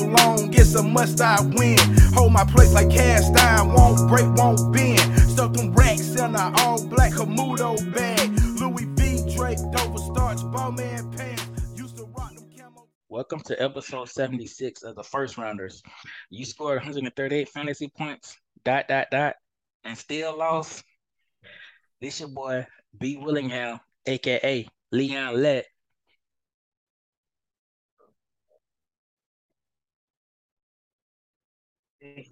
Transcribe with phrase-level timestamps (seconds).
[0.00, 1.78] long, it's a must I win.
[2.14, 5.00] Hold my place like cast iron, won't break, won't bend.
[5.20, 8.30] Stuck them racks in a all black Camudo bag.
[8.60, 9.34] Louis V.
[9.36, 11.48] Drake, Dover starch, Bowman pants.
[13.10, 15.82] Welcome to episode 76 of the First Rounders.
[16.28, 19.36] You scored 138 fantasy points, dot, dot, dot,
[19.82, 20.84] and still lost.
[22.02, 22.66] This your boy,
[23.00, 23.16] B.
[23.16, 25.64] Willingham, aka Leon Let.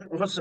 [0.09, 0.39] What's.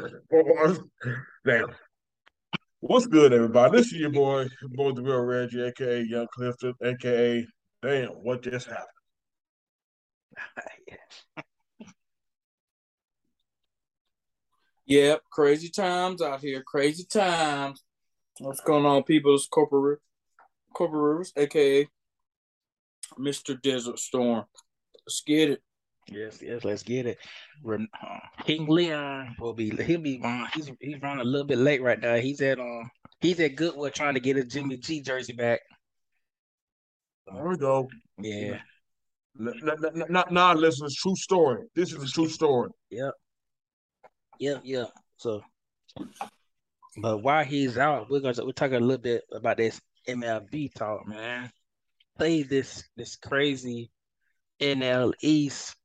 [2.80, 3.78] What's good, everybody?
[3.78, 7.46] This is your boy, boy the real Reggie, aka Young Clifton, aka
[7.82, 8.88] Damn, what just happened?
[14.88, 16.62] Yep, crazy times out here.
[16.62, 17.84] Crazy times.
[18.40, 19.34] What's going on, people?
[19.34, 19.99] It's Corporate
[20.76, 21.88] Corporate Rivers, aka
[23.18, 23.60] Mr.
[23.60, 24.46] Desert Storm.
[25.08, 25.64] Let's get it.
[26.12, 27.18] Yes, yes, let's get it.
[27.64, 31.58] Ren- uh, King Leon will be he'll be uh, he's he's running a little bit
[31.58, 32.16] late right now.
[32.16, 32.90] He's at um
[33.22, 35.62] he's at Goodwill trying to get his Jimmy G jersey back.
[37.28, 37.90] There we go.
[38.20, 38.60] Yeah,
[39.36, 41.64] Not, not, not listen, it's true story.
[41.76, 42.70] This is a true story.
[42.92, 43.14] yep,
[44.40, 44.92] yep, yep.
[45.18, 45.42] So,
[47.02, 51.08] but while he's out, we're gonna we're talking a little bit about this MLB talk,
[51.08, 51.52] man.
[52.18, 53.90] Play this this crazy
[54.62, 55.76] NL East.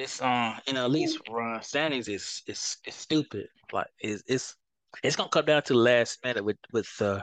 [0.00, 3.48] This um NL East run standings is is is stupid.
[3.70, 4.56] Like it's it's
[5.02, 7.20] it's gonna come down to the last minute with with uh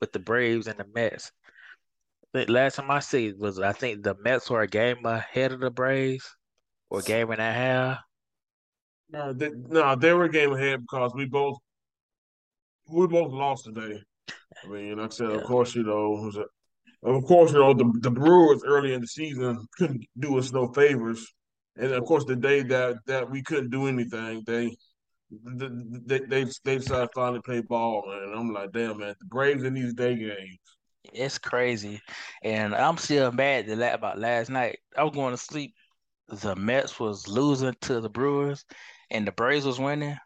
[0.00, 1.30] with the Braves and the Mets.
[2.32, 5.52] The last time I see it was I think the Mets were a game ahead
[5.52, 6.34] of the Braves
[6.90, 7.98] or a game and a half.
[9.08, 11.58] No, they, no, they were a game ahead because we both
[12.90, 14.02] we both lost today.
[14.64, 15.36] I mean, like I said, Yeah.
[15.36, 16.28] of course, you know,
[17.04, 20.66] of course, you know, the the Brewers early in the season couldn't do us no
[20.72, 21.24] favors,
[21.76, 24.76] and of course, the day that that we couldn't do anything, they
[25.30, 29.74] they they they decided finally play ball, and I'm like, damn, man, the Braves in
[29.74, 30.58] these day games.
[31.12, 32.00] It's crazy,
[32.42, 34.78] and I'm still mad that about last night.
[34.96, 35.74] I was going to sleep.
[36.28, 38.64] The Mets was losing to the Brewers,
[39.10, 40.16] and the Braves was winning.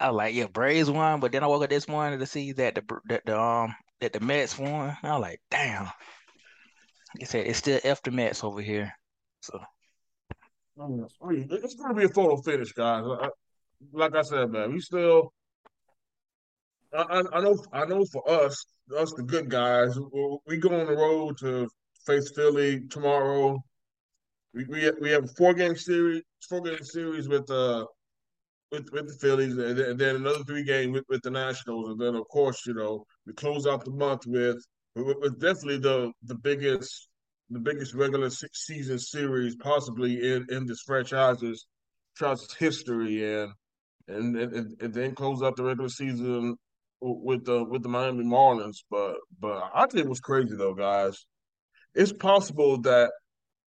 [0.00, 2.52] I was like, yeah, Braves won, but then I woke up this morning to see
[2.52, 4.96] that the that the um that the Mets won.
[5.02, 5.84] I was like, damn.
[5.84, 8.92] Like I said, it's still F the Mets over here.
[9.40, 9.60] So
[11.50, 13.04] it's going to be a photo finish, guys.
[13.92, 15.32] Like I said, man, we still.
[16.92, 18.64] I, I know I know for us,
[18.96, 19.98] us the good guys,
[20.46, 21.68] we- go on the road to
[22.06, 23.58] face Philly tomorrow.
[24.54, 27.84] We we we have a four game series, four game series with uh
[28.72, 31.90] with with the Phillies, and then, and then another three game with, with the Nationals,
[31.90, 35.78] and then of course you know we close out the month with with, with definitely
[35.78, 37.08] the the biggest
[37.50, 41.66] the biggest regular season series possibly in in this franchise's
[42.14, 43.52] franchise's history, and
[44.08, 46.56] and and, and then close out the regular season
[47.00, 48.78] with the with the Miami Marlins.
[48.90, 51.26] But but I think it was crazy though, guys.
[51.94, 53.10] It's possible that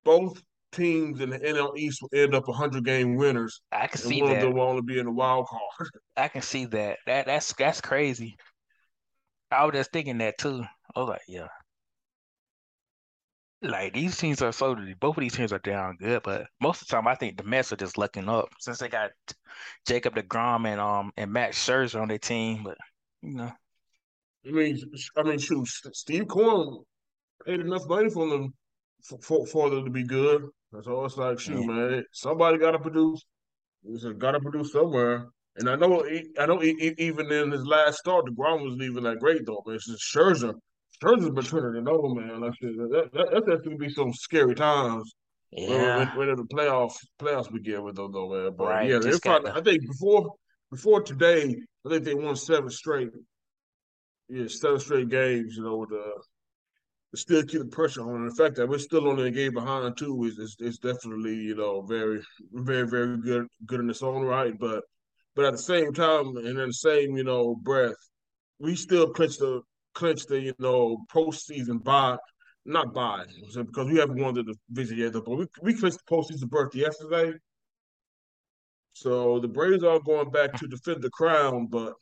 [0.03, 0.41] both
[0.71, 4.31] teams in the NL East will end up 100 game winners, I can see one
[4.31, 4.45] of that.
[4.45, 5.89] them will only be in the wild card.
[6.17, 6.99] I can see that.
[7.05, 8.37] That that's that's crazy.
[9.51, 10.63] I was just thinking that too.
[10.95, 11.47] I was like, yeah.
[13.63, 16.87] Like these teams are so both of these teams are down good, but most of
[16.87, 19.11] the time I think the Mets are just looking up since they got
[19.85, 22.63] Jacob DeGrom and um and Max Scherzer on their team.
[22.63, 22.77] But
[23.21, 23.51] you know,
[24.47, 24.79] I mean,
[25.15, 26.83] I mean, shoot, Steve Cohen
[27.45, 28.53] paid enough money for them
[29.03, 30.47] for, for, for them to be good.
[30.83, 31.67] So it's like, shoot, Yeah.
[31.67, 33.23] man, somebody got to produce.
[33.85, 35.27] It's Got to produce somewhere.
[35.57, 36.05] And I know,
[36.39, 39.61] I know, even in his last start, deGrom wasn't even that great though.
[39.65, 40.55] But it's just Scherzer.
[41.01, 42.41] Scherzer's been turning it over, man.
[42.41, 45.13] Like I said, that, that, that's to be some scary times.
[45.51, 48.55] When, yeah, when, when the playoffs playoffs begin with them, though, man.
[48.55, 50.33] But Right, yeah, they just got finally, the- I think before
[50.69, 51.55] before today,
[51.85, 53.09] I think they won seven straight.
[54.29, 55.55] Yeah, seven straight games.
[55.57, 56.13] You know, with the
[57.11, 58.21] to still keep the pressure on.
[58.21, 61.35] And the fact that we're still only a game behind too is is, is definitely
[61.35, 62.21] you know very
[62.53, 64.57] very very good good in its own right.
[64.57, 64.83] But
[65.35, 67.97] but at the same time and in the same you know breath,
[68.59, 69.61] we still clinch the
[69.93, 72.17] clinch the you know postseason bye.
[72.63, 76.47] Not bye because we haven't won the division yet, but we we clinched the postseason
[76.49, 77.33] berth yesterday.
[78.93, 81.93] So the Braves are going back to defend the crown, but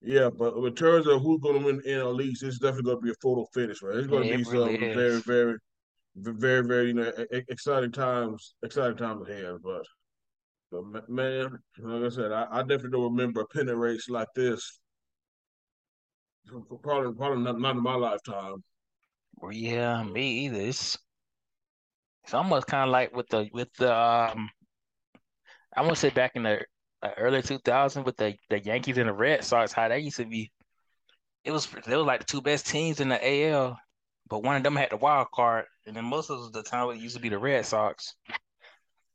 [0.00, 2.96] yeah, but in terms of who's going to win the NL East, it's definitely going
[2.98, 3.96] to be a photo finish, right?
[3.96, 4.96] It's going to be really some is.
[4.96, 5.58] very, very,
[6.14, 9.56] very, very, you know, exciting times, exciting times ahead.
[9.62, 9.82] But,
[10.70, 14.78] but man, like I said, I, I definitely don't remember a pennant race like this.
[16.48, 18.62] Probably, probably not, not in my lifetime.
[19.36, 20.60] Well, yeah, me either.
[20.60, 20.98] It's
[22.24, 24.50] It's almost kind of like with the with the um,
[25.76, 26.64] I want to say back in the
[27.16, 30.50] early 2000s with the the Yankees and the Red Sox, how they used to be.
[31.44, 33.78] It was they were like the two best teams in the AL,
[34.28, 36.98] but one of them had the wild card, and then most of the time it
[37.00, 38.14] used to be the Red Sox,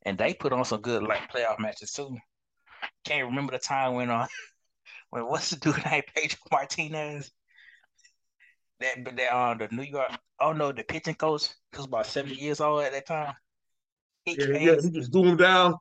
[0.03, 2.17] and they put on some good like playoff matches too.
[3.05, 4.27] Can't remember the time when uh
[5.21, 7.31] what's the dude named Pedro Martinez
[8.79, 12.05] that but that uh the New York oh no the pitching coach he was about
[12.05, 13.33] seventy years old at that time.
[14.25, 15.75] He Yeah, came, yeah, he just threw him down.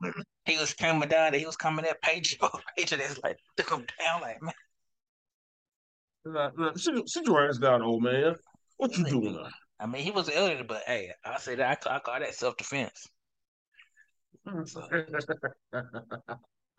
[0.45, 2.49] he was coming down, he was coming at Pedro.
[2.77, 4.53] Pedro that's like took him down like man.
[6.25, 8.35] Like, look, Sit, sit your ass down, old man.
[8.77, 9.49] What you doing now?
[9.79, 12.55] I mean he was elderly, but hey, I say that I, I call that self
[12.57, 13.07] defense.
[14.65, 14.87] So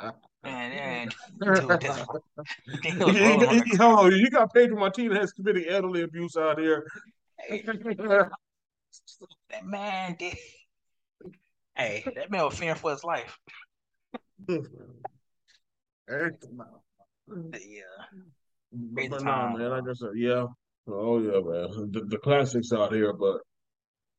[0.01, 0.13] man,
[0.43, 2.07] that ain't dude that's
[2.83, 6.37] he You- was you- rolling on you- the hold got Pedro Martinez committing elderly abuse
[6.37, 6.87] out here.
[7.49, 8.31] that
[9.65, 10.37] man did
[11.77, 13.39] hey, that man was fearing for his life.
[14.49, 14.61] Yeah.
[18.73, 20.47] But, but no, man, like I said, yeah.
[20.87, 21.91] Oh yeah, man.
[21.93, 23.41] The, the classics out here, but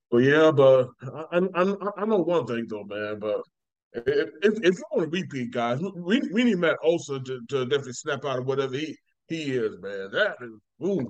[0.09, 0.89] but yeah, but
[1.31, 3.19] I I, I know one thing though, man.
[3.19, 3.41] But
[3.95, 7.65] if if, if you want to repeat, guys, we we need Matt Osa to, to
[7.65, 8.97] definitely snap out of whatever he
[9.27, 10.09] he is, man.
[10.11, 11.07] That is ooh.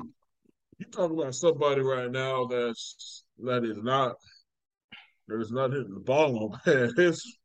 [0.78, 4.16] You talking about somebody right now that's that is not
[5.28, 6.92] that is not hitting the ball, man.
[6.98, 7.38] It's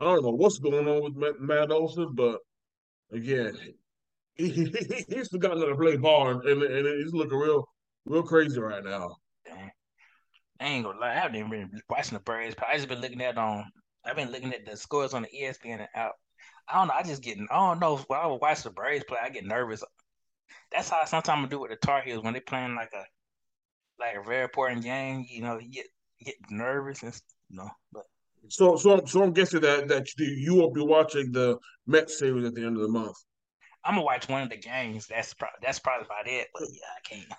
[0.00, 2.38] I don't know what's going on with Matt, Matt Olson, but
[3.12, 3.56] again,
[4.34, 7.66] he, he, he's forgotten how to play ball, and, and, he's looking real,
[8.04, 9.16] real crazy right now.
[9.46, 9.70] Dang.
[10.60, 13.22] I ain't gonna lie, I haven't even been watching the but I just been looking
[13.22, 13.64] at um,
[14.06, 16.12] I've been looking at the scores on the ESPN and out.
[16.68, 16.94] I don't know.
[16.94, 17.38] I just get.
[17.50, 17.96] I don't know.
[17.96, 19.84] When I would watch the Braves play, I get nervous.
[20.72, 23.04] That's how sometimes I do with the Tar Heels when they playing like a
[23.98, 25.24] like a very important game.
[25.28, 25.86] You know, you get
[26.18, 27.14] you get nervous and
[27.48, 27.70] you know.
[27.92, 28.04] But
[28.48, 32.54] So, so, so I'm guessing that that you, won't be watching the Mets series at
[32.54, 33.16] the end of the month.
[33.84, 35.06] I'm gonna watch one of the games.
[35.06, 36.48] That's pro- that's probably about it.
[36.52, 37.32] But yeah, I can't.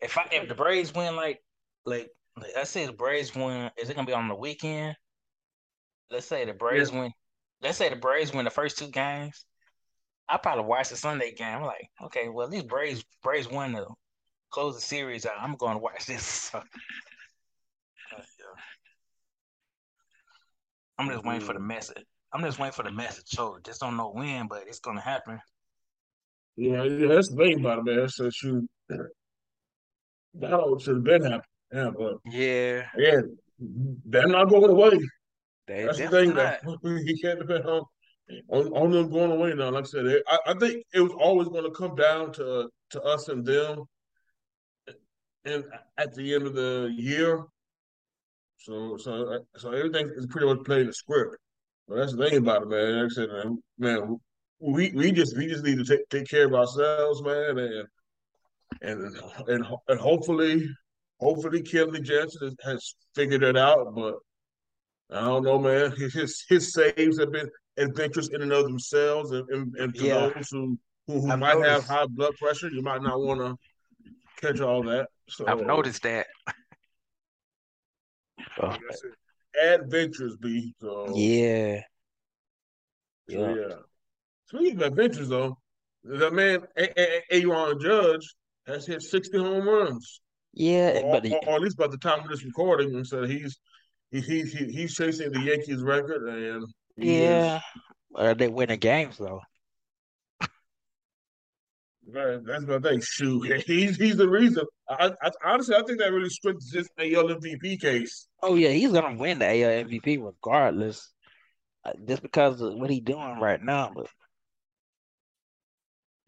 [0.00, 1.42] If I if the Braves win like
[1.84, 2.10] like,
[2.40, 4.96] like let's say the Braves win, is it gonna be on the weekend?
[6.10, 7.12] Let's say the Braves win.
[7.62, 9.44] Let's say the Braves win the first two games.
[10.28, 11.58] I probably watch the Sunday game.
[11.58, 13.86] I'm like, okay, well these Braves Braves won to
[14.50, 15.40] close the series out.
[15.40, 16.50] I'm going to watch this.
[18.16, 18.46] So.
[20.98, 21.68] I'm just waiting for the mm-hmm.
[21.68, 22.04] message.
[22.32, 23.26] I'm just waiting for the message.
[23.26, 25.40] So just don't know when, but it's gonna happen.
[26.56, 28.08] Yeah, yeah, that's the thing about it, man.
[28.08, 31.40] So shoot, that all should have been happening.
[31.72, 33.20] Yeah, but Yeah, yeah,
[33.58, 34.98] they're not going away.
[35.66, 36.60] They That's the thing not.
[36.82, 37.82] that you can't depend on,
[38.50, 39.70] on on them going away now.
[39.70, 43.02] Like I said, I, I think it was always going to come down to to
[43.02, 43.84] us and them,
[45.44, 45.64] and
[45.96, 47.44] at the end of the year.
[48.58, 51.36] So so so everything is pretty much playing the script.
[51.88, 53.02] But that's the thing about it, man.
[53.02, 54.16] Like I said, man, man
[54.58, 57.88] we we just we just need to take take care of ourselves, man, and
[58.82, 59.16] and
[59.48, 60.66] and, and hopefully
[61.20, 64.14] hopefully Kenley Jansen has, has figured it out, but.
[65.14, 65.92] I don't know, man.
[66.12, 70.30] His his saves have been adventurous in and of themselves, and, and, and to Yeah.
[70.34, 73.56] those who who, who might have high blood pressure, you might not want to
[74.40, 75.08] catch all that.
[75.28, 76.26] So I've noticed that.
[78.56, 81.80] So, like I said, adventures be so yeah.
[83.30, 83.74] so, Yeah.
[84.46, 85.58] Speaking of adventures, though,
[86.04, 88.34] that man A- A- A- Aaron Judge
[88.66, 90.20] has hit sixty home runs,
[90.54, 93.24] Yeah, or, but or, or at least by the time of this recording, and so
[93.24, 93.58] he's
[94.14, 96.66] he, he, he he's chasing the Yankees record, and
[96.96, 97.62] yeah, is
[98.14, 99.40] uh, they winning games though.
[102.06, 103.00] Man, that's my thing.
[103.02, 104.64] Shoot, he's he's the reason.
[104.88, 108.28] I, I honestly, I think that really strengthens this AL MVP case.
[108.42, 111.10] Oh yeah, he's gonna win the AL MVP regardless,
[111.84, 113.90] uh, just because of what he's doing right now.
[113.94, 114.06] But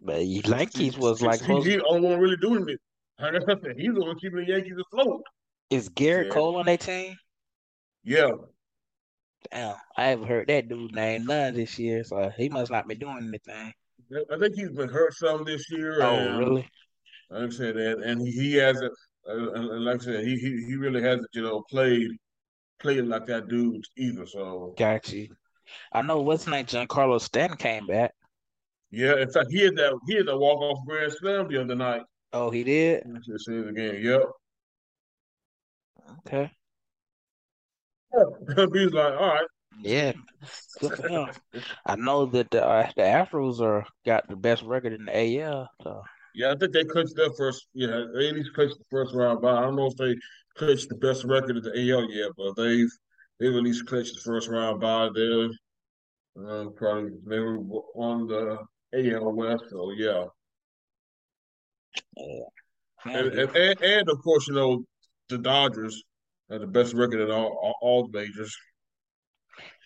[0.00, 1.66] but Yankees was like supposed.
[1.66, 2.80] he's the only one really doing it.
[3.78, 5.22] He's the one keeping the Yankees afloat.
[5.70, 6.32] Is Gerrit Yeah.
[6.32, 7.16] Cole on their team?
[8.06, 8.30] Yeah,
[9.52, 12.94] Damn, I haven't heard that dude name none this year, so he must not be
[12.94, 13.72] doing anything.
[14.32, 16.02] I think he's been hurt some this year.
[16.02, 16.68] Oh and, really?
[17.30, 18.92] Like I said, and, and he, hasn't.
[19.28, 19.34] Uh,
[19.80, 22.10] like I said, he, he he really hasn't, you know, played
[22.80, 24.26] played like that dude either.
[24.26, 25.28] So Got you.
[25.92, 28.12] I know what's name, Giancarlo Stanton came back.
[28.92, 31.74] yeah, in fact, he had that he had that walk off grand slam the other
[31.74, 32.02] night.
[32.32, 33.02] Oh, he did.
[33.02, 34.02] To see the game.
[34.04, 34.22] Yep.
[36.26, 36.50] Okay.
[38.72, 39.46] he was like, all right.
[39.82, 40.12] Yeah,
[40.80, 41.28] good for him.
[41.84, 45.68] I know that the uh, the Astros are got the best record in the AL.
[45.82, 46.02] So
[46.34, 47.66] Yeah, I think they clinched their first.
[47.74, 49.58] Yeah, they at least clinched the first round bye.
[49.58, 50.16] I don't know if they
[50.56, 52.90] clinched the best record of the AL yet, but they've
[53.38, 55.50] they've at least clinched the first round by They're
[56.38, 57.58] uh, probably they were
[57.96, 58.58] on the
[58.94, 60.24] AL West, so yeah.
[63.04, 64.84] And, and, and of course, you know
[65.28, 66.02] the Dodgers
[66.50, 68.56] have the best record in all all, majors.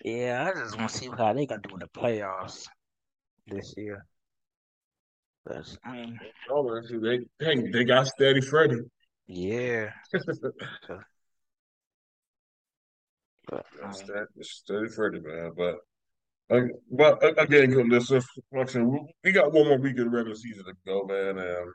[0.04, 2.68] Yeah, I just want to see how they gonna do in the playoffs
[3.46, 4.06] this year.
[5.46, 6.18] 'Cause, I mean,
[6.50, 8.82] Oh, they they they got steady Freddie.
[9.26, 10.34] yeah, but
[13.82, 15.52] mean, steady, steady Freddie, man.
[15.56, 15.78] But
[16.50, 18.22] uh, but again, good listen.
[18.52, 21.04] Like I said, we, we got one more week of the regular season to go,
[21.04, 21.38] man.
[21.38, 21.72] And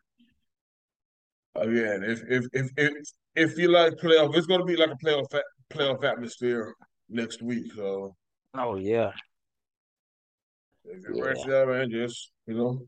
[1.56, 2.94] again, if if if if
[3.36, 5.26] if you like playoff, it's going to be like a playoff
[5.72, 6.74] playoff atmosphere
[7.10, 7.72] next week.
[7.76, 8.16] So
[8.54, 9.12] oh yeah,
[10.86, 12.80] yeah, for that, man, just you know,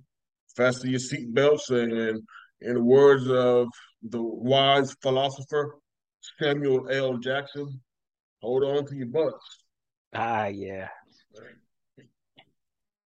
[0.56, 2.22] fasten your seatbelts and,
[2.60, 3.68] in the words of
[4.02, 5.76] the wise philosopher
[6.40, 7.18] Samuel L.
[7.18, 7.80] Jackson,
[8.42, 9.64] hold on to your butts.
[10.14, 10.88] ah yeah.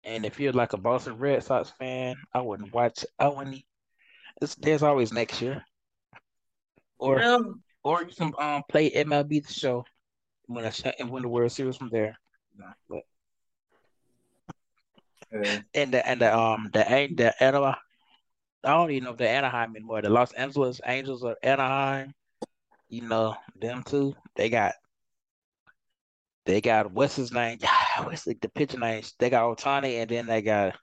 [0.06, 3.06] And if you're like a Boston Red Sox fan, I wouldn't watch.
[3.18, 3.64] I wouldn't.
[4.42, 5.64] It's, there's always next year,
[7.04, 7.40] or Yeah,
[7.84, 9.86] or you can um play MLB the Show
[10.46, 12.18] when I and win the World Series from there.
[12.90, 13.02] But
[15.34, 15.60] yeah.
[15.74, 17.76] and the and the um the An- the Anaheim,
[18.64, 20.02] I don't even know if the Anaheim anymore.
[20.02, 22.14] The Los Angeles Angels of Anaheim,
[22.88, 24.16] you know them too.
[24.36, 24.74] They got
[26.46, 27.60] they got what's his name?
[28.04, 29.04] What's the, the pitcher name?
[29.20, 30.76] They got Ohtani, and then they got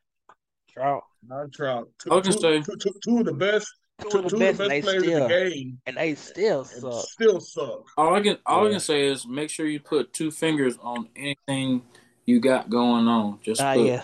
[0.70, 1.02] Trout.
[1.26, 1.88] Not Trout.
[1.98, 3.66] Two, I was gonna two, say- two, two, two of the best,
[4.02, 5.80] Two two, of the two best, the and best they players in still the game,
[5.86, 7.04] and they still and suck.
[7.08, 7.84] still suck.
[7.96, 11.08] All I can all I can say is make sure you put two fingers on
[11.16, 11.82] anything
[12.26, 13.38] you got going on.
[13.42, 14.02] Just Ah, put yeah.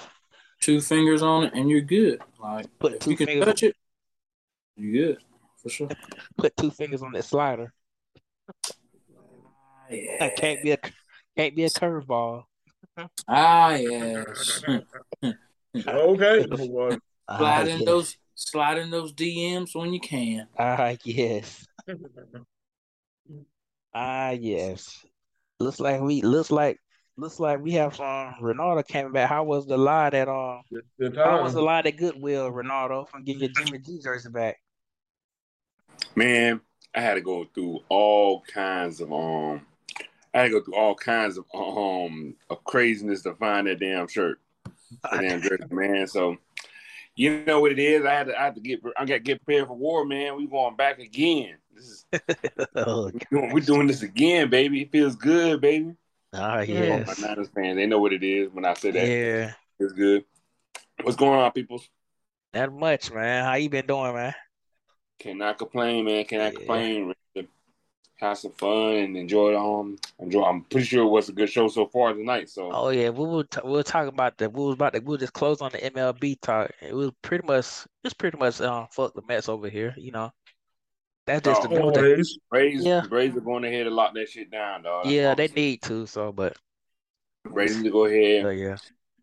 [0.61, 2.21] two fingers on it and you're good.
[2.41, 3.77] Like Put if two you can fingers- touch it,
[4.77, 5.19] you're good
[5.63, 5.89] for sure.
[6.37, 7.73] Put two fingers on that slider.
[10.19, 10.79] That can't be a
[11.37, 12.45] can't be a curveball.
[13.29, 14.63] Ah yes.
[15.87, 16.99] Okay, number.
[17.29, 20.47] Ah, slide in those slide in those DMs when you can.
[20.57, 21.67] Ah, yes.
[23.99, 25.07] Ah, yes.
[25.59, 26.79] Looks like we looks like
[27.17, 29.31] looks like we have um Ronaldo came back.
[29.31, 30.61] How was the line at um?
[30.99, 31.67] The How was the time.
[31.67, 34.61] line at Goodwill, Ronaldo, from getting your Jimmy G jersey back?
[36.15, 36.61] Man,
[36.95, 39.63] I had to go through all kinds of um
[40.35, 44.09] I had to go through all kinds of um of craziness to find that damn
[44.09, 44.41] shirt.
[45.11, 46.07] That damn jersey, man.
[46.07, 46.37] So
[47.17, 48.05] you know what it is.
[48.05, 50.37] I had to I had to get I got to get prepared for war, man.
[50.37, 51.57] We going back again.
[51.75, 52.07] This is
[52.77, 54.83] oh, we're doing, we're doing this again, baby.
[54.83, 55.95] It feels good, baby.
[56.33, 57.07] ah, Oh, yes.
[57.21, 59.09] my Niners fans, they know what it is when I say that.
[59.09, 59.53] Yeah.
[59.79, 60.25] It's good.
[61.03, 61.83] What's going on, people?
[62.55, 63.45] Not much, man.
[63.45, 64.35] How you been doing, man?
[65.19, 66.25] Cannot complain, man.
[66.25, 66.59] Cannot Yeah.
[66.59, 67.13] complain.
[68.19, 69.55] Have some fun and enjoy.
[69.59, 70.43] Um, enjoy.
[70.45, 72.49] I'm pretty sure it was a good show so far tonight.
[72.49, 75.01] So Oh yeah, we will t- we were talking about the we was about to
[75.01, 76.71] we were just close on the MLB talk.
[76.81, 77.67] It was pretty much
[78.05, 80.33] it's pretty much um fuck the Mets over here, you know.
[81.27, 82.05] That's just the Oh, new thing.
[82.05, 82.39] Always.
[82.51, 83.03] Braves, Yeah.
[83.03, 85.05] Braves are going ahead and lock that shit down, dog.
[85.05, 86.07] That's Yeah, all they I'm need to.
[86.07, 86.57] So, but
[87.45, 88.45] Braves need to go ahead.
[88.45, 88.77] but yeah,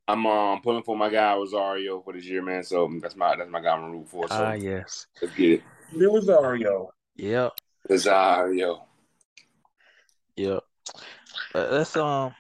[0.08, 2.64] I'm um pulling for my guy Rosario for this year, man.
[2.64, 4.28] So that's my that's my guy I'm rooting for.
[4.28, 5.64] So ah yes, let's get it,
[6.00, 6.90] It was Ario.
[7.16, 7.54] yep,
[7.90, 8.84] Rosario.
[10.36, 10.64] yep.
[11.54, 12.34] But let's um,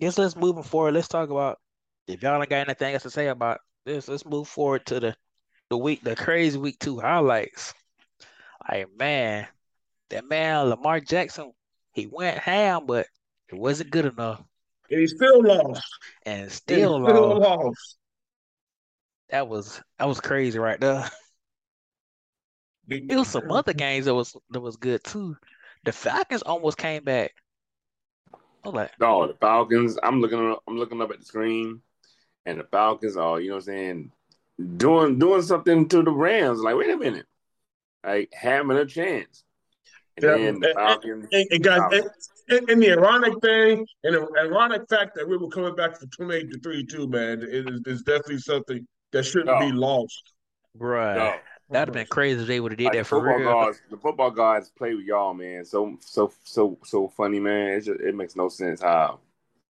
[0.00, 0.94] guess let's moving forward.
[0.94, 1.58] Let's talk about
[2.06, 4.08] if y'all ain't got anything else to say about this.
[4.08, 5.16] Let's move forward to the
[5.70, 7.74] the week, the crazy week two highlights.
[8.68, 9.46] Like man,
[10.10, 11.52] that man Lamar Jackson,
[11.92, 13.06] he went ham, but
[13.48, 14.42] it wasn't good enough,
[14.90, 15.82] And he still lost.
[16.26, 17.40] and And still still lost.
[17.40, 17.96] lost.
[19.30, 21.08] That was that was crazy right there.
[22.88, 25.36] Big- It was some other games that was that was good too.
[25.84, 27.32] The Falcons almost came back.
[28.34, 29.98] I was like, No, the Falcons.
[30.02, 31.80] I'm looking up, I'm looking up at the screen,
[32.46, 34.12] and the Falcons are you know what I'm saying
[34.76, 36.60] doing doing something to the Rams.
[36.60, 37.26] Like wait a minute,
[38.04, 39.44] like having a chance.
[40.16, 41.28] And Yeah, then the and- Falcons.
[41.30, 42.10] And, and guys, and,
[42.48, 46.08] and, and the ironic thing, and the ironic fact that we were coming back from
[46.10, 49.60] 28 to 32, man, it is, is definitely something that shouldn't No.
[49.60, 50.32] be lost.
[50.74, 51.16] Right.
[51.16, 51.34] No.
[51.70, 53.74] That'd have been crazy if they would have did Like, that for football real.
[53.90, 55.64] the football guys play with y'all, man.
[55.64, 57.74] So so so so funny, man.
[57.74, 59.20] It's just, it makes no sense how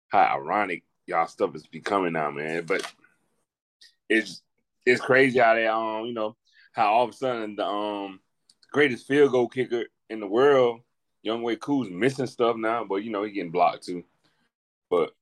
[0.09, 2.65] how ironic y'all stuff is becoming now, man.
[2.65, 2.83] But
[4.09, 4.43] it's
[4.85, 6.37] it's crazy how they um you know
[6.73, 8.21] how all of a sudden the um
[8.71, 10.81] greatest field goal kicker in the world,
[11.27, 14.05] Younghoe Koo's missing stuff now, but you know he getting blocked too.
[14.91, 15.13] But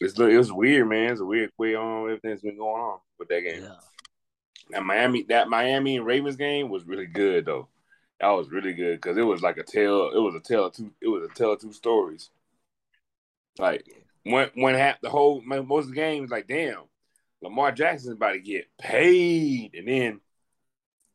[0.00, 1.12] it's it was weird, man.
[1.12, 3.62] It's a weird way on everything's been going on with that game.
[3.64, 3.74] Yeah.
[4.70, 7.68] That Miami that Miami and Ravens game was really good though.
[8.20, 10.10] That was really good because it was like a tale.
[10.14, 10.90] It was a tale of two.
[11.00, 12.30] It was a tale of two stories.
[13.58, 13.84] Like
[14.24, 16.82] when when half the whole most of the game was like, damn,
[17.42, 20.20] Lamar Jackson's about to get paid, and then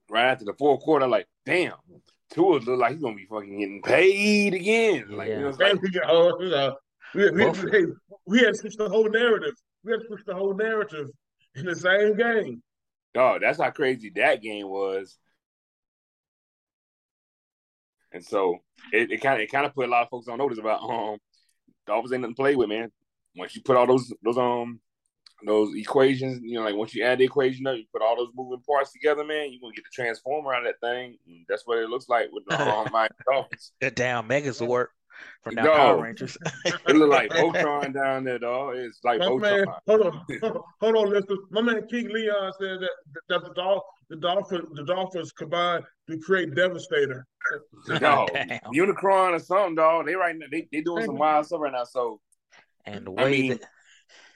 [0.10, 1.74] right after the fourth quarter, like, damn,
[2.31, 5.05] Tua look like he's gonna be fucking getting paid again.
[5.10, 6.75] Like, you know, it's like, Oh, you know,
[7.13, 7.88] we, we, we,
[8.25, 9.53] we had to switch the whole narrative.
[9.83, 11.10] We had to switch the whole narrative
[11.55, 12.63] in the same game.
[13.15, 15.17] Oh, that's how crazy that game was.
[18.12, 18.60] And so
[18.91, 20.84] it, it kind of it kind of put a lot of folks on notice about
[20.84, 21.17] um
[21.88, 22.91] Dolphins ain't nothing to play with, man.
[23.36, 24.79] Once you put all those those um
[25.46, 28.32] those equations, you know, like once you add the equation up, you put all those
[28.36, 31.17] moving parts together, man, you're gonna get the transformer out of that thing.
[31.27, 33.72] And that's what it looks like with the um, my Dolphins.
[33.82, 34.88] That damn Megazord
[35.41, 35.74] from that No.
[35.74, 36.38] Power Rangers.
[36.88, 38.75] It look like Voltron down there, dog.
[38.75, 39.79] It's like My man, Voltron.
[39.88, 41.38] hold on, hold on, listen.
[41.51, 42.89] My man King Leon said that
[43.29, 47.25] that the Dolph, the Dolphins, the Dolphins combined to create Devastator.
[47.88, 48.27] No,
[48.74, 50.05] Unicron or something, dog.
[50.05, 51.84] They right now, they they doing some wild stuff right now.
[51.84, 52.20] So
[52.86, 53.62] And the I way mean, that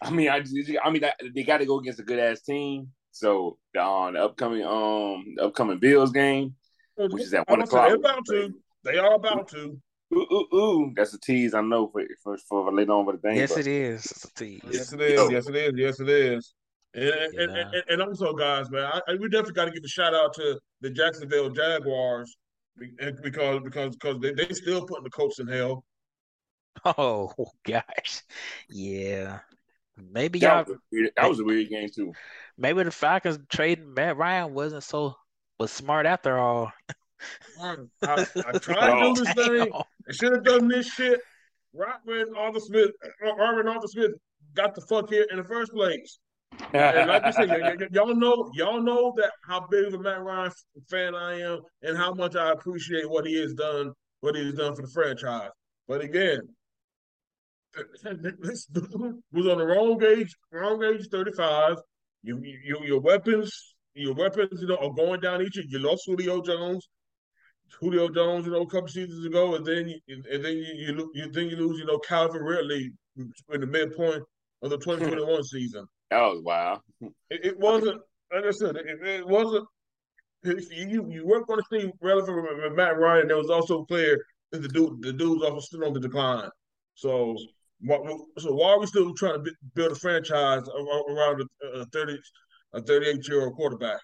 [0.02, 2.42] I mean, I just, I mean, that- they got to go against a good ass
[2.42, 2.90] team.
[3.12, 6.56] So the, on the upcoming um the upcoming Bills game,
[6.96, 8.02] which is at one I'm gonna say o'clock.
[8.02, 8.62] They're about to.
[8.84, 9.82] They are about to.
[10.14, 11.54] Ooh, ooh, ooh, that's a tease.
[11.54, 13.36] I know for for, for later on for the thing.
[13.36, 14.06] yes, but it is.
[14.06, 14.62] It's a tease.
[14.70, 15.14] Yes, it is.
[15.14, 15.30] Yo.
[15.30, 15.74] Yes, it is.
[15.76, 16.54] Yes, it is.
[16.94, 17.72] And, and, Yeah.
[17.74, 20.34] and, and also, guys, man, I, I, we definitely got to give a shout out
[20.36, 22.38] to the Jacksonville Jaguars
[23.22, 25.84] because because because they they still putting the Colts in hell.
[26.86, 27.34] Oh
[27.66, 28.24] gosh,
[28.70, 29.40] yeah.
[29.98, 30.64] Maybe y'all.
[30.64, 32.14] that was, weird, that was a weird game too.
[32.58, 35.16] Maybe the Falcons trading Matt Ryan wasn't so
[35.60, 36.72] was smart after all.
[38.04, 39.72] I, I tried to do this thing.
[40.10, 41.20] I should have done this shit.
[41.74, 42.92] Rodman Arthur Smith,
[43.26, 44.12] uh, Arvin Arthur Smith
[44.56, 46.20] got the fuck here in the first place.
[46.98, 50.00] And like I said, y- y- y'all know, y'all know that how big of a
[50.00, 50.52] Matt Ryan
[50.90, 53.92] fan I am, and how much I appreciate what he has done,
[54.22, 55.50] what he has done for the franchise.
[55.88, 56.40] But again,
[58.04, 61.78] this dude was on the wrong gauge, wrong gauge, thirty-five.
[62.24, 65.58] You, you, your weapons, your weapons, you know, are going down each.
[65.70, 66.88] You lost Julio Jones,
[67.80, 71.12] Julio Jones, you know, a couple seasons ago, and then you, and then you, you,
[71.14, 74.24] you then you lose, you know, Calvin Ridley in the midpoint
[74.62, 74.84] of the hmm.
[74.84, 75.86] 2021 season.
[76.10, 76.80] that was wild.
[77.02, 78.02] It, it wasn't,
[78.34, 79.66] like I said, it, it wasn't.
[80.44, 83.28] You you weren't going to see relevant with Matt Ryan.
[83.28, 86.50] There was also clear that the dude the dude's also still on the decline.
[86.94, 87.36] So
[87.82, 88.02] what?
[88.38, 92.18] So why are we still trying to build a franchise around a, a thirty
[92.74, 94.00] a thirty eight year old quarterback?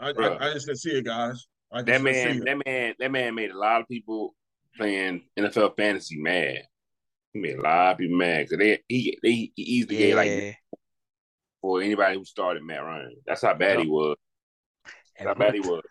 [0.00, 0.10] I.
[0.10, 1.46] I I just didn't see it, guys.
[1.72, 2.44] I That man, it.
[2.44, 4.34] that man, that man made a lot of people
[4.76, 6.62] playing NFL fantasy mad.
[7.32, 10.58] He made a lot of people mad because they he they he easily gave like
[11.62, 13.16] for anybody who started Matt Ryan.
[13.26, 14.16] That's how bad he was.
[15.18, 15.82] And That's how bad he was.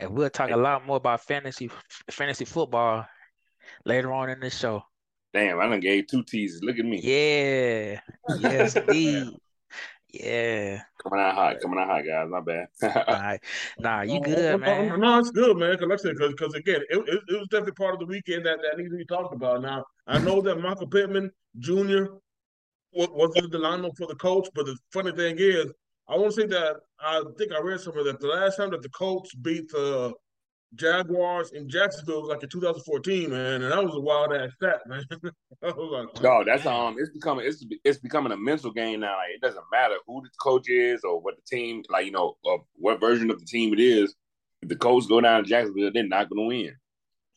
[0.00, 1.70] and we'll talk a lot more about fantasy
[2.10, 3.06] fantasy football
[3.84, 4.82] later on in this show.
[5.32, 6.62] Damn, I done gave two teases.
[6.62, 7.00] Look at me.
[7.02, 8.00] Yeah.
[8.38, 9.28] Yes, indeed.
[10.12, 10.82] Yeah.
[11.02, 12.28] Coming out hot, coming out hot, guys.
[12.30, 12.66] Not bad.
[13.80, 15.00] Nah, nah, you good, no, man.
[15.00, 15.72] No, it's good, man.
[15.72, 18.44] Because like I said, because again, it, it, it was definitely part of the weekend
[18.46, 19.62] that, that needs to be talked about.
[19.62, 22.04] Now, I know that Michael Pittman Jr.
[22.92, 25.72] was, was in the lineup for the Colts, but the funny thing is,
[26.08, 28.82] I want to say that I think I read somewhere that the last time that
[28.82, 30.12] the Colts beat the
[30.74, 34.80] Jaguars in Jacksonville was like in 2014, man, and that was a wild ass stat,
[34.86, 35.04] man.
[35.62, 39.16] I like, no, that's um, it's becoming it's it's becoming a mental game now.
[39.16, 42.36] Like, it doesn't matter who the coach is or what the team, like you know,
[42.44, 44.14] or what version of the team it is.
[44.62, 46.76] If the coach go down to Jacksonville, they're not going to win.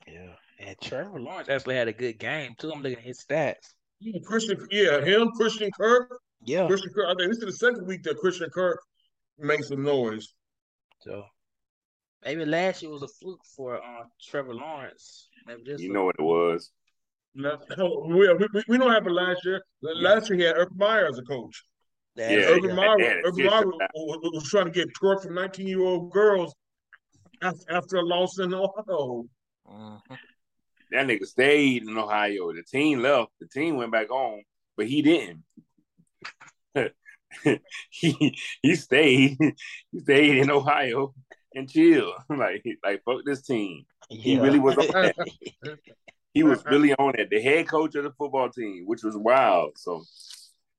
[0.07, 0.35] Yeah.
[0.59, 2.71] And Trevor Lawrence actually had a good game too.
[2.71, 3.73] I'm looking at his stats.
[3.99, 6.67] Yeah, Christian, yeah, him, Christian Kirk, Yeah.
[6.67, 7.07] Christian Kirk.
[7.07, 8.79] I think this is the second week that Christian Kirk
[9.37, 10.33] makes some noise.
[11.01, 11.25] So
[12.25, 15.29] maybe last year was a fluke for uh, Trevor Lawrence.
[15.47, 16.71] Maybe this You one- know what it was.
[17.37, 17.57] No,
[18.07, 19.61] we, we, we know what happened last year.
[19.81, 21.63] Last year he had Urban Meyer as a coach.
[22.15, 24.87] That- Yeah, Urban Meyer, they had a Urban Meyer was, was- was trying to get
[24.93, 26.55] twerk from 19 year old girls
[27.41, 29.25] after, after a loss in Ohio.
[29.67, 29.99] Mhm.
[30.91, 32.53] That nigga stayed in Ohio.
[32.53, 33.31] The team left.
[33.41, 34.41] The team went back home,
[34.77, 35.43] but he didn't.
[37.89, 39.37] he he stayed.
[39.91, 41.13] He stayed in Ohio
[41.55, 42.13] and chill.
[42.29, 43.85] Like like fuck this team.
[44.09, 45.15] He really was on that.
[46.33, 47.29] He was really on it.
[47.29, 49.77] The head coach of the football team, which was wild.
[49.77, 50.03] So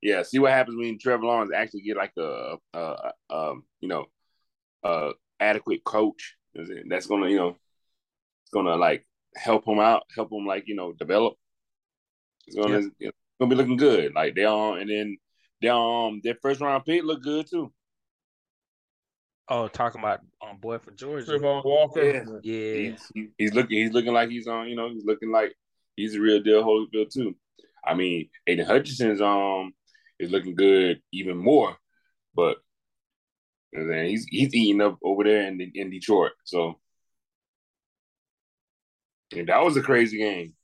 [0.03, 3.89] yeah, see what happens when Trevor Lawrence actually get like a, a, a um you
[3.89, 4.05] know
[4.85, 6.37] uh adequate coach.
[6.55, 7.57] That's gonna you know
[8.43, 11.37] it's gonna like help him out, help him like you know develop.
[12.47, 12.89] It's gonna Yeah.
[12.99, 14.13] you know, gonna be looking good.
[14.15, 15.17] Like they um and then
[15.63, 17.73] their um their first round pick look good too.
[19.49, 21.33] Oh, talking about on boy for Georgia.
[21.33, 22.41] Travon Walker.
[22.43, 22.53] Yeah.
[22.53, 22.91] Yeah.
[22.91, 23.79] He's, he- he's looking.
[23.79, 24.69] He's looking like he's on.
[24.69, 25.55] You know, he's looking like
[25.95, 27.37] he's a real deal Holyfield too.
[27.85, 29.73] I mean, Aidan Hutchinson's um
[30.19, 31.77] is looking good even more,
[32.35, 32.57] but
[33.73, 36.33] you know what I'm he's he's eating up over there in in Detroit.
[36.45, 36.81] So
[39.33, 40.55] and that was a crazy game.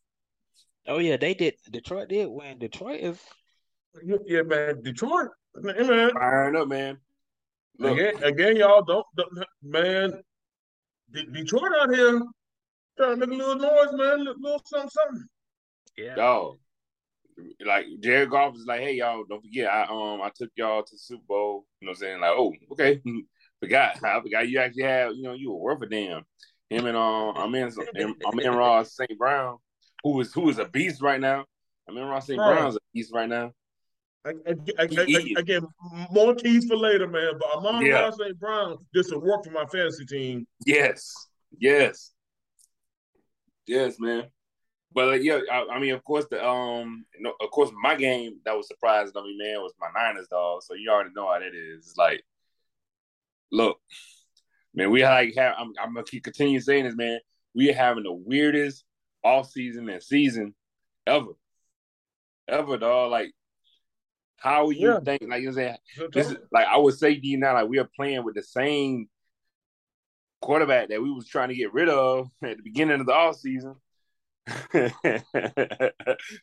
[0.86, 1.54] Oh yeah, they did.
[1.70, 2.58] Detroit did win.
[2.58, 3.20] Detroit is
[4.26, 4.82] Yeah, man.
[4.82, 5.28] Detroit.
[5.54, 6.12] Man.
[6.12, 6.98] Firing up, man.
[7.78, 10.22] Look, Again, again, y'all don't, don't man.
[11.12, 12.22] De- Detroit out here
[12.96, 14.26] trying to make a little noise, man.
[14.26, 15.26] a little something, something.
[15.96, 16.14] yeah.
[16.14, 16.58] dog.
[17.64, 20.94] Like Jared Goff is like, hey y'all, don't forget, I um I took y'all to
[20.94, 21.66] the Super Bowl.
[21.80, 22.20] You know what I'm saying?
[22.20, 23.00] Like, oh, okay.
[23.62, 24.04] forgot.
[24.04, 26.24] I forgot you actually have, you know, you were worth a damn.
[26.68, 29.18] Him and um I'm in Amon-Ra St.
[29.18, 29.58] Brown,
[30.02, 31.44] who is who is a beast right now.
[31.88, 32.38] Amon-Ra St.
[32.38, 32.54] Right.
[32.54, 33.52] Brown's a beast right now.
[34.24, 35.66] I, I, I, again,
[36.10, 37.32] more keys for later, man.
[37.38, 38.02] But Amon Yeah.
[38.02, 38.38] Ross St.
[38.38, 40.46] Brown did some work for my fantasy team.
[40.64, 41.12] Yes.
[41.58, 42.12] Yes.
[43.66, 44.24] Yes, man.
[44.94, 47.94] But like, yeah, I, I mean, of course, the um, you know, of course, my
[47.94, 50.62] game that was surprising to me, man, was my Niners, dog.
[50.62, 51.86] So you already know how that is.
[51.86, 52.22] It's like,
[53.50, 53.78] look,
[54.74, 55.54] man, we like have.
[55.58, 57.20] I'm, I'm gonna keep continue saying this, man.
[57.54, 58.84] We are having the weirdest
[59.24, 60.54] off season and season
[61.06, 61.32] ever,
[62.48, 63.10] ever, dog.
[63.10, 63.32] Like,
[64.42, 65.00] how you Yeah.
[65.00, 65.22] think?
[65.28, 65.76] Like you saying,
[66.12, 68.42] this is like I would say to you now, like we are playing with the
[68.42, 69.08] same
[70.40, 73.36] quarterback that we was trying to get rid of at the beginning of the off
[73.36, 73.76] season.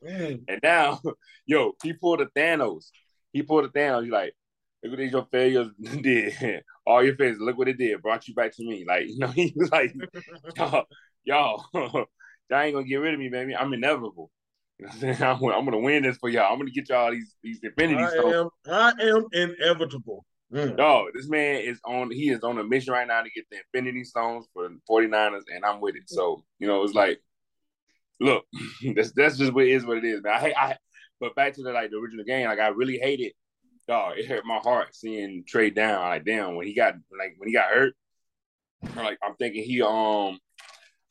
[0.01, 1.01] And now,
[1.45, 2.91] yo, he pulled a Thanos.
[3.33, 4.03] He pulled a Thanos.
[4.03, 4.33] He's like,
[4.83, 5.69] look what these your failures
[6.01, 6.63] did.
[6.85, 8.01] All your failures, look what it did.
[8.01, 8.85] Brought you back to me.
[8.87, 9.93] Like, you know, he was like,
[10.55, 10.85] y'all,
[11.23, 12.05] y'all, y'all
[12.59, 13.55] ain't gonna get rid of me, baby.
[13.55, 14.31] I'm inevitable.
[14.79, 15.23] You know what I'm saying?
[15.23, 16.51] I'm, I'm gonna win this for y'all.
[16.51, 18.35] I'm gonna get y'all these these infinity I stones.
[18.35, 20.25] am, I am inevitable.
[20.53, 20.77] Mm.
[20.77, 23.57] Dog, this man is on he is on a mission right now to get the
[23.57, 26.09] Infinity Stones for the 49ers, and I'm with it.
[26.09, 27.21] So, you know, it's like,
[28.19, 28.45] look,
[28.95, 30.33] that's that's just what it is what it is, man.
[30.33, 30.77] I I
[31.19, 33.33] but back to the like the original game, like I really hate it.
[33.87, 36.01] Dog, it hurt my heart seeing Trey down.
[36.01, 37.93] Like, damn, when he got like when he got hurt,
[38.95, 40.39] I'm like I'm thinking he um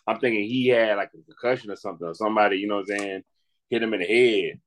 [0.07, 2.99] I'm thinking he had like a concussion or something, or somebody, you know what I'm
[2.99, 3.23] saying,
[3.71, 4.61] hit him in the head.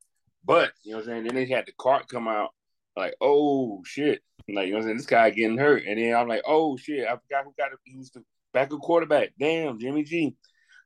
[0.44, 2.50] But, you know what I'm saying, then they had the cart come out,
[2.96, 4.22] like, oh shit.
[4.48, 4.96] Like, you know what I'm saying?
[4.98, 5.84] This guy getting hurt.
[5.86, 7.78] And then I'm like, oh shit, I forgot who got it.
[7.84, 9.30] He was the backup quarterback.
[9.38, 10.34] Damn, Jimmy G.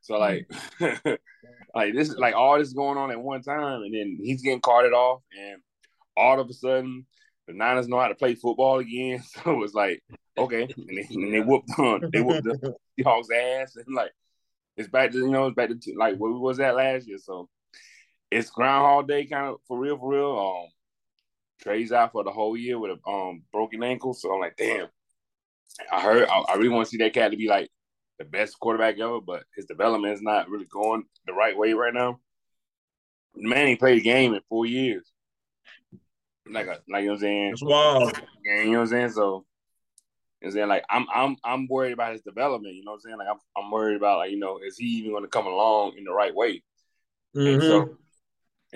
[0.02, 0.84] So mm-hmm.
[0.84, 1.20] like
[1.74, 4.60] like this is like all this going on at one time, and then he's getting
[4.60, 5.60] carted off, and
[6.16, 7.06] all of a sudden
[7.46, 9.22] the Niners know how to play football again.
[9.44, 10.02] So it's like,
[10.36, 10.62] okay.
[10.62, 14.12] And they, and they whooped on they whooped the Seahawks ass and like
[14.76, 17.18] it's back to you know, it's back to like what was that last year.
[17.18, 17.48] So
[18.30, 20.38] it's Groundhog Day kind of for real, for real.
[20.38, 20.68] Um
[21.62, 24.14] Trey's out for the whole year with a um broken ankle.
[24.14, 24.88] So I'm like, damn.
[25.92, 27.70] I heard I, I really want to see that cat to be like
[28.18, 31.92] the best quarterback ever, but his development is not really going the right way right
[31.92, 32.20] now.
[33.34, 35.10] Man he played a game in four years.
[36.48, 37.52] Like a like you know what I'm saying?
[37.52, 38.16] It's wild.
[38.44, 39.10] You know what I'm saying?
[39.10, 39.44] So
[40.40, 42.96] you know I'm saying like I'm I'm I'm worried about his development, you know what
[42.98, 43.18] I'm saying?
[43.18, 46.04] Like I'm I'm worried about like, you know, is he even gonna come along in
[46.04, 46.62] the right way?
[47.34, 47.66] And Mhm.
[47.66, 47.98] so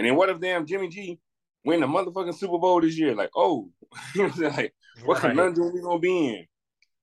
[0.01, 1.19] and then what if damn Jimmy G
[1.63, 3.15] win the motherfucking Super Bowl this year?
[3.15, 3.69] Like, oh,
[4.15, 4.53] you know what I'm saying?
[4.55, 5.33] Like, what Right.
[5.33, 6.47] conundrum we gonna be in?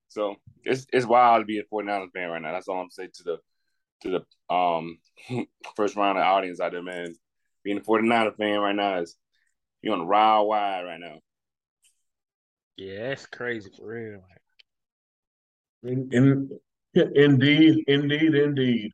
[0.07, 2.53] So it's it's wild to be a 49ers fan right now.
[2.53, 3.37] That's all I'm saying to the
[4.01, 4.97] to the um
[5.75, 7.13] first round of audience out there, man.
[7.63, 9.15] Being a 49er fan right now is
[9.83, 11.19] you're on the wild wide right now.
[12.77, 14.23] Yeah, that's crazy for real.
[15.83, 16.59] In, in,
[17.15, 18.91] indeed, indeed, indeed.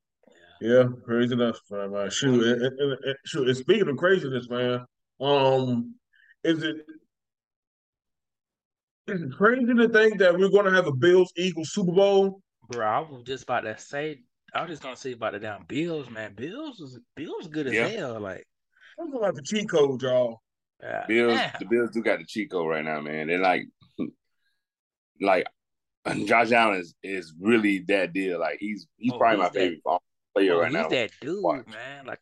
[0.64, 1.92] Yeah, crazy enough, man.
[1.92, 2.10] man.
[2.10, 3.48] Shoot, and, and, and- and- shoot.
[3.50, 4.86] And speaking of craziness, man,
[5.20, 5.96] um,
[6.44, 6.78] is it
[9.08, 12.42] is it crazy to think that we're going to have a Bills Eagles Super Bowl?
[12.70, 14.22] Bro, I was just about to say
[14.54, 16.34] I was just gonna say about the damn Bills, man.
[16.36, 17.88] Bills is Bills good as Yeah.
[17.88, 18.20] hell.
[18.22, 18.46] Like
[19.00, 20.40] I'm going to have the cheat code, y'all.
[20.82, 23.28] uh, Bills, man, the Bills do got the Chico right now, man.
[23.28, 23.66] They're like,
[25.20, 25.46] like
[26.26, 28.40] Josh Allen is, is really that deal.
[28.40, 29.84] Like he's he's Oh, probably he's my that- favorite
[30.36, 30.88] player oh, right he's now.
[30.90, 31.68] that dude, Watch.
[31.68, 32.06] man.
[32.06, 32.20] Like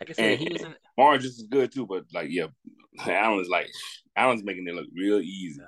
[0.00, 2.46] like I said, And- he was in Orange is good too, but like yeah,
[3.06, 3.68] Allen's like
[4.16, 5.60] Allen's making it look real easy.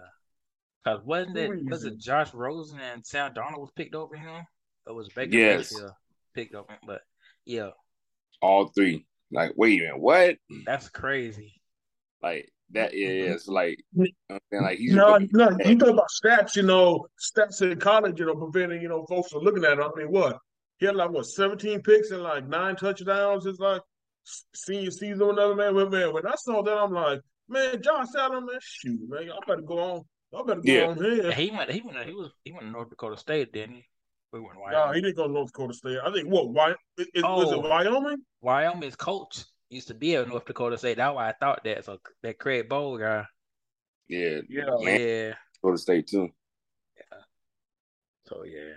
[0.87, 4.47] Cause wasn't it was it Josh Rosen and Sam Darnold was picked over him?
[4.87, 5.73] Or was Baker Yes.
[5.73, 5.93] Mayfield
[6.35, 6.79] picked over him?
[6.87, 7.03] But
[7.45, 7.71] yeah,
[8.41, 9.07] All three.
[9.31, 10.37] Like wait a minute, what?
[10.65, 11.61] that's crazy.
[12.23, 15.29] Like that is like you know I'm like he's No, rookie.
[15.33, 19.05] no, you talk about stats, you know, stats in college, you know, preventing, you know,
[19.07, 19.81] folks from looking at it.
[19.83, 20.39] I mean, what?
[20.79, 23.47] He had like, what, 17 picks and like nine touchdowns.
[23.47, 23.83] It's like
[24.27, 25.75] s- senior season or another, man.
[25.75, 29.41] When, man, when I saw that, I'm like, man, Josh Allen, man, shoot, man, y'all
[29.47, 30.03] better go on.
[30.33, 30.87] Y'all better go Yeah.
[30.88, 31.33] on here.
[31.33, 31.71] He went.
[31.71, 32.07] He went.
[32.07, 32.31] He was.
[32.45, 33.85] He went to North Dakota State, didn't he?
[34.33, 34.95] We went to No, Wyoming.
[34.95, 35.99] he didn't go to North Dakota State.
[36.05, 36.51] I think what?
[36.51, 36.71] Why?
[36.99, 37.55] It, it, Was Oh.
[37.55, 38.19] it Wyoming?
[38.43, 40.99] Wyoming's coach used to be at North Dakota State.
[40.99, 41.85] That's why I thought that.
[41.87, 43.25] So that Craig Bohl guy.
[44.07, 44.64] Yeah, Yeah.
[44.81, 45.01] Man.
[45.01, 45.35] Yeah.
[45.64, 46.29] go to state too.
[46.97, 47.19] Yeah.
[48.27, 48.75] So yeah.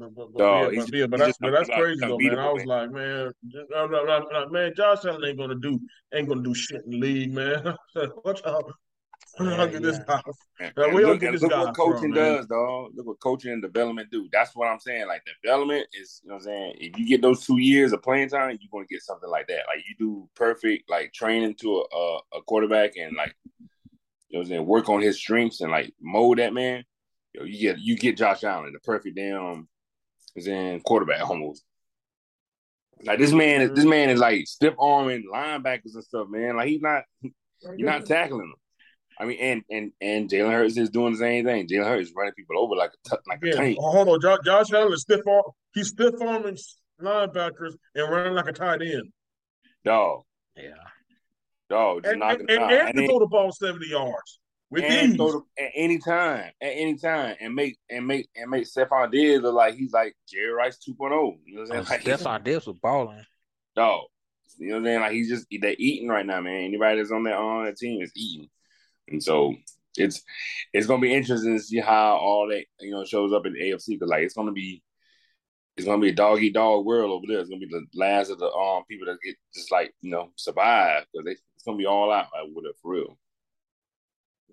[0.00, 2.38] But, but, but, yeah, but, yeah, but that's but that's crazy though, man.
[2.38, 5.78] I was like, man, just- I'm not- I'm not- man, Josh Allen ain't gonna do
[6.14, 7.76] ain't gonna do shit in the league, man.
[7.94, 8.72] y'all?
[9.36, 10.22] Where y'all Yeah, get this guy?
[10.58, 12.92] Now, and look, get this look guy what coaching from, does, dog.
[12.94, 14.26] Look what coaching and development do.
[14.32, 15.06] That's what I'm saying.
[15.06, 16.74] Like development is, you know what I'm saying.
[16.78, 19.64] If you get those two years of playing time, you're gonna get something like that.
[19.68, 23.34] Like you do perfect, like training to a, a, a quarterback and like,
[24.30, 26.84] you know what I'm saying, work on his strengths and like mold that man.
[27.34, 29.68] Yo, you get you get Josh Allen, the perfect damn,
[30.36, 31.64] is in quarterback almost.
[33.02, 36.56] Like this man, is this man is like stiff arming linebackers and stuff, man.
[36.56, 38.54] Like he's not, you're not tackling them.
[39.18, 41.66] I mean, and and and Jalen Hurts is doing the same thing.
[41.66, 43.78] Jalen Hurts is running people over like a t- like a tank.
[43.80, 45.44] hold on, Josh, Josh Allen is stiff arm.
[45.74, 46.58] He's stiff arming
[47.00, 49.12] linebackers and running like a tight end,
[49.84, 50.22] Dog,
[50.56, 50.72] Yeah.
[51.68, 54.39] dog, just and, knocking and, them and, and And to throw the ball seventy yards
[54.70, 55.16] with and ease.
[55.16, 59.10] throw the, at any time, at any time, and make and make and make Stefon
[59.10, 61.38] Diggs look like he's like Jerry Rice 2.0.
[61.44, 62.02] You know what Oh, I'm saying?
[62.06, 63.24] Like, Stefon Diggs was balling.
[63.74, 64.04] dog.
[64.58, 65.00] You know what I'm saying?
[65.00, 66.64] Like he's just they're eating right now, man.
[66.64, 68.48] Anybody that's on that on that team is eating,
[69.08, 69.54] and so
[69.96, 70.22] it's
[70.72, 73.60] it's gonna be interesting to see how all that you know shows up in the
[73.60, 74.82] AFC because like it's gonna be
[75.76, 77.40] it's gonna be a dog eat dog world over there.
[77.40, 80.30] It's gonna be the last of the um people that get just like you know
[80.36, 83.18] survive because it's gonna be all out like, with it for real.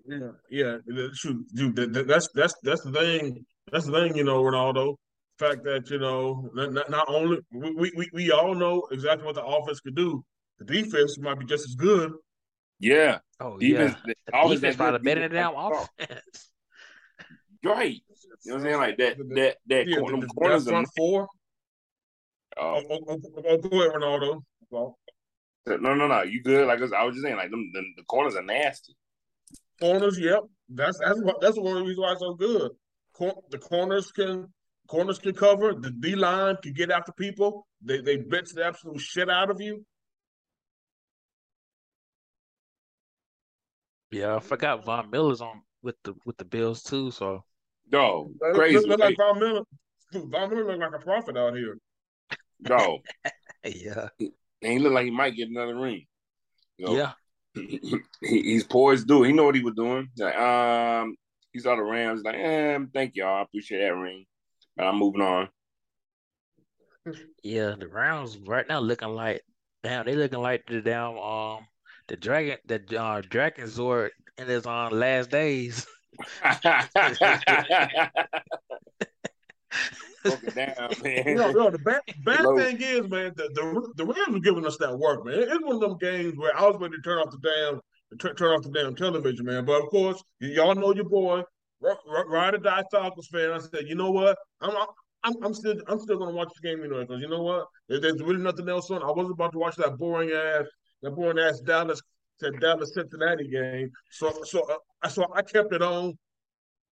[0.08, 0.78] Yeah, yeah.
[1.12, 3.44] Shoot, dude, that, that- that's that's that's the thing.
[3.70, 4.96] That's the thing, you know, Ronaldo.
[5.38, 9.34] Fact that you know, not, not, not only we, we we all know exactly what
[9.36, 10.24] the offense could do.
[10.58, 12.12] The defense might be just as good.
[12.80, 13.94] Yeah, Oh defense.
[14.06, 14.06] yeah.
[14.06, 16.50] The The offense defense that probably good, better than defense them like, offense.
[17.64, 17.94] Right.
[17.94, 18.00] You
[18.46, 18.76] know what I'm saying?
[18.78, 21.22] Like that The- the- that that yeah, corner, the, the, corners that front four.
[21.22, 24.42] uh, Oh, oh, oh, oh, go ahead, Ronaldo.
[24.70, 24.98] Well,
[25.66, 27.82] no no no you good like I was I was just saying like them the,
[27.98, 28.96] the corners are nasty.
[29.80, 30.40] Corners, yep.
[30.68, 32.72] That's that's what that's one of the reasons why it's so good.
[33.14, 34.52] Cor- the corners can
[34.86, 35.74] corners can cover.
[35.74, 37.66] The D line can get after people.
[37.82, 39.84] They they blitz the absolute shit out of you.
[44.10, 47.10] Yeah, I forgot Von Miller's on with the with the Bills too.
[47.10, 47.44] So
[47.90, 48.86] no, Look, crazy.
[48.86, 49.62] look like Von Miller.
[50.12, 51.78] Dude, Von Miller look like a prophet out here.
[52.60, 52.98] No.
[53.64, 56.04] yeah, and he looked like he might get another ring.
[56.76, 57.12] You know, yeah.
[57.66, 59.26] He, he's poised dude.
[59.26, 60.08] He know what he was doing.
[60.18, 61.16] Like, um,
[61.52, 62.22] he saw the Rams.
[62.24, 63.38] Like, eh, thank y'all.
[63.38, 64.24] I appreciate that ring.
[64.76, 65.48] But I'm moving on.
[67.42, 69.42] Yeah, the Browns right now looking like
[69.82, 71.66] damn, they looking like the damn um
[72.08, 75.86] the dragon the uh Dragon Zord in his on last days.
[80.54, 81.24] Down, man.
[81.26, 82.56] You know, the bad, bad Low.
[82.56, 85.34] thing is, man, the, the the Rams are giving us that work, man.
[85.38, 88.36] It's one of them games where I was ready to turn off the damn turn,
[88.36, 89.64] turn off the damn television, man.
[89.64, 91.42] But of course, y- y'all know your boy,
[91.84, 93.52] R- R- Ride or Die Falcons fan.
[93.52, 94.36] I said, you know what?
[94.60, 94.74] I'm
[95.24, 97.66] I'm, I'm still I'm still gonna watch the game anyway because you know what?
[97.88, 100.66] If there's really nothing else on, I wasn't about to watch that boring ass
[101.02, 102.00] that boring ass Dallas
[102.40, 103.90] that Dallas Cincinnati game.
[104.10, 104.68] So so
[105.02, 106.18] uh, so I kept it on.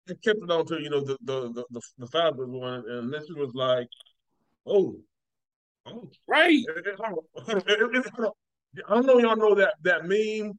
[0.09, 3.25] I kept it on to you know the the the, the, the one, and this
[3.29, 3.87] was like,
[4.65, 4.95] oh,
[5.85, 6.63] oh, Right.
[6.67, 6.99] it- it-
[7.67, 8.31] it- it-.
[8.87, 10.53] I don't know y'all know that that meme,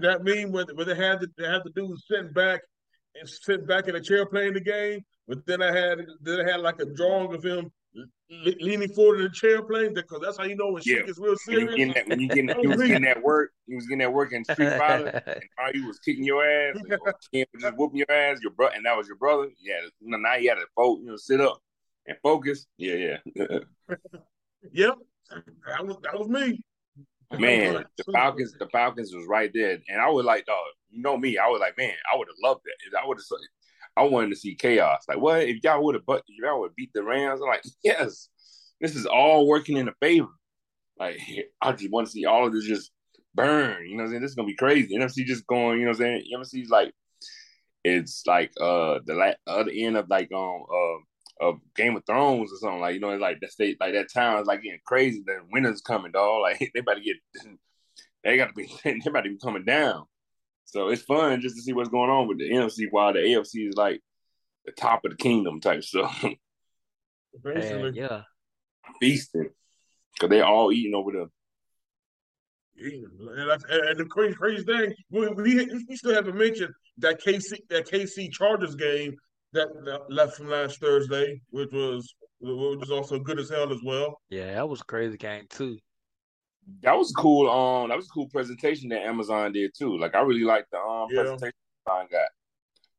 [0.00, 2.60] that meme where, where they had the, they had the dude sitting back
[3.18, 6.50] and sitting back in a chair playing the game, but then I had then I
[6.50, 8.06] had like a drawing of him le-
[8.60, 11.06] leaning forward in the chair playing because that's how you know when shit Yeah.
[11.06, 11.74] gets real When you serious.
[11.76, 13.52] getting that, when you getting that, he was getting that work.
[13.66, 15.22] He was getting that work in Street Fighter.
[15.26, 18.38] and all you was kicking your ass, or Ken just whooping your ass.
[18.42, 19.48] Your brother, and that was your brother.
[19.60, 21.58] Yeah, now you had to vote, you know, sit up
[22.06, 22.66] and focus.
[22.78, 23.58] Yeah, yeah.
[24.72, 24.94] Yep,
[25.66, 26.62] that was that was me.
[27.36, 31.16] man, the Falcons, the Falcons was right there, and I was like, dog, you know
[31.16, 32.98] me, I was like, man, I would have loved that.
[33.02, 33.24] I would have,
[33.96, 35.04] I wanted to see chaos.
[35.08, 37.40] Like, what if y'all would have, but if y'all would beat the Rams?
[37.40, 38.28] I'm like, yes,
[38.80, 40.28] this is all working in a favor.
[40.98, 41.20] Like,
[41.62, 42.90] I just want to see all of this just
[43.34, 43.86] burn.
[43.86, 44.22] You know what I'm saying?
[44.22, 44.96] This is gonna be crazy.
[44.96, 45.78] NFC just going.
[45.78, 46.24] You know what I'm saying?
[46.36, 46.92] NFC's like,
[47.84, 52.52] it's like uh the la- other end of like um uh of Game of Thrones
[52.52, 54.78] or something like you know it's like that state like that town is like getting
[54.86, 55.22] crazy.
[55.26, 56.40] The winter's coming, dog.
[56.42, 57.16] Like they about to get
[58.24, 60.04] they got to be they about to be coming down.
[60.64, 63.68] So it's fun just to see what's going on with the NFC while the AFC
[63.68, 64.00] is like
[64.64, 66.24] the top of the kingdom type stuff,
[67.44, 68.22] Basically, And, yeah.
[69.00, 69.50] feasting
[70.12, 71.26] because they're all eating over there.
[72.76, 77.58] And, that's, and the crazy, crazy thing, we, we, we still haven't mentioned that KC
[77.68, 79.14] that KC Chargers game
[79.52, 83.80] that, that left from last Thursday, which was which was also good as hell as
[83.84, 84.18] well.
[84.30, 85.78] Yeah, that was a crazy game too.
[86.82, 87.50] That was cool.
[87.50, 89.98] Um, that was a cool presentation that Amazon did too.
[89.98, 91.22] Like I really like the um Yeah.
[91.22, 91.54] presentation
[91.86, 92.28] Amazon got.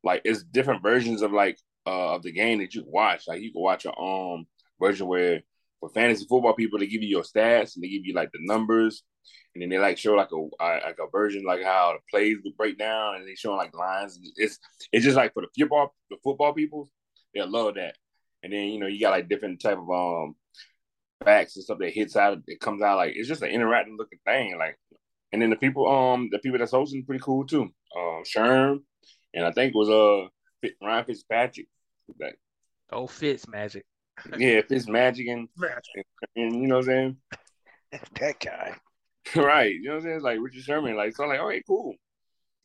[0.02, 3.26] Like it's different versions of like uh of the game that you watch.
[3.26, 4.46] Like you can watch a um
[4.80, 5.42] version where
[5.80, 8.38] for fantasy football people they give you your stats and they give you like the
[8.42, 9.02] numbers
[9.54, 10.36] and then they like show like a
[10.86, 14.18] like a version like how the plays would break down and they show like lines.
[14.36, 14.58] It's
[14.92, 16.88] it's just like for the football the football people
[17.34, 17.96] they love that.
[18.42, 20.36] And then you know you got like different type of um
[21.24, 24.18] facts and stuff that hits out it comes out like it's just an interactive looking
[24.26, 24.76] thing like
[25.32, 27.62] and then the people um the people that's hosting pretty cool too
[27.96, 28.78] um Sherm
[29.32, 30.28] and I think it was uh
[30.60, 31.66] Fit- Ryan Fitzpatrick
[32.20, 32.38] like
[32.92, 33.84] Oh, Fitz magic.
[34.38, 35.86] yeah Fitz Magic and, Match.
[36.36, 37.16] and you know what I'm
[37.92, 38.02] saying.
[38.20, 38.74] that guy.
[39.36, 41.48] right you know what I'm saying It's like Richard Sherman like so I'm like all
[41.48, 41.94] right cool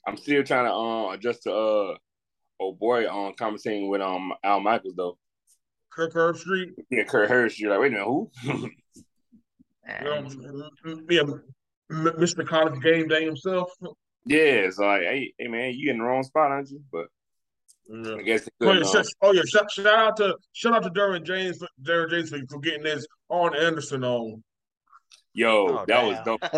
[0.07, 1.95] I'm still trying to um adjust to uh
[2.59, 5.17] oh boy um conversating with um Al Michaels though
[5.91, 6.73] Kirk Herbstreit.
[6.89, 8.69] yeah Kurt Hirsch you're like wait a minute who
[9.87, 10.07] Man,
[10.85, 11.23] Um, yeah,
[11.91, 12.45] Mr.
[12.47, 13.71] College Game Day himself.
[14.25, 17.07] yeah it's like hey hey man you in the wrong spot aren't you but
[17.89, 18.15] Yeah.
[18.15, 19.41] I guess they Oh yeah, couldn't, shout, oh yeah!
[19.47, 22.83] Shout, shout out to shout out to Derwin James, for, Derwin James for, for getting
[22.83, 24.43] this on Anderson on.
[25.33, 26.41] Yo, Oh, that was dope.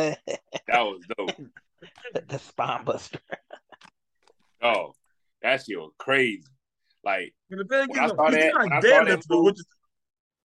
[0.68, 2.28] That was dope.
[2.28, 3.20] the spine buster.
[4.62, 4.94] Oh,
[5.42, 6.44] that shit was crazy.
[7.04, 9.46] Like, And the thing When I is, saw that- not I saw that deadlifting, move-
[9.46, 9.58] which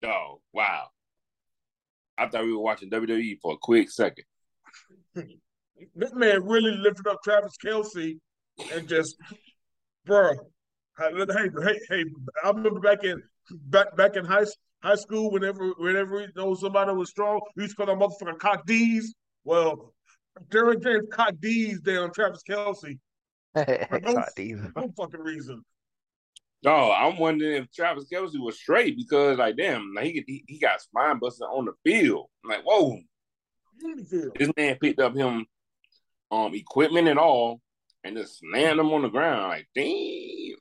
[0.06, 0.88] oh, wow.
[2.18, 4.26] I thought we were watching WWE for a quick second.
[5.16, 8.20] this man really lifted up Travis Kelce
[8.74, 9.16] and just,
[10.06, 10.32] bro.
[11.00, 12.06] Hey, hey, hey!
[12.44, 14.46] I remember back in back back in high
[14.84, 18.38] high school, whenever whenever we know somebody was strong, we used to call them motherfucking
[18.40, 19.16] cock D's.
[19.44, 19.94] Well,
[20.50, 23.00] Derrick James cock D's down Travis Kelce
[23.56, 25.64] God, these- for no fucking reason.
[26.64, 30.60] No, I'm wondering if Travis Kelce was straight because, like, damn, like he he, he
[30.60, 32.28] got spine busted on the field.
[32.44, 33.00] I'm like, whoa,
[34.36, 35.46] this man picked up him
[36.30, 37.62] um equipment and all
[38.04, 39.50] and just slammed him on the ground.
[39.50, 40.56] Like, damn.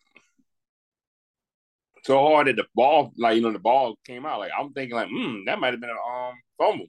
[2.05, 4.41] So hard that the ball, like you know, the ball came out.
[4.41, 6.87] Like I'm thinking, like, hmm, that might have been a um fumble.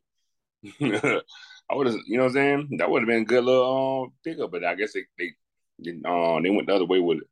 [1.69, 2.69] I would have, you know what I'm saying?
[2.77, 5.31] That would have been a good little um pickup, but I guess they they
[5.79, 7.27] they, uh, they went the other way with it.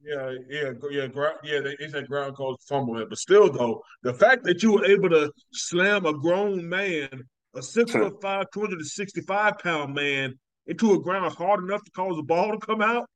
[0.00, 1.60] Yeah, yeah, yeah, ground, yeah.
[1.60, 5.10] They, they said ground calls fumble but still, though, the fact that you were able
[5.10, 9.94] to slam a grown man, a six foot five, two hundred and sixty five pound
[9.94, 13.06] man, into a ground hard enough to cause the ball to come out.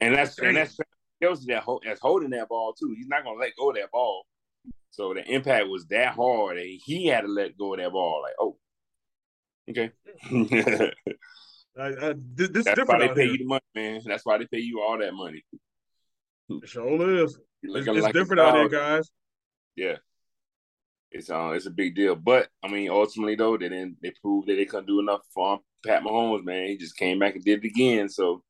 [0.00, 0.48] And that's Damn.
[0.48, 0.78] and that's
[1.22, 2.94] Kelce that ho- that's holding that ball too.
[2.96, 4.24] He's not gonna let go of that ball.
[4.90, 8.22] So the impact was that hard and he had to let go of that ball.
[8.22, 8.56] Like, oh,
[9.70, 9.90] okay.
[11.78, 13.32] I, I, this, this is That's why different they pay here.
[13.32, 14.00] you the money, man.
[14.04, 15.44] That's why they pay you all that money.
[16.48, 17.38] It sure is.
[17.62, 19.10] It's, looking it's like different out there, guys.
[19.76, 19.96] Yeah,
[21.10, 22.16] it's uh, it's a big deal.
[22.16, 23.96] But I mean, ultimately though, they didn't.
[24.02, 26.44] They proved that they couldn't do enough for um, Pat Mahomes.
[26.44, 28.08] Man, he just came back and did it again.
[28.08, 28.42] So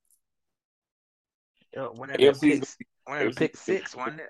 [1.75, 4.21] Yo, one of the AFC's pick, one of the pick six, wasn't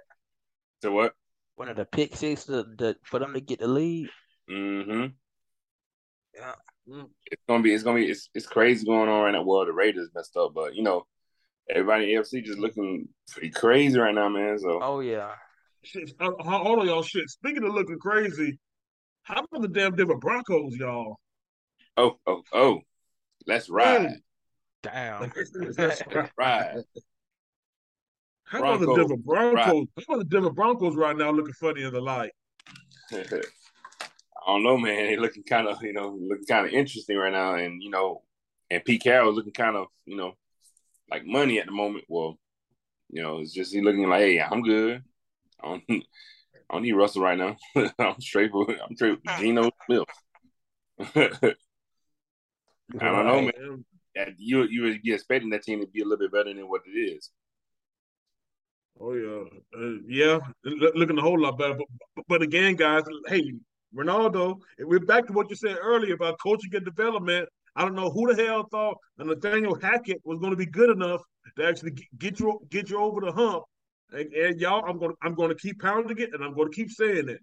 [0.83, 1.15] so what?
[1.57, 4.09] One of the pick six the, the, for them to get the lead.
[4.51, 5.07] Mm-hmm.
[6.35, 6.55] Yeah.
[7.31, 7.75] It's gonna be.
[7.75, 8.11] It's gonna be.
[8.11, 9.43] It's it's crazy going on right now.
[9.43, 11.07] Well, the Raiders messed up, but you know,
[11.69, 14.59] everybody in AFC just looking pretty crazy right now, man.
[14.59, 15.33] So Oh yeah.
[15.83, 17.03] Shit, uh, hold on, y'all.
[17.03, 17.29] Shit.
[17.29, 18.59] Speaking of looking crazy,
[19.23, 21.17] how about the damn Denver Broncos, y'all?
[21.97, 22.81] oh oh oh,
[23.47, 24.17] let's ride,
[24.83, 25.33] Damn.
[25.77, 26.03] Let's
[26.37, 26.83] ride.
[28.45, 28.97] How about the Broncos.
[28.97, 29.87] Denver Broncos?
[29.97, 32.31] How about the Denver Broncos right now looking funny in the light?
[34.49, 35.07] I don't know, man.
[35.09, 38.23] They looking kind of, you know, looking kind of interesting right now, and you know,
[38.71, 40.33] and Pete Carroll looking kind of, you know,
[41.11, 42.07] like money at the moment.
[42.09, 42.39] Well,
[43.11, 45.05] you know, it's just he looking like, hey, I'm good.
[45.63, 46.03] I don't, I
[46.73, 47.57] don't need Russell right now.
[47.99, 50.05] I'm straight for, I'm straight with Geno Smith.
[51.15, 51.55] I
[53.01, 53.53] don't know, man.
[53.59, 53.85] Man,
[54.15, 56.69] That- You you would be expecting that team to be a little bit better than
[56.71, 57.31] what it is.
[59.01, 59.45] Oh yeah,
[59.79, 61.75] uh, yeah, L- looking a whole lot better.
[61.75, 61.87] But,
[62.17, 63.53] but but again, guys, hey,
[63.95, 67.49] Ronaldo, we're back to what you said earlier about coaching and development.
[67.75, 71.23] I don't know who the hell thought Nathaniel Hackett was going to be good enough
[71.57, 73.63] to actually get you get you over the hump.
[74.11, 76.71] And, and y'all, I'm going to I'm going to keep pounding it, and I'm going
[76.71, 77.41] to keep saying it.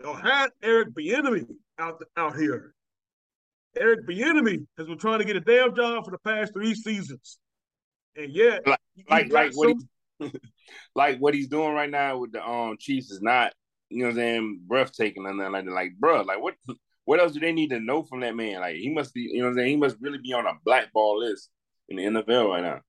[0.00, 1.46] Y'all had Eric Bieniemy
[1.78, 2.74] out out here.
[3.76, 7.38] Eric Bieniemy has been trying to get a damn job for the past three seasons,
[8.16, 8.80] and yet Like-
[9.10, 9.74] Like got what
[10.20, 10.32] he,
[10.94, 13.52] like what he's doing right now with the um Chiefs is not,
[13.90, 15.72] you know what I'm saying, breathtaking and nothing like that.
[15.72, 16.54] Like, bruh, like what
[17.04, 18.60] what else do they need to know from that man?
[18.60, 20.52] Like he must be, you know, what I'm saying he must really be on a
[20.64, 21.50] blackball list
[21.88, 22.80] in the NFL right now.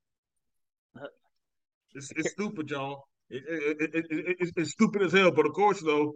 [1.94, 3.08] It's, it's stupid, y'all.
[3.30, 5.32] It, it, it, it, it's stupid as hell.
[5.32, 6.14] But of course, though,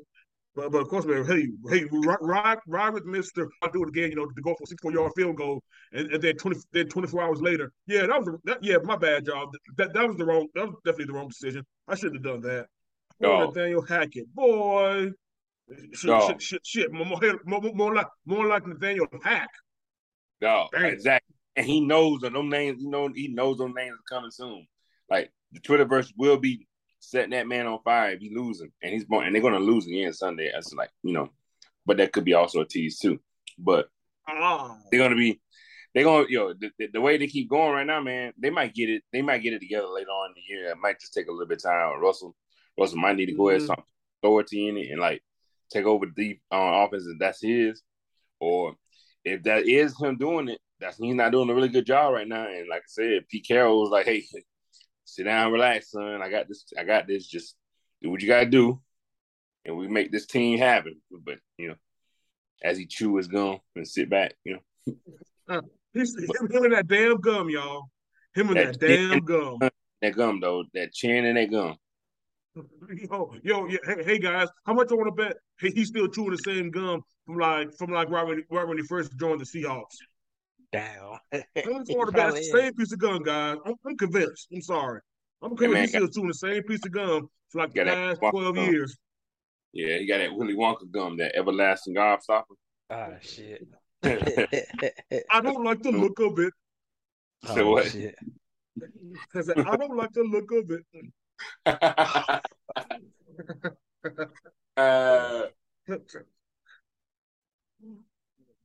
[0.56, 3.50] but, but of course, man, hey, hey, ride, ride with Mister.
[3.62, 4.10] I'll do it again.
[4.10, 5.64] You know, to go for a six-four yard field goal,
[5.94, 9.26] and, and then twenty, then twenty-four hours later, yeah, that was that, yeah, my bad,
[9.28, 9.50] y'all.
[9.78, 10.48] That that was the wrong.
[10.56, 11.66] That was definitely the wrong decision.
[11.88, 12.68] I shouldn't have done that.
[13.24, 15.12] Oh, Nathaniel Hackett, boy,
[15.94, 19.50] shit, shit, shit, shit, more, more, more like more like Nathaniel Hack.
[20.42, 21.36] No, exactly.
[21.56, 22.82] And he knows that them names.
[22.82, 24.66] You know, he knows those names are coming soon.
[25.10, 26.68] Like the Twitterverse will be
[27.00, 29.86] setting that man on fire if he losing, and he's born, and they're gonna lose
[29.86, 30.50] again Sunday.
[30.54, 31.30] That's like you know,
[31.86, 33.20] but that could be also a tease too.
[33.58, 33.88] But
[34.30, 34.78] oh.
[34.90, 35.42] they're gonna be,
[35.94, 38.34] they're gonna yo the, the, the, way they keep going right now, man.
[38.38, 39.04] They might get it.
[39.12, 40.72] They might get it together later on in the year.
[40.72, 42.00] It might just take a little bit of time.
[42.00, 42.36] Russell,
[42.82, 43.58] Russell might need to go mm-hmm.
[43.58, 43.84] ahead some
[44.22, 45.24] authority in it and like
[45.72, 47.82] take over the deep on uh, offense if that's his,
[48.40, 48.76] or
[49.24, 52.28] if that is him doing it, that's he's not doing a really good job right
[52.28, 52.48] now.
[52.48, 54.24] And like I said, Pete Carroll was like, hey
[55.06, 56.22] sit down, relax, son.
[56.22, 56.66] I got this.
[56.78, 57.28] I got this.
[57.28, 57.56] Just
[58.02, 58.82] do what you gotta do,
[59.66, 61.02] and we make this team happen.
[61.12, 61.76] But you know,
[62.64, 64.96] as he chew his gum and sit back, you know.
[65.48, 65.62] Uh,
[65.94, 67.90] he's him, him and that damn gum, y'all.
[68.34, 69.60] Him and that, that damn gum.
[70.02, 71.76] That gum though, that chin and that gum.
[72.54, 75.38] Yo, yo, yeah, hey, hey, guys, how much I want to bet?
[75.58, 78.78] Hey, he's still chewing the same gum from like from like right when, right when
[78.78, 79.96] he first joined the Seahawks
[80.74, 81.18] down.
[81.34, 83.58] I'm quarterback, the same piece of gum, guys.
[83.66, 84.48] I'm, I'm convinced.
[84.54, 85.00] I'm sorry.
[85.42, 88.56] I'm convinced he's still chewing the same piece of gum for like the last 12
[88.56, 88.66] gum.
[88.66, 88.98] years.
[89.72, 92.44] Yeah, he got that Willy Wonka gum, that everlasting gobstopper.
[92.90, 93.66] Ah, shit.
[94.04, 96.54] I don't like the look of it.
[97.44, 97.88] Oh, so what?
[97.88, 98.14] Shit.
[99.34, 100.86] I don't like the look of it.
[104.78, 105.48] uh,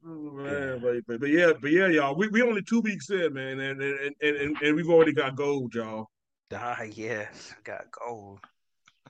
[0.09, 2.15] Oh, man, but, but, but, yeah, but yeah, y'all.
[2.15, 5.75] We we only two weeks in, man, and and and, and, we've already got gold,
[5.75, 6.07] y'all.
[6.55, 8.39] Ah, yes, got gold.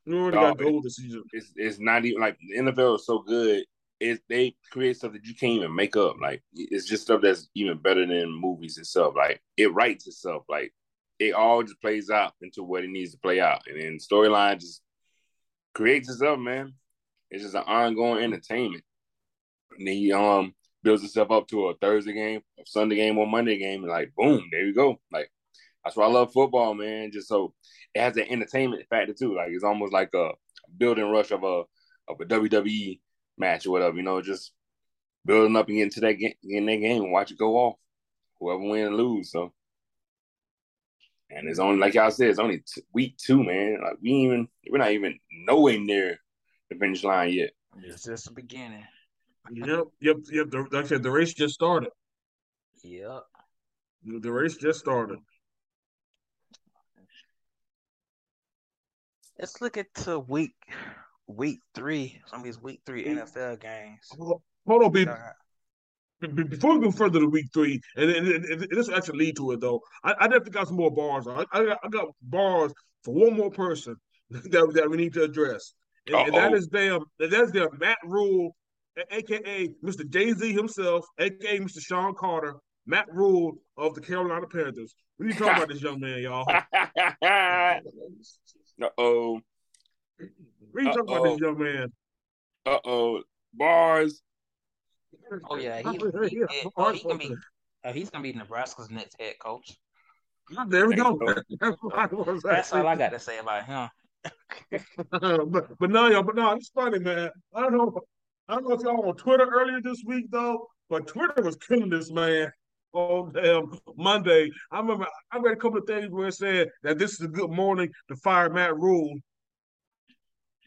[0.07, 1.25] We already got gold this season.
[1.33, 3.65] It's it's not even like the NFL is so good.
[4.01, 6.17] It they create stuff that you can't even make up.
[6.19, 9.15] Like it's just stuff that's even better than movies itself.
[9.17, 10.45] Like it writes itself.
[10.49, 10.73] Like
[11.19, 14.61] it all just plays out into what it needs to play out, and then storyline
[14.61, 14.83] just
[15.75, 16.75] creates itself, man.
[17.31, 18.85] It's just an ongoing entertainment.
[19.79, 23.59] And then um builds itself up to a Thursday game, a Sunday game, or Monday
[23.59, 25.01] game, and like boom, there you go.
[25.13, 25.31] Like
[25.85, 27.11] that's why I love football, man.
[27.13, 27.55] Just so
[27.95, 29.35] it has an entertainment factor too.
[29.35, 30.31] Like it's almost like a
[30.77, 31.63] building rush of a
[32.09, 33.01] of a WWE
[33.39, 33.97] match or whatever.
[33.97, 34.53] You know, just
[35.25, 37.77] building up and getting to that game, in that game, and watch it go off.
[38.41, 39.33] Whoever win and lose.
[39.33, 39.53] So,
[41.31, 43.79] and it's only like y'all said, it's only t- week two, man.
[43.83, 46.19] Like we even we're not even nowhere near
[46.71, 47.51] the finish line yet.
[47.83, 48.85] It's just the beginning.
[49.53, 50.51] Yep, yep, yep.
[50.51, 51.91] The, like I said, the race just started.
[52.83, 53.23] Yep.
[54.05, 55.19] The race just started.
[59.39, 60.55] Let's look at to week
[61.27, 62.21] week three.
[62.27, 64.09] Some of these week three NFL games.
[64.19, 64.43] Hold
[64.83, 65.07] on, be,
[66.21, 69.37] before we go further to week three, and, and, and, and this will actually lead
[69.37, 69.81] to it though.
[70.03, 71.27] I, I definitely got some more bars.
[71.27, 72.73] I, I, got, I got bars
[73.05, 73.97] for one more person
[74.31, 75.75] that, that we need to address,
[76.07, 78.57] and, and that is damn that is their Matt Rhule,
[79.11, 80.09] aka Mr.
[80.09, 81.81] Jay Z himself, aka Mr.
[81.81, 82.57] Sean Carter,
[82.87, 84.95] Matt Rhule of the Carolina Panthers.
[85.19, 86.45] We need to talk about this young man, y'all.
[86.49, 87.81] uh
[88.99, 89.41] oh.
[90.73, 91.93] We need to talk about this young man.
[92.65, 93.23] Uh oh.
[93.55, 94.23] Bars.
[95.49, 95.99] Oh yeah, he,
[96.29, 96.45] he, he,
[96.77, 97.35] oh, he can be.
[97.85, 99.77] Uh, he's gonna be Nebraska's next head coach.
[100.69, 101.19] There we go.
[102.45, 103.89] That's all I got to say about him.
[105.11, 107.31] but but no, y'all, but no, it's funny, man.
[107.55, 108.01] I don't know.
[108.49, 111.91] I don't know if y'all on Twitter earlier this week though, but Twitter was killing
[111.91, 112.51] this man
[112.93, 114.51] on damn Monday.
[114.71, 117.29] I remember I read a couple of things where it said that this is a
[117.29, 119.19] good morning to fire Matt Rhule.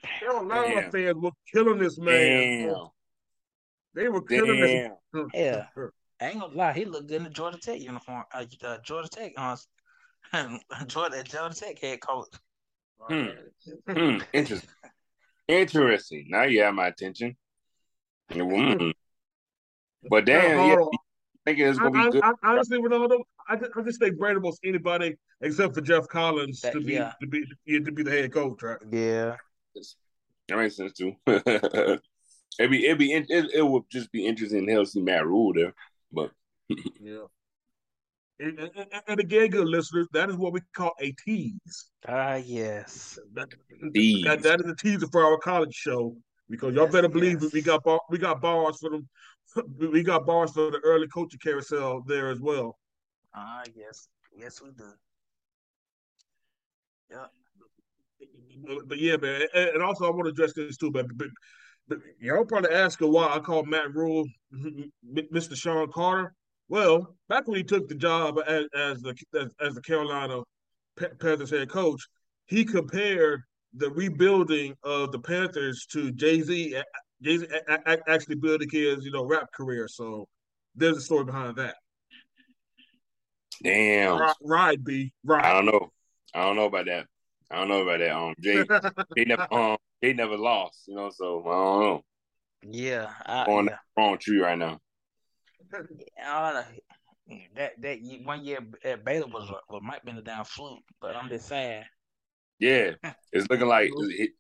[0.04, 2.68] Carolina fans were killing this man.
[2.68, 2.88] Damn.
[3.94, 4.92] They were killing Damn.
[5.14, 5.24] this.
[5.34, 5.66] Yeah.
[6.22, 8.24] I ain't gonna lie, he looked good in the Georgia Tech uniform.
[8.34, 9.56] Uh, uh, Georgia Tech, uh,
[10.88, 12.28] Georgia, Georgia Tech head coach.
[13.00, 13.28] Hmm.
[13.88, 14.18] hmm.
[14.34, 14.70] Interesting.
[15.48, 16.26] Interesting.
[16.30, 17.36] Now you have my attention.
[18.32, 18.94] Mm.
[20.10, 20.76] But damn, yeah,
[21.46, 22.24] thinking it's gonna be good.
[22.24, 26.08] I, I, honestly, Ronaldo, I just, I just think Brandon was anybody except for Geoff
[26.08, 27.14] Collins that, to be yeah.
[27.22, 28.78] to be to be the head coach, right?
[28.92, 29.36] Yeah,
[30.48, 31.14] that makes sense too.
[32.58, 35.74] it'd be it'd be it, it would just be interesting to see Matt Rhule there,
[36.12, 36.32] but
[37.00, 37.26] yeah.
[38.42, 41.90] And, and, and, again, good listeners, that is what we call a tease.
[42.08, 43.20] Ah, yes.
[43.34, 43.50] That,
[43.82, 46.16] that, that is a teaser for our college show
[46.50, 47.52] because y'all yes, better believe yes.
[47.52, 49.10] we got bar, we got bars for them
[49.78, 52.78] we got bars for the early coaching carousel there as well.
[53.34, 54.92] Ah, uh, yes, yes, we do.
[57.12, 57.26] Yeah.
[58.68, 61.18] But, but yeah, man, and, and, also I want to address this too, but, but,
[61.18, 61.28] but
[62.20, 64.26] y'all probably asking why I call Matt Rhule
[65.14, 65.56] Mr.
[65.56, 66.34] Sean Carter.
[66.68, 70.42] Well, back when he took the job as, as the as, as the Carolina
[71.20, 72.02] Panthers head coach,
[72.46, 73.42] he compared
[73.74, 76.76] the rebuilding of the Panthers to Jay Z.
[77.22, 77.48] Jay Z
[78.08, 79.88] actually building his you know rap career.
[79.88, 80.28] So
[80.76, 81.76] there's a story behind that.
[83.64, 84.20] Damn.
[84.20, 85.12] Right, right B.
[85.24, 85.44] Right.
[85.44, 85.90] I don't know.
[86.34, 87.08] I don't know about that.
[87.52, 88.16] I don't know about that.
[88.16, 88.64] Um, Jay,
[89.16, 90.84] they never, um, they never lost.
[90.88, 92.04] You know, so I don't know.
[92.64, 93.72] Yeah, I, on yeah.
[93.72, 94.80] the wrong tree right now.
[95.74, 96.64] I don't know.
[97.56, 101.30] That that one year at Baylor was well, might been a down fluke, but I'm
[101.30, 101.84] just saying.
[102.60, 102.92] Yeah,
[103.32, 103.90] it's looking like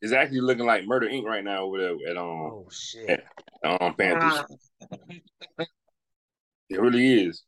[0.01, 1.23] it's actually looking like Murder Inc.
[1.23, 2.25] right now over there at um.
[2.25, 3.09] Oh shit.
[3.63, 4.43] At, um, Panthers.
[6.69, 7.43] it really is.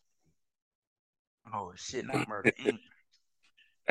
[1.53, 2.05] Oh shit!
[2.05, 2.77] Not Murder Inc.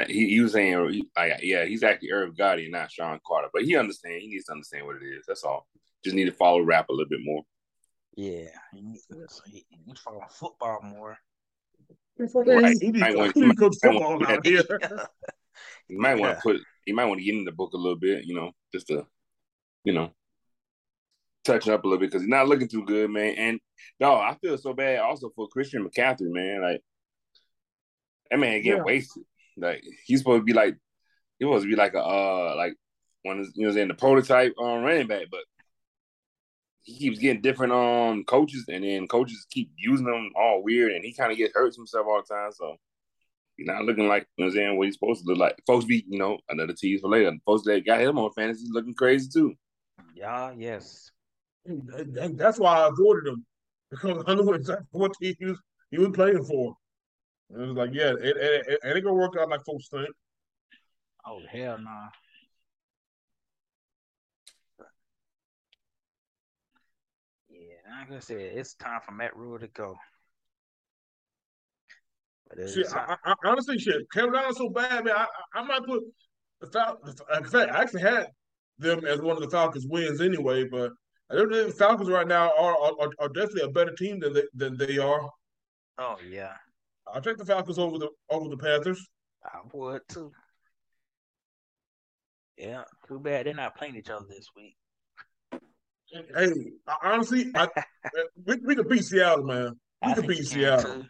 [0.00, 3.62] Uh, he, he was saying, like, yeah, he's actually Irv Gotti, not Sean Carter, but
[3.62, 4.22] he understands.
[4.22, 5.24] He needs to understand what it is.
[5.26, 5.66] That's all.
[6.04, 7.42] Just need to follow rap a little bit more.
[8.16, 9.26] Yeah, he needs to
[10.04, 11.16] follow football more.
[12.18, 12.76] Right.
[12.80, 14.62] He needs to coach football out here.
[15.88, 16.60] You might want to put.
[16.86, 18.24] You might want to get in the book a little bit.
[18.24, 19.06] You know, just to,
[19.84, 20.10] you know,
[21.44, 23.34] touch up a little bit because he's not looking too good, man.
[23.36, 23.60] And
[23.98, 26.62] no, I feel so bad also for Christian McCaffrey, man.
[26.62, 26.82] Like
[28.30, 28.84] that man getting yeah.
[28.84, 29.24] wasted.
[29.56, 30.76] Like he's supposed to be like
[31.38, 32.74] he supposed to be like a uh like
[33.22, 35.40] one of you know saying the prototype um running back, but
[36.82, 41.04] he keeps getting different um coaches and then coaches keep using them all weird and
[41.04, 42.52] he kind of gets hurts himself all the time.
[42.52, 42.76] So
[43.56, 45.56] he's not looking like you know what I'm saying what he's supposed to look like.
[45.66, 47.32] Folks be, you know, another tease for later.
[47.44, 49.54] Folks that got him on fantasy looking crazy too.
[50.14, 51.10] Yeah, yes.
[51.66, 53.44] And that's why I avoided him.
[53.90, 55.58] Because I knew exactly what he was
[55.90, 56.76] he was playing for.
[57.52, 60.08] It was like, yeah, it, it, it, it ain't gonna work out like folks think.
[61.26, 61.78] Oh hell.
[61.78, 62.08] Nah.
[67.48, 69.96] Yeah, like I said, it's time for Matt Rhule to go.
[72.56, 75.14] Shit, I, I, honestly, shit, Carolina's so bad, man.
[75.14, 76.02] I, I, might put
[76.60, 77.20] the Falcons.
[77.36, 78.26] In fact, I actually had
[78.78, 80.64] them as one of the Falcons' wins anyway.
[80.64, 80.90] But
[81.30, 84.32] I don't think the Falcons right now are, are are definitely a better team than
[84.32, 85.30] they, than they are.
[85.98, 86.54] Oh yeah,
[87.12, 89.06] I'll take the Falcons over the over the Panthers.
[89.44, 90.32] I would too.
[92.56, 94.76] Yeah, too bad they're not playing each other this week.
[96.36, 96.52] Hey,
[97.02, 97.68] honestly, I,
[98.46, 99.78] we, we could beat Seattle, man.
[100.04, 101.04] We I could beat Seattle.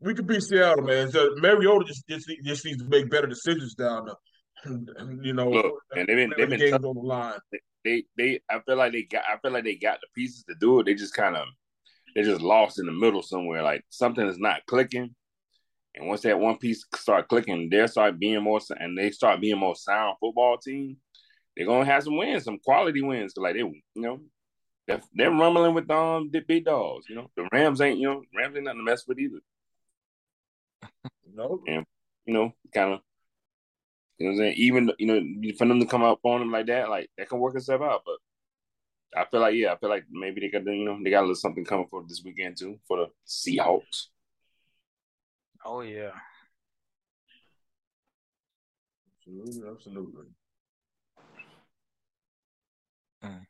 [0.00, 1.10] We could beat Seattle, man.
[1.10, 4.14] So Mariota just, just just needs to make better decisions down there.
[4.64, 6.84] And, and, you know, Look, and they've been they've been games tough.
[6.84, 7.38] on the line.
[7.84, 10.54] They they I feel like they got I feel like they got the pieces to
[10.58, 10.86] do it.
[10.86, 11.46] They just kind of
[12.16, 13.62] they're just lost in the middle somewhere.
[13.62, 15.14] Like something is not clicking.
[15.94, 19.58] And once that one piece start clicking, they start being more and they start being
[19.58, 20.96] more sound football team.
[21.54, 23.34] They're gonna have some wins, some quality wins.
[23.36, 24.20] Like they, you know,
[24.88, 27.04] they're, they're rumbling with um the big dogs.
[27.06, 29.40] You know, the Rams ain't you know Rams ain't nothing to mess with either.
[31.34, 31.84] No, and
[32.24, 33.00] you know, kind of,
[34.16, 36.50] you know, what I'm saying even you know for them to come up on them
[36.50, 38.02] like that, like that can work itself out.
[38.06, 38.16] But
[39.16, 41.22] I feel like yeah, I feel like maybe they got you know they got a
[41.22, 44.08] little something coming for this weekend too for the Seahawks.
[45.64, 46.10] Oh yeah.
[49.26, 50.26] Absolutely, absolutely.
[53.24, 53.46] Mm.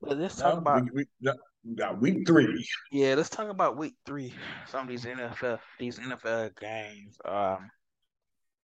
[0.00, 1.32] Well, let's talk about we, we,
[1.64, 2.66] we week three.
[2.90, 4.32] Yeah, let's talk about week three.
[4.68, 7.18] Some of these NFL these NFL games.
[7.24, 7.70] Um,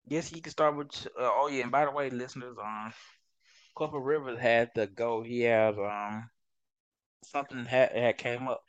[0.07, 1.07] guess you can start with.
[1.19, 2.93] Uh, oh yeah, and by the way, listeners, um,
[3.75, 5.21] Corporal Rivers had to go.
[5.21, 6.29] He has um
[7.23, 8.63] something had had came up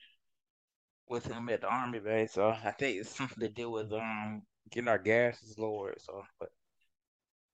[1.09, 4.43] with him at the army base, so I think it's something to do with um
[4.71, 6.01] getting our gases lowered.
[6.01, 6.51] So, but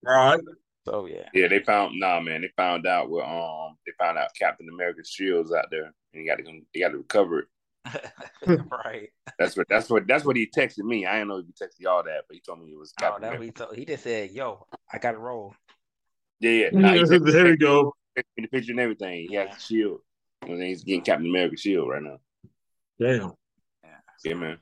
[0.02, 0.40] right.
[0.84, 1.28] So yeah.
[1.34, 2.40] Yeah, they found nah, man.
[2.40, 6.26] They found out where um they found out Captain America's shield's out there, and you
[6.26, 7.46] got to you got to recover it.
[8.46, 9.10] right.
[9.38, 11.04] That's what that's what that's what he texted me.
[11.04, 13.02] I didn't know if he texted y'all that, but he told me it was oh,
[13.02, 13.24] Captain.
[13.28, 13.76] Oh, that he told.
[13.76, 15.54] He just said, "Yo, I got to roll."
[16.42, 16.68] Yeah, yeah.
[16.72, 17.94] Nah, there we go.
[18.16, 19.28] The picture and everything.
[19.28, 20.00] He has the shield.
[20.42, 22.18] And he's getting Captain America's shield right now.
[23.00, 23.32] Damn.
[23.84, 23.90] Yeah.
[24.24, 24.58] Yeah, man.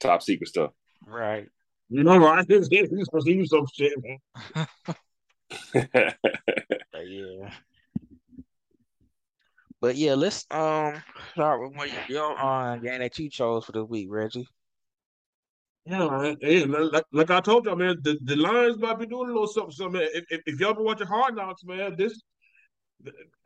[0.00, 0.72] Top secret stuff.
[1.06, 1.46] Right.
[1.88, 2.44] You know, right?
[2.48, 4.66] He's supposed to use some shit, man.
[7.04, 7.50] yeah.
[9.80, 11.02] But yeah, let's um
[11.32, 14.46] start with what your uh, game that you chose for the week, Reggie.
[15.90, 16.36] Yeah, man.
[16.40, 19.48] Hey, like, like I told y'all, man, the, the Lions might be doing a little
[19.48, 20.00] something, something.
[20.00, 22.20] If, if, if y'all been watching Hard Knocks, man, this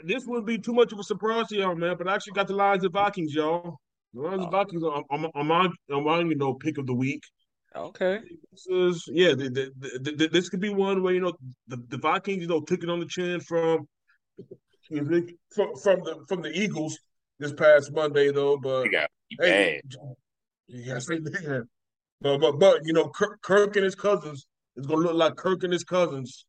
[0.00, 1.96] this wouldn't be too much of a surprise to y'all, man.
[1.96, 3.78] But I actually got the Lions and Vikings, y'all.
[4.12, 4.50] The Lions and Oh.
[4.50, 7.22] Vikings are on, on, my on my you know pick of the week.
[7.74, 8.20] Okay.
[8.52, 9.30] This is yeah.
[9.30, 11.32] The, the, the, this could be one where you know
[11.68, 13.88] the, the Vikings you know took it on the chin from
[14.86, 16.98] from, from the from the Eagles
[17.38, 18.58] this past Monday though.
[18.58, 19.08] But got
[19.40, 19.96] hey, bad.
[20.68, 21.62] yes, they did.
[22.24, 24.46] But but but you know Kirk, Kirk and his cousins
[24.76, 26.46] is gonna look like Kirk and his cousins.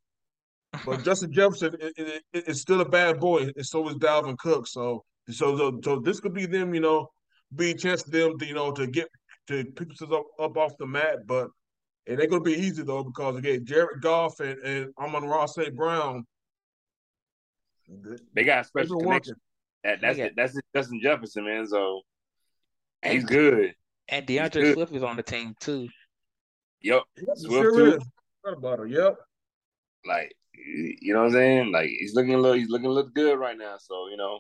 [0.85, 4.37] But Justin Jefferson i- i- i- is still a bad boy, and so is Dalvin
[4.37, 4.67] Cook.
[4.67, 7.09] So so so, so this could be them, you know,
[7.53, 9.09] be a chance for them to you know to get
[9.47, 11.27] to pick themselves up, up off the mat.
[11.27, 11.49] But
[12.05, 15.75] it ain't gonna be easy though because again, Jared Goff and and Amon-Ra St.
[15.75, 16.25] Brown,
[18.33, 19.35] They got a special connection.
[19.83, 20.33] That, that's They it.
[20.37, 20.63] That's it.
[20.73, 21.67] Justin Jefferson, man.
[21.67, 22.01] So
[23.03, 23.73] he's good.
[24.09, 24.73] And He's D'Andre.
[24.73, 25.89] Swift is on the team too.
[26.81, 27.03] Yep.
[27.17, 27.95] Yep, Swift sure too.
[27.95, 28.03] is.
[28.43, 28.89] Forgot about.
[28.89, 29.17] Yep.
[30.05, 31.71] Like you know what I'm saying?
[31.71, 33.75] Like he's looking a little he's looking a little good right now.
[33.79, 34.39] So, you know,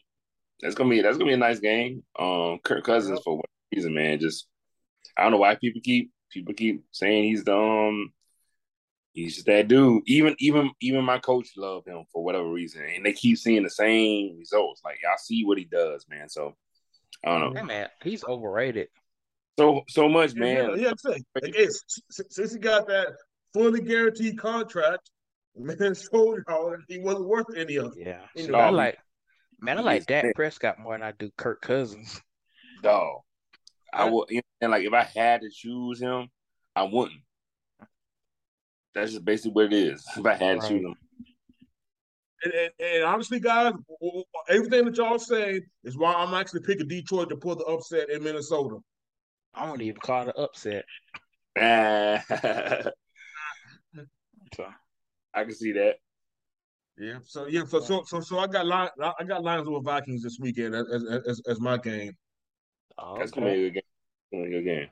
[0.61, 2.03] that's gonna be that's gonna be a nice game.
[2.17, 3.23] Um Kirk Cousins Yep.
[3.23, 4.19] for what reason, man.
[4.19, 4.47] Just
[5.17, 8.13] I don't know why people keep people keep saying he's the um
[9.13, 10.03] he's just that dude.
[10.05, 12.83] Even even even my coach loved him for whatever reason.
[12.83, 14.81] And they keep seeing the same results.
[14.83, 16.29] Like y'all see what he does, man.
[16.29, 16.55] So
[17.23, 17.59] I don't know.
[17.59, 18.89] Hey man, he's overrated.
[19.57, 20.71] So so much, man.
[20.71, 20.89] yeah, yeah.
[20.89, 21.81] I'm saying, like, it's,
[22.29, 23.13] since he got that
[23.53, 25.09] fully guaranteed contract,
[25.55, 28.05] man showed y'all he wasn't worth any of it.
[28.07, 28.21] Yeah.
[28.35, 28.97] You know, I like
[29.61, 30.35] man, I like is Dak sick.
[30.35, 32.21] Prescott more than I do Kirk Cousins.
[32.83, 33.21] Dog.
[33.93, 34.11] I Right.
[34.13, 36.27] would, you know, and like if I had to choose him,
[36.75, 37.21] I wouldn't.
[38.93, 40.05] That's just basically what it is.
[40.17, 40.95] If I had to choose him,
[42.43, 46.61] And, and, and honestly, guys, w- w- everything that y'all say is why I'm actually
[46.61, 48.77] picking Detroit to pull the upset in Minnesota.
[49.55, 50.85] I wouldn't even call it an upset.
[54.53, 54.65] So
[55.33, 55.95] I can see that.
[56.97, 57.17] Yeah.
[57.25, 57.63] So yeah.
[57.65, 60.85] So so so, so I got Lions, I got Lions over Vikings this weekend as
[60.87, 62.13] as, as, as my game.
[62.97, 63.83] oh, That's gonna be a good game.
[64.31, 64.89] Gonna be a good game.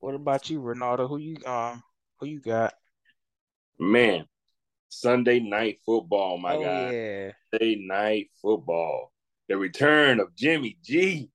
[0.00, 1.08] What about you, Ronaldo?
[1.08, 1.82] Who you um
[2.18, 2.74] who you got?
[3.78, 4.24] Man,
[4.88, 6.90] Sunday night football, my oh guy.
[6.92, 7.30] yeah.
[7.52, 9.12] Sunday night football.
[9.48, 11.30] The return of Jimmy G.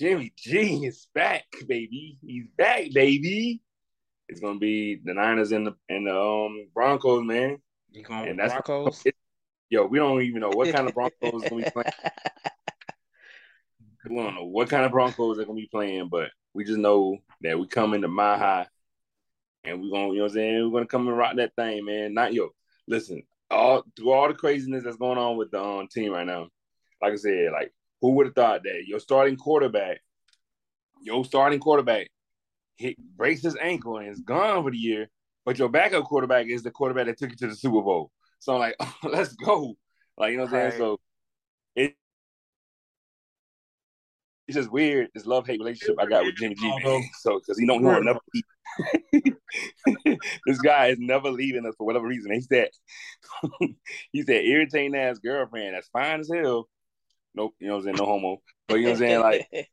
[0.00, 2.16] Jimmy G is back, baby.
[2.22, 3.60] He's back, baby.
[4.30, 7.58] It's gonna be the Niners and the and the um Broncos, man.
[7.92, 9.04] You going And that's Broncos?
[9.68, 11.92] Yo, we don't even know what kind of Broncos gonna be playing.
[14.08, 17.18] We don't know what kind of Broncos they're gonna be playing, but we just know
[17.42, 18.68] that we come into my high
[19.64, 20.64] and we're gonna, you know what I'm saying?
[20.64, 22.14] We're gonna come and rock that thing, man.
[22.14, 22.48] Not yo.
[22.88, 26.48] Listen, all through all the craziness that's going on with the um, team right now,
[27.02, 30.00] like I said, like who would have thought that your starting quarterback,
[31.02, 32.08] your starting quarterback
[32.76, 35.08] hit breaks his ankle and is gone for the year,
[35.44, 38.10] but your backup quarterback is the quarterback that took you to the Super Bowl.
[38.38, 39.76] So I'm like, let's go.
[40.16, 40.72] Like, you know what I'm Right.
[40.72, 40.80] saying?
[40.80, 41.00] So
[41.76, 41.94] it
[44.48, 47.02] it's just weird, this love hate relationship I got with Jimmy G, man.
[47.20, 48.18] So because he don't he won't
[50.46, 52.32] this guy is never leaving us for whatever reason.
[52.32, 52.70] He's that
[54.12, 56.68] he's that irritating ass girlfriend that's fine as hell.
[57.34, 57.96] Nope, you know what I'm saying?
[57.96, 58.42] No homo.
[58.66, 59.20] But you know what I'm saying?
[59.20, 59.48] Like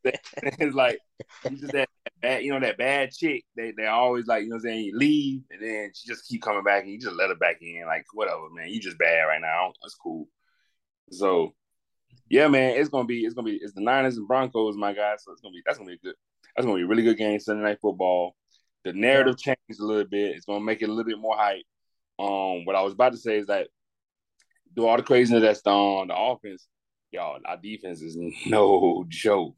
[0.60, 0.98] it's like
[1.50, 1.88] you just that
[2.22, 3.44] bad, you know, that bad chick.
[3.56, 6.28] They they always like, you know what I'm saying, you leave and then she just
[6.28, 7.84] keep coming back and you just let her back in.
[7.86, 8.68] Like, whatever, man.
[8.68, 9.72] You just bad right now.
[9.82, 10.28] That's cool.
[11.10, 11.54] So
[12.28, 15.24] yeah, man, it's gonna be it's gonna be it's the Niners and Broncos, my guys.
[15.24, 16.14] So it's gonna be that's gonna be a good
[16.54, 18.34] that's gonna be a really good game, Sunday night football.
[18.84, 20.36] The narrative changed a little bit.
[20.36, 21.64] It's gonna make it a little bit more hype.
[22.18, 23.68] Um, what I was about to say is that
[24.74, 26.66] do all the craziness that's on the offense,
[27.12, 29.56] y'all, our defense is no joke.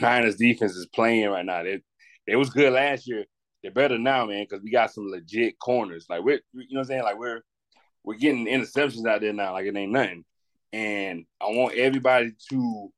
[0.00, 1.60] Niners defense is playing right now.
[1.60, 1.82] It
[2.26, 3.24] it was good last year.
[3.62, 6.06] They're better now, man, because we got some legit corners.
[6.08, 7.02] Like we're you know what I'm saying?
[7.02, 7.40] Like we're
[8.04, 10.24] we're getting interceptions out there now, like it ain't nothing.
[10.72, 12.92] And I want everybody to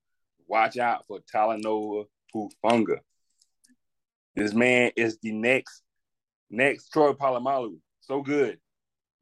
[0.46, 2.04] watch out for Talanoa
[2.34, 2.98] Hufanga.
[4.36, 5.82] This man is the next
[6.50, 7.78] next Troy Polamalu.
[8.00, 8.58] So good.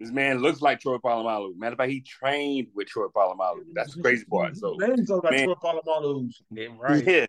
[0.02, 1.56] This man looks like Troy Polamalu.
[1.56, 3.60] Matter of fact, he trained with Troy Polamalu.
[3.72, 4.56] That's the crazy part.
[4.56, 5.44] So Names are like man.
[5.44, 6.42] Troy Polamalu's.
[6.50, 7.06] Yeah, right.
[7.06, 7.26] yeah.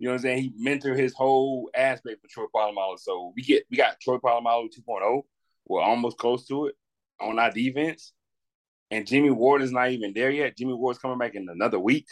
[0.00, 0.42] You know what I'm saying?
[0.42, 2.98] He mentored his whole aspect for Troy Polamalu.
[2.98, 5.22] So we get we got Troy Polamalu 2.0.
[5.68, 6.74] We're almost close to it
[7.20, 8.12] on our defense.
[8.90, 10.56] And Jimmy Ward is not even there yet.
[10.56, 12.08] Jimmy Ward's coming back in another week.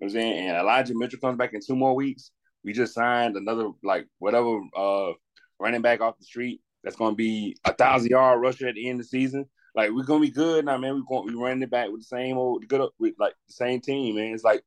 [0.00, 0.48] You know what I'm saying?
[0.48, 2.30] And Elijah Mitchell comes back in two more weeks.
[2.62, 5.12] We just signed another like whatever uh
[5.58, 9.00] running back off the street that's gonna be a thousand yard rusher at the end
[9.00, 9.46] of the season.
[9.74, 10.94] Like we're gonna be good now, man.
[10.94, 13.54] We're going to we running it back with the same old good with like the
[13.54, 14.34] same team, man.
[14.34, 14.62] It's like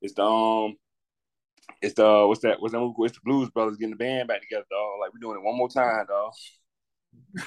[0.00, 0.76] it's the um
[1.82, 2.94] it's the what's that what's that movie?
[3.00, 5.00] It's the Blues Brothers getting the band back together, dog.
[5.00, 6.32] Like we're doing it one more time, dog.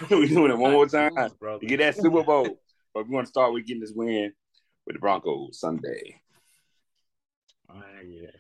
[0.12, 2.59] we're doing it one more time to get that Super Bowl.
[2.93, 4.32] but we want to start with getting this win
[4.86, 6.22] with the Broncos Sunday.
[7.70, 8.32] Ah, yes.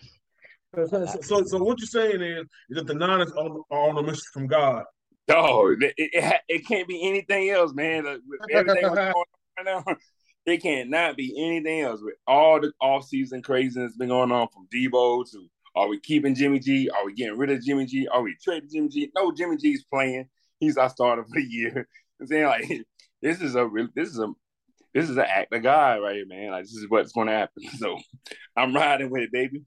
[0.75, 3.89] So, so, so, so what you're saying is, is that the Niners are on, are
[3.89, 4.85] on a mission from God.
[5.27, 8.05] Dog, it, it, it can't be anything else, man.
[8.05, 9.23] Like, with everything going on
[9.57, 9.95] right now,
[10.45, 12.01] it cannot be anything else.
[12.03, 16.59] With all the off-season craziness been going on from Deebo to are we keeping Jimmy
[16.59, 16.89] G?
[16.89, 18.07] Are we getting rid of Jimmy G?
[18.07, 19.11] Are we trading Jimmy G?
[19.15, 20.27] No, Jimmy G's playing.
[20.59, 21.87] He's our starter for the year.
[22.19, 22.85] I'm saying like
[23.21, 24.27] this is a real this is a
[24.93, 26.51] this is an act of God right here, man.
[26.51, 27.63] Like this is what's going to happen.
[27.77, 27.97] So
[28.57, 29.63] I'm riding with it, baby.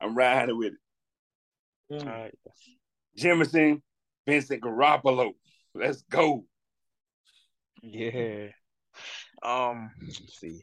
[0.00, 1.94] I'm riding with it.
[1.94, 2.06] Mm.
[2.06, 2.34] All right.
[3.16, 3.82] Jimison,
[4.28, 5.30] Vincent Garoppolo.
[5.74, 6.44] Let's go.
[7.82, 8.48] Yeah.
[9.42, 10.60] Um, let's see.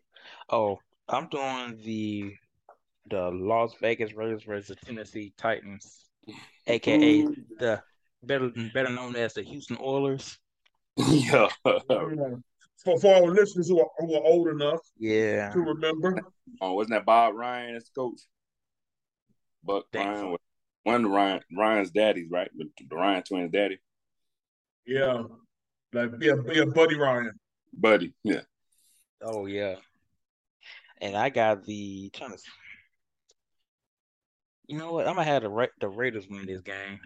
[0.49, 0.77] Oh,
[1.09, 2.33] I'm doing the
[3.09, 6.05] the Las Vegas Raiders versus the Tennessee Titans,
[6.67, 7.35] aka Ooh.
[7.59, 7.81] the
[8.23, 10.37] better better known as the Houston Oilers.
[10.97, 11.47] yeah.
[11.63, 15.49] For, for our listeners who are, who are old enough Yeah.
[15.53, 16.19] to remember,
[16.61, 18.19] Oh, wasn't that Bob Ryan as coach?
[19.63, 20.39] Buck Think Ryan was
[20.85, 22.49] one of Ryan Ryan's daddies, right?
[22.55, 23.79] The, the Ryan twins' daddy,
[24.85, 25.23] yeah,
[25.91, 27.31] like yeah, yeah, Buddy Ryan.
[27.73, 28.13] buddy.
[28.23, 28.41] Yeah.
[29.21, 29.75] Oh yeah.
[31.01, 32.37] And I got the trying to.
[34.67, 35.07] You know what?
[35.07, 36.99] I'm gonna have the Ra- the Raiders win this game.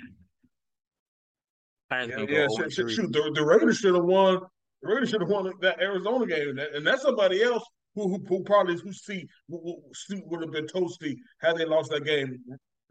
[1.92, 4.42] Yeah, gonna yeah shoot, shoot, shoot, the, the Raiders should have won.
[4.82, 7.64] The Raiders should have won that Arizona game, and, that, and that's somebody else
[7.96, 11.66] who who, who probably who see who, who, seat would have been toasty had they
[11.66, 12.38] lost that game.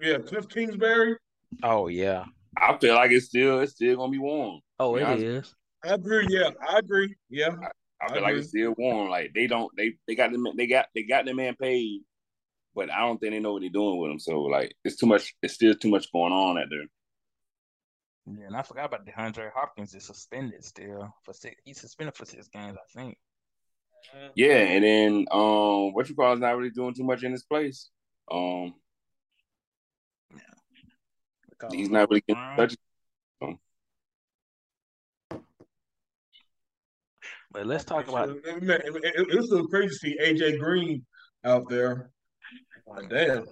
[0.00, 1.16] Yeah, Cliff Kingsbury.
[1.62, 2.24] Oh yeah.
[2.56, 4.60] I feel like it's still it's still gonna be warm.
[4.78, 5.54] Oh, Yeah, it I- is.
[5.84, 6.26] I agree.
[6.28, 7.14] Yeah, I agree.
[7.30, 9.08] Yeah, I I feel like it's still warm.
[9.10, 12.02] Like they don't they they got the they got they got the man paid,
[12.74, 14.18] but I don't think they know what they're doing with him.
[14.18, 15.34] So like it's too much.
[15.42, 16.86] It's still too much going on out there.
[18.26, 21.56] Yeah, and I forgot about DeAndre Hopkins is suspended still for six.
[21.64, 23.16] He's suspended for six games, I think.
[24.34, 27.44] Yeah, and then um, what you call is not really doing too much in his
[27.44, 27.88] place.
[28.30, 28.72] Um, Because
[31.70, 32.56] he's not really getting Brown.
[32.56, 32.78] touches.
[37.50, 40.58] But let's talk about It, man, it, it, it was so crazy to see AJ
[40.58, 41.04] Green
[41.44, 42.10] out there.
[42.86, 43.46] Like, damn.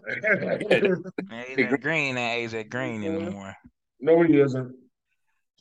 [1.30, 3.54] AJ Green ain't AJ Green anymore.
[4.00, 4.74] no, he isn't.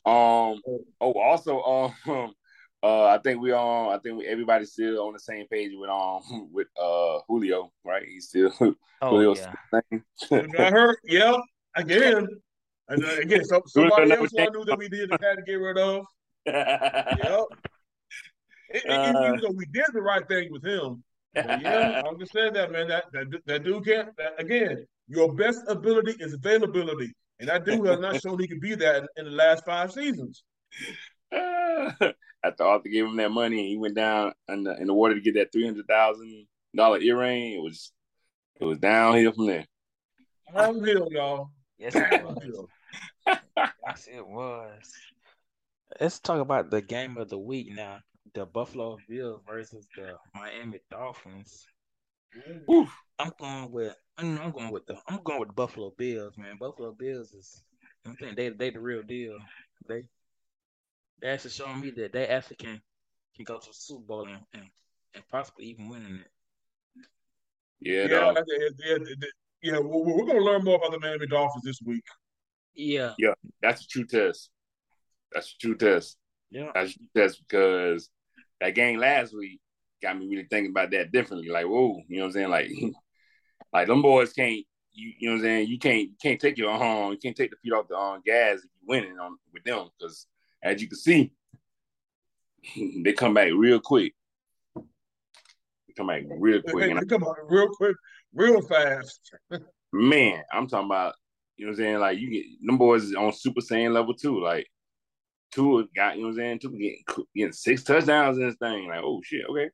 [0.04, 0.60] Um.
[1.00, 1.62] Oh, also,
[2.06, 2.32] um,
[2.82, 5.90] uh, I think we all, I think we, everybody's still on the same page with
[5.90, 6.22] um,
[6.52, 8.04] with uh Julio, right?
[8.06, 8.52] He's still
[9.02, 9.52] Oh Julio's yeah.
[10.30, 10.98] Got hurt.
[11.04, 11.36] Yep.
[11.76, 12.26] Again.
[12.88, 15.78] And uh, again, so, somebody else I knew that we did had to get rid
[15.78, 16.04] of.
[16.46, 17.44] Yep.
[18.70, 19.36] It, it, Uh.
[19.40, 21.02] though we did the right thing with him,
[21.34, 22.88] but yeah, I understand that, man.
[22.88, 24.16] That that, that dude can't.
[24.16, 28.60] That, again, your best ability is availability, and that dude has not shown he can
[28.60, 30.42] be that in, in the last five seasons.
[31.32, 35.14] After Arthur gave him that money and he went down in the, in the water
[35.14, 37.92] to get that three hundred thousand dollar earring, it was
[38.60, 39.66] it was downhill from there.
[40.54, 41.50] Downhill, y'all.
[41.78, 42.66] Yes, it was.
[43.86, 44.92] Yes, it was.
[46.00, 48.00] Let's talk about the game of the week now.
[48.34, 51.66] The Buffalo Bills versus the Miami Dolphins.
[52.66, 52.88] Whew.
[53.18, 56.56] I'm going with I'm I'm going with the I'm going with the Buffalo Bills, man.
[56.58, 57.62] Buffalo Bills is
[58.06, 59.38] I think they they the real deal.
[59.88, 60.08] They
[61.20, 62.80] they actually showing me that they actually can
[63.34, 64.64] can go to the Super Bowl and and,
[65.14, 66.30] and possibly even winning it.
[67.80, 68.36] Yeah, Yeah, dog.
[68.48, 68.68] yeah,
[68.98, 69.28] yeah,
[69.66, 69.78] yeah, yeah.
[69.80, 72.04] We're, we're going to learn more about the Miami Dolphins this week.
[72.74, 74.50] Yeah, yeah, that's a true test.
[75.32, 76.16] That's a true test.
[76.50, 76.70] yeah.
[76.74, 78.10] That's a true test because
[78.60, 79.60] that game last week
[80.02, 81.48] got me really thinking about that differently.
[81.48, 82.50] Like, whoa, you know what I'm saying?
[82.50, 82.70] Like,
[83.72, 84.64] like them boys can't.
[84.92, 85.68] You, you know what I'm saying?
[85.68, 88.22] You can't you can't take your um you can't take the feet off the um,
[88.24, 90.26] gas if you're winning on with them because
[90.62, 91.32] as you can see,
[93.04, 94.14] they come back real quick.
[94.74, 96.90] They come back real quick.
[96.90, 97.96] Hey, And come on, real quick,
[98.36, 99.20] real fast.
[99.92, 101.14] man, I'm talking about,
[101.56, 101.98] you know what I'm saying?
[101.98, 104.40] Like you get them boys on Super Saiyan level two.
[104.40, 104.66] Like
[105.52, 106.58] two got, you know what I'm saying?
[106.60, 108.88] Tua getting getting six touchdowns in this thing.
[108.88, 109.70] Like, oh shit, okay.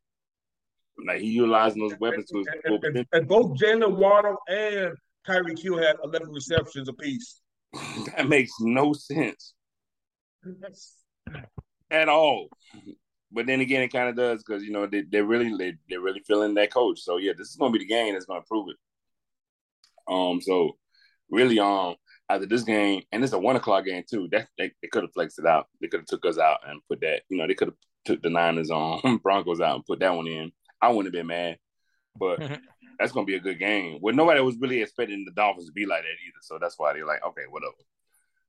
[1.06, 4.94] Like he utilizing those weapons to And, and, and both Jaylen Waddle and
[5.26, 7.40] Tyreek Hill had 11 receptions apiece.
[8.16, 9.54] that makes no sense
[11.90, 12.48] at all.
[13.32, 16.00] But then again, it kind of does because you know they they really they they're
[16.00, 17.00] really feeling that coach.
[17.00, 18.76] So yeah, this is gonna be the game that's gonna prove it.
[20.12, 20.76] Um, so
[21.30, 21.96] really, um,
[22.28, 24.28] after this game, and it's a one o'clock game too.
[24.30, 25.68] That they, they could have flexed it out.
[25.80, 27.22] They could have took us out and put that.
[27.28, 30.26] You know, they could have took the Niners on Broncos out and put that one
[30.26, 30.52] in.
[30.80, 31.58] I wouldn't have been mad,
[32.18, 32.40] but
[32.98, 33.98] that's gonna be a good game.
[34.00, 36.40] Well, nobody was really expecting the Dolphins to be like that either.
[36.42, 37.72] So that's why they're like, okay, whatever.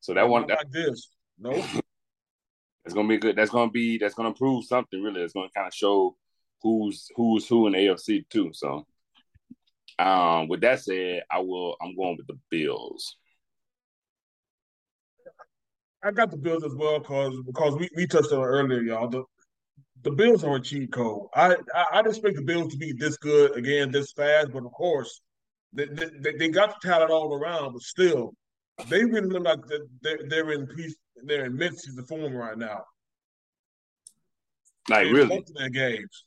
[0.01, 1.09] So that one, that, like this.
[1.39, 1.63] Nope.
[2.85, 3.35] It's gonna be good.
[3.35, 5.21] That's gonna be that's gonna prove something really.
[5.21, 6.17] It's gonna kind of show
[6.61, 8.51] who's who's who in the AFC too.
[8.53, 8.85] So,
[9.99, 11.75] um, with that said, I will.
[11.81, 13.17] I'm going with the Bills.
[16.03, 19.07] I got the Bills as well because because we, we touched on it earlier, y'all.
[19.07, 19.23] The
[20.03, 21.27] the Bills are a cheat code.
[21.33, 24.71] I, I I expect the Bills to be this good again this fast, but of
[24.73, 25.21] course
[25.71, 28.33] they they, they got the talent all around, but still
[28.89, 29.59] they really look like
[30.01, 30.95] they're they're in peace.
[31.15, 32.85] They're in mid-season form right now.
[34.89, 36.25] Like In really, their games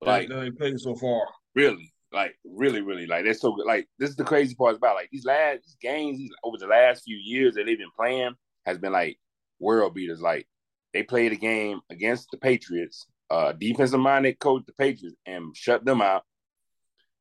[0.00, 1.26] like they played so far.
[1.54, 3.66] really, like really, really, like they're so good.
[3.66, 6.66] Like this is the crazy part about like these last these games these, over the
[6.66, 8.34] last few years that they've been playing
[8.64, 9.18] has been like
[9.60, 10.20] world beaters.
[10.20, 10.46] Like
[10.94, 15.84] they played a game against the Patriots, uh, defensive minded coach the Patriots and shut
[15.84, 16.22] them out.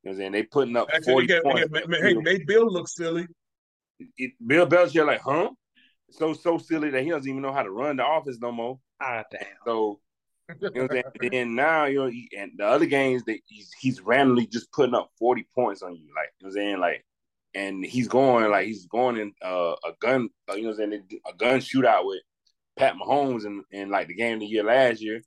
[0.04, 0.32] You know what I'm saying?
[0.34, 1.70] They putting up Actually, forty they, got- points.
[1.90, 3.28] they, hey, made Bill look silly.
[4.18, 5.50] It- Bill Belichick like, huh?
[6.14, 8.80] So so silly that he doesn't even know how to run the office no more.
[9.02, 9.42] Ah, damn.
[9.66, 10.00] So
[10.50, 11.04] you know what I'm saying?
[11.22, 14.72] And then now, you know, he, and the other games that he's he's randomly just
[14.72, 16.08] putting up 40 points on you.
[16.16, 16.80] Like, you know what I'm saying?
[16.80, 17.06] Like,
[17.56, 20.92] and he's going like he's going in uh, a gun, uh, you know what I'm
[20.92, 22.22] saying, a gun shootout with
[22.78, 25.22] Pat Mahomes in, in like the game of the year last year.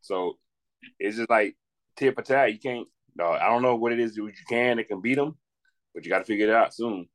[0.00, 0.38] So
[0.98, 1.56] it's just like
[1.96, 2.52] tip for tat.
[2.52, 2.86] You can't
[3.16, 5.36] no, I don't know what it is that you can that can beat them,
[5.94, 7.08] but you gotta figure it out soon.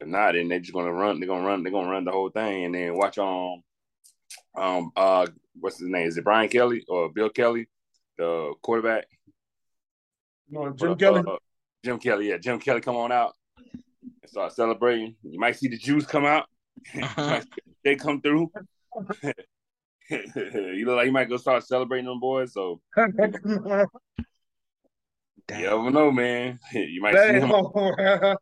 [0.00, 2.30] If not, then they're just gonna run, they're gonna run, they're gonna run the whole
[2.30, 3.62] thing and then watch on
[4.56, 5.26] um uh
[5.58, 6.06] what's his name?
[6.06, 7.68] Is it Brian Kelly or Bill Kelly,
[8.18, 9.06] the quarterback?
[10.50, 11.22] No, Jim Kelly.
[11.26, 11.36] uh,
[11.84, 12.36] Jim Kelly, yeah.
[12.36, 13.34] Jim Kelly come on out
[14.04, 15.16] and start celebrating.
[15.22, 16.46] You might see the Juice come out.
[16.94, 17.42] You
[17.84, 18.50] they come through.
[20.10, 22.52] you look like you might go start celebrating them boys.
[22.52, 23.06] So you
[25.46, 25.62] Damn.
[25.62, 26.58] never know, man.
[26.72, 27.48] You might see Damn.
[27.48, 27.52] him.
[27.52, 28.38] Shit.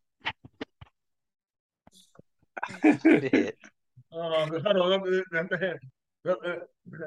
[4.16, 5.78] Uh, hold on, that, that, man-
[6.24, 6.38] that,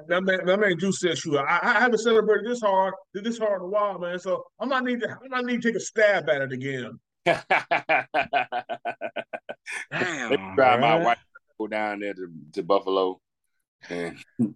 [0.07, 3.67] that man, that Juice said, "Shoot, I, I haven't celebrated this hard, this hard in
[3.67, 4.19] a while, man.
[4.19, 6.99] So I might need to, I might need to take a stab at it again."
[7.25, 7.41] Damn.
[9.91, 11.17] Let me drive my wife
[11.57, 13.19] go down there to, to Buffalo
[13.89, 14.55] and with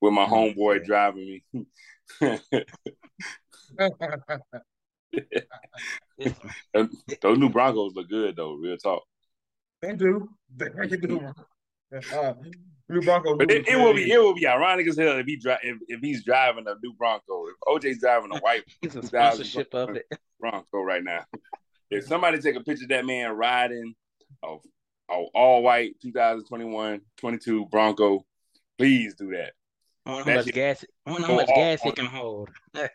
[0.00, 1.42] my homeboy driving me.
[7.22, 9.04] Those new Broncos look good though, real talk.
[9.82, 11.32] They do, they do.
[12.12, 12.34] Uh,
[12.88, 13.36] New Broncos.
[13.38, 15.76] But it, it will be it will be ironic as hell if he dri- if,
[15.88, 17.46] if he's driving a new Bronco.
[17.46, 20.06] If OJ's driving a white He's a sponsorship of it.
[20.40, 21.24] Bronco right now.
[21.88, 23.94] If somebody take a picture of that man riding
[24.42, 24.56] a,
[25.08, 28.26] a all white 2021 22 Bronco,
[28.76, 29.52] please do that.
[30.04, 30.84] I wonder how much gas.
[31.06, 32.50] I wonder how much gas on- it can hold.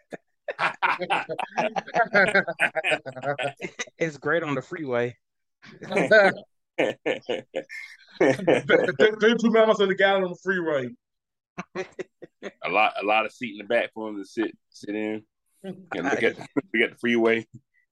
[3.97, 5.15] It's great on the freeway.
[8.19, 10.89] Thirty-two miles on the gallon on the freeway.
[11.75, 15.23] a lot a lot of seat in the back for him to sit sit in
[15.63, 17.45] and look at look at the freeway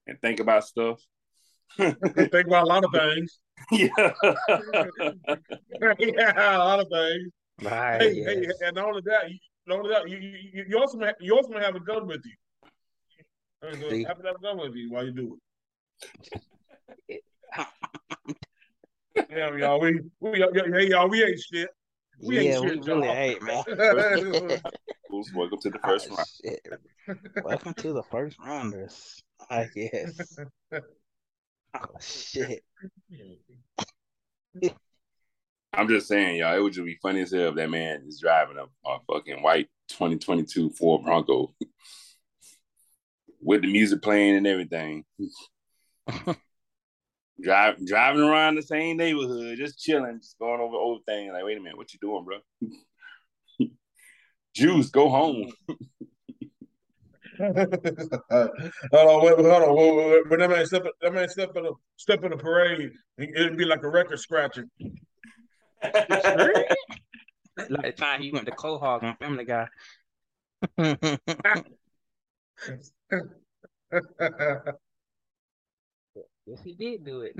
[0.06, 1.00] and think about stuff.
[1.78, 3.38] Think about a lot of things.
[3.70, 3.88] yeah.
[3.96, 4.12] yeah,
[6.56, 7.32] a lot of things.
[7.62, 8.00] Right.
[8.00, 8.26] Hey, yes.
[8.26, 11.36] hey, and not only that, you, not only that, you, you, you also may, you
[11.36, 12.32] also may have a gun with you.
[13.62, 15.38] Have to have a gun with you while you do
[17.08, 17.22] it.
[19.14, 21.70] Yeah, y'all, we, we, hey, y'all, we ain't shit.
[22.22, 23.16] We ain't we shit, really y'all.
[23.16, 23.64] ain't, man.
[25.34, 26.28] Welcome to the first Oh, round.
[26.44, 26.66] shit.
[27.42, 29.20] Welcome to the first rounders.
[29.48, 30.36] I guess.
[30.72, 32.62] Oh shit.
[35.72, 38.20] I'm just saying, y'all, it would just be funny as hell if that man is
[38.20, 41.54] driving a, a fucking white 2022 Ford Bronco
[43.40, 45.04] with the music playing and everything.
[47.42, 51.32] Drive, driving around the same neighborhood, just chilling, just going over old things.
[51.32, 52.38] Like, wait a minute, what you doing, bro?
[54.54, 55.52] Juice, go home.
[57.40, 59.76] hold on, wait, hold on.
[59.76, 60.28] Wait, wait, wait.
[60.28, 63.64] When that man step, that man step in a step in a parade, it'd be
[63.64, 64.68] like a record scratching.
[65.82, 65.94] like
[67.56, 69.68] the time he went to Quahog on Family Guy.
[76.50, 77.34] yes, he did do it.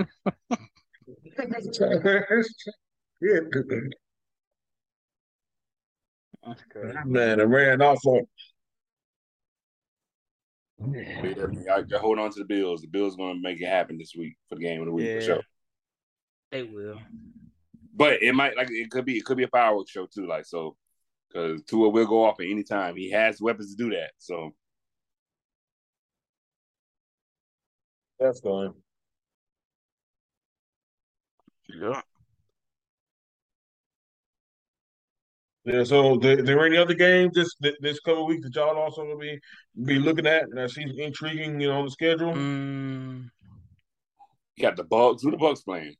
[3.20, 3.40] yeah,
[6.42, 6.98] That's crazy.
[7.06, 8.26] man, it ran off on.
[10.92, 11.22] Yeah,
[11.66, 12.80] y'all, y'all hold on to the Bills.
[12.80, 15.12] The Bills going to make it happen this week for the game of the week
[15.12, 15.26] for Yeah.
[15.34, 15.42] sure.
[16.50, 16.98] They will.
[17.94, 20.26] But it might like it could be it could be a fireworks show too.
[20.26, 20.76] Like so,
[21.28, 22.96] because Tua will go off at any time.
[22.96, 24.12] He has weapons to do that.
[24.18, 24.54] So
[28.18, 28.74] That's going.
[31.78, 32.00] Yeah.
[35.64, 35.84] Yeah.
[35.84, 39.38] So, there, there any other games this this couple weeks that y'all also gonna be
[39.84, 42.32] be looking at that seems intriguing, you know, on the schedule?
[42.32, 43.28] Mm,
[44.56, 45.22] You got the Bucks.
[45.22, 45.96] Who the Bucks playing?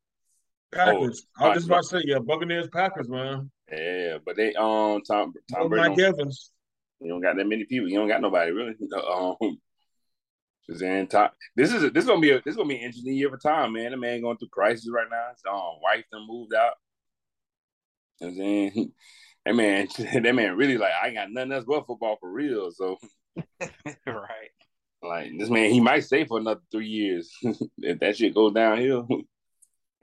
[0.73, 1.27] Packers.
[1.39, 3.51] Oh, I was just about to say, yeah, Buccaneers, Packers, man.
[3.71, 6.53] Yeah, but they um Tom Tom Brady Mike Evans.
[7.01, 7.89] you don't got that many people.
[7.89, 8.75] You don't got nobody really.
[8.93, 9.59] Um,
[10.71, 12.83] just in Tom, this is this is gonna be a this is gonna be an
[12.83, 13.91] interesting year for Tom, man.
[13.91, 15.31] The man going through crisis right now.
[15.33, 16.75] His um, wife done moved out.
[18.21, 18.93] You know what I'm saying
[19.47, 19.89] that man,
[20.23, 22.71] that man really like I ain't got nothing else but football for real.
[22.71, 22.99] So
[24.07, 24.51] right.
[25.03, 27.33] like this man, he might stay for another three years
[27.79, 29.07] if that shit goes downhill.
[29.09, 29.25] the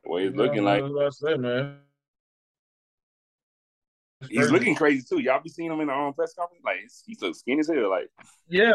[0.03, 1.77] way he's looking like what I say, man.
[4.19, 4.53] It's he's crazy.
[4.53, 5.21] looking crazy too.
[5.21, 6.63] Y'all be seeing him in the um, press conference?
[6.65, 7.89] Like he looks skinny as hell.
[7.89, 8.09] Like
[8.49, 8.73] Yeah.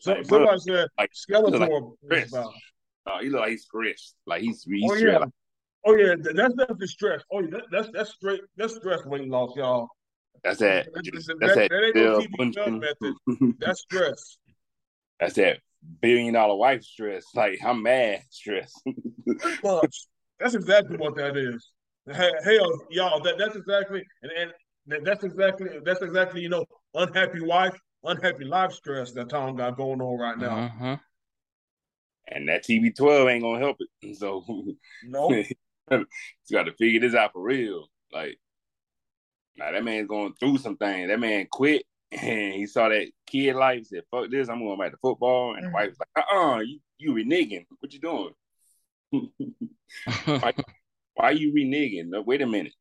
[0.00, 2.32] So, Like, somebody said like- Skeletor like is Chris.
[2.32, 2.52] about.
[3.06, 4.14] uh, he look like he's stretched.
[4.26, 5.24] Like he's he's Oh yeah.
[5.86, 7.22] Oh yeah, th- that's definitely stress.
[7.32, 8.40] Oh yeah, that, that's that's straight.
[8.56, 9.88] That's stress weight loss, y'all.
[10.44, 10.88] that's that.
[10.92, 11.70] That- Just, that- that's that.
[11.70, 12.82] that ain't no TV blood
[13.26, 14.38] Bunchen- That's stress.
[15.20, 15.60] that's that
[16.00, 17.24] billion dollar wife stress.
[17.34, 18.72] Like I'm mad stress.
[20.40, 21.70] That's exactly what that is.
[22.06, 24.52] He- Hell, y'all, that that's exactly and,
[24.90, 27.78] and that's exactly that's exactly you know unhappy wife,
[28.08, 30.72] unhappy life stress that Tom got going on right now.
[30.80, 31.00] Mhm.
[32.28, 33.88] and that TB12 ain't gonna help it.
[34.16, 34.44] So
[35.04, 35.28] No,
[35.90, 37.86] he's got to figure this out for real.
[38.12, 38.38] Like,
[39.56, 41.08] now that man's going through some things.
[41.08, 43.86] That man quit and he saw that kid life.
[43.86, 44.48] Said, "Fuck this!
[44.48, 47.66] I'm going back to football." And the wife was like, "Uh, uh you you reneging?
[47.80, 48.34] What you doing?
[51.14, 52.08] Why you reneging?
[52.08, 52.72] No, wait a minute.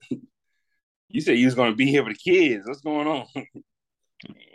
[1.09, 2.67] you said you was gonna be here for the kids.
[2.67, 3.25] What's going on?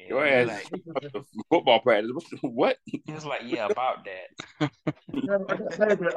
[0.09, 2.11] Your ass like, football practice.
[2.43, 2.77] What?
[2.85, 4.73] he was like, yeah, about that.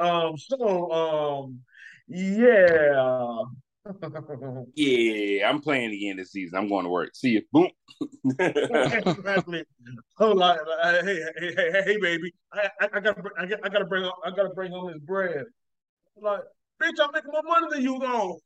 [0.00, 1.60] um, so um,
[2.08, 3.42] yeah.
[4.74, 6.58] Yeah, I'm playing again this season.
[6.58, 7.14] I'm going to work.
[7.14, 7.42] See you.
[7.52, 7.70] Boom.
[8.38, 9.64] exactly.
[10.18, 13.60] Hold on, uh, hey, hey, hey, hey, hey, baby, I, I, I gotta, I, got-
[13.62, 15.44] I gotta bring, I gotta bring home his bread.
[16.20, 16.40] Like,
[16.82, 18.40] bitch, I'm making more money than you, though.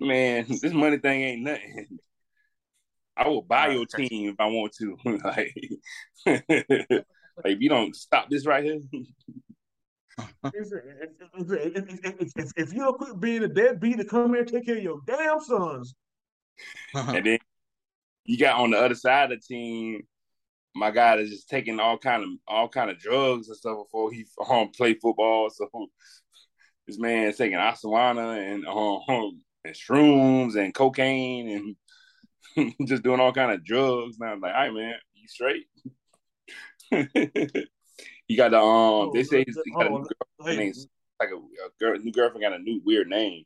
[0.00, 1.98] Man, this money thing ain't nothing.
[3.22, 4.96] I will buy your team if I want to.
[5.24, 5.54] like,
[6.26, 6.44] like
[7.44, 8.80] if you don't stop this right here,
[12.56, 15.00] If, you don't quit being a deadbeat to come here and take care of your
[15.06, 15.94] damn sons,
[16.94, 17.38] and then
[18.24, 20.02] you got on the other side of the team,
[20.74, 24.10] my guy is just taking all kind of all kind of drugs and stuff before
[24.10, 25.48] he um play football.
[25.50, 25.68] So
[26.88, 31.76] this man's taking asana and um and shrooms and cocaine and
[32.86, 34.18] just doing all kind of drugs.
[34.18, 35.66] Now I'm like, all right, man, you straight?
[38.26, 39.10] he got the um.
[39.14, 40.06] They say he's, he got a new Oh,
[40.38, 40.58] girlfriend.
[40.58, 40.76] hey, named-
[41.20, 43.44] Like a, a girl, new girlfriend got a new weird name,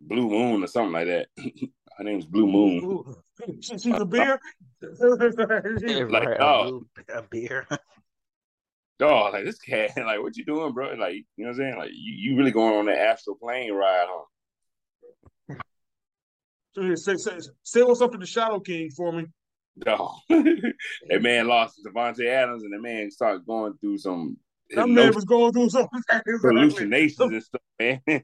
[0.00, 1.28] Blue Moon or something like that.
[1.98, 3.04] Her name's Blue Moon.
[3.60, 4.38] she, she's a beer.
[4.80, 6.66] Like, right, dog.
[6.66, 7.66] a, blue, a beer.
[8.98, 10.92] Dog, like this cat, like what you doing, bro?
[10.94, 11.76] Like you know what I'm saying?
[11.76, 14.24] Like you, you really going on that astral plane ride, huh?
[16.74, 19.26] Say, say, say, say what's up to the Shadow King for me.
[19.78, 20.14] Dog.
[20.28, 24.36] that man lost Davante Adams, and the man started going through some
[24.74, 26.00] That man was going through something.
[26.42, 28.00] hallucinations and stuff, man.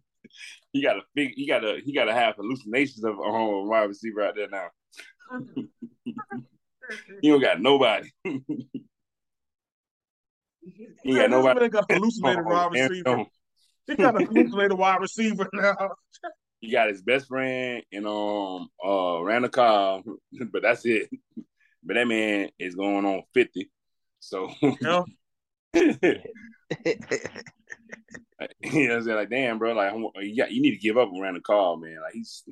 [0.73, 3.69] he got to fig- he got to he got to have hallucinations of a home
[3.69, 4.69] wide receiver out there now.
[7.21, 8.09] He don't got nobody.
[8.25, 8.43] He
[11.05, 11.69] Man, got nobody.
[11.69, 13.25] Got hallucinated wide receiver.
[13.87, 15.91] He got a hallucinated wide receiver now.
[16.61, 20.05] He got his best friend and um uh Randall Cobb,
[20.53, 21.11] but that's it.
[21.85, 23.71] But that man is going on fifty,
[24.19, 25.05] so You know?
[25.73, 26.19] you know
[28.61, 29.17] what I'm saying?
[29.17, 31.99] Like, damn, bro, like you got you need to give up on Randall Cobb, man.
[32.03, 32.43] Like he's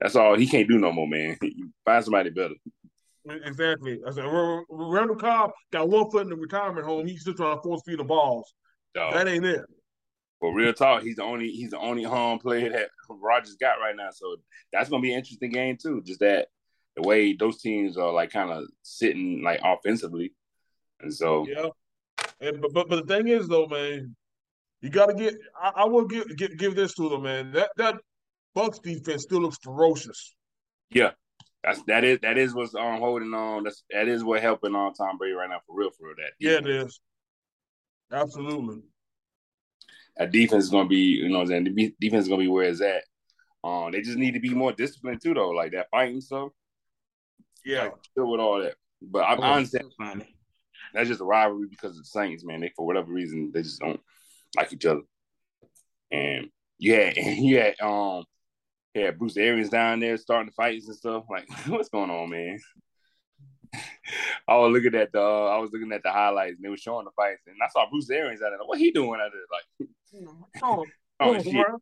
[0.00, 1.36] that's all he can't do no more, man.
[1.84, 2.54] Find somebody better.
[3.28, 4.00] Exactly.
[4.06, 4.24] I said,
[4.70, 7.06] Randall Cobb got one foot in the retirement home.
[7.06, 8.54] He's still trying to force feed the balls.
[8.94, 9.12] Dog.
[9.12, 9.60] That ain't it.
[10.40, 13.94] But real talk, he's the only he's the only home player that Rodgers got right
[13.94, 14.08] now.
[14.12, 14.36] So
[14.72, 16.02] that's gonna be an interesting game too.
[16.02, 16.48] Just that
[16.96, 20.32] the way those teams are like kind of sitting like offensively,
[21.00, 21.68] and so Yeah.
[22.40, 24.16] And but, but but the thing is though, man,
[24.80, 25.34] you got to get.
[25.60, 27.52] I, I will give, give give this to them, man.
[27.52, 27.96] That that
[28.54, 30.34] Bucks defense still looks ferocious.
[30.90, 31.10] yeah,
[31.62, 33.64] that's that is that is what's um holding on.
[33.64, 36.16] That's that is what helping on Tom Brady right now for real, for real.
[36.16, 37.00] That Yeah, it is.
[38.10, 38.82] Absolutely.
[40.20, 42.48] That defense is gonna be you know what I'm saying the defense is gonna be
[42.48, 43.04] where it's at.
[43.64, 46.50] Um, they just need to be more disciplined too, though, like that fighting stuff.
[47.64, 47.84] Yeah.
[47.84, 48.74] Like, chill with all that.
[49.02, 49.90] But I, I understand
[50.92, 52.60] that's just a rivalry because of the Saints, man.
[52.60, 54.00] They for whatever reason they just don't
[54.56, 55.02] like each other.
[56.10, 58.24] And yeah, you had um
[58.94, 61.24] Yeah, Bruce Arians down there starting fights and stuff.
[61.30, 62.58] Like, what's going on, man?
[64.48, 66.76] I was looking at the uh, I was looking at the highlights and they were
[66.76, 68.58] showing the fights and I saw Bruce Arians out there.
[68.64, 69.42] What he doing out there?
[69.50, 69.88] Like,
[70.62, 70.86] Hold on,
[71.20, 71.78] oh hold on, shit, bro.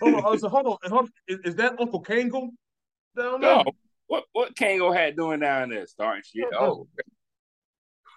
[0.00, 0.20] hold on.
[0.20, 1.08] I hold on, hold on.
[1.28, 2.50] Is, is that Uncle Kangle
[3.16, 3.56] down there?
[3.56, 3.64] no.
[4.06, 6.44] What what Kango had doing down there starting shit?
[6.52, 6.86] Oh,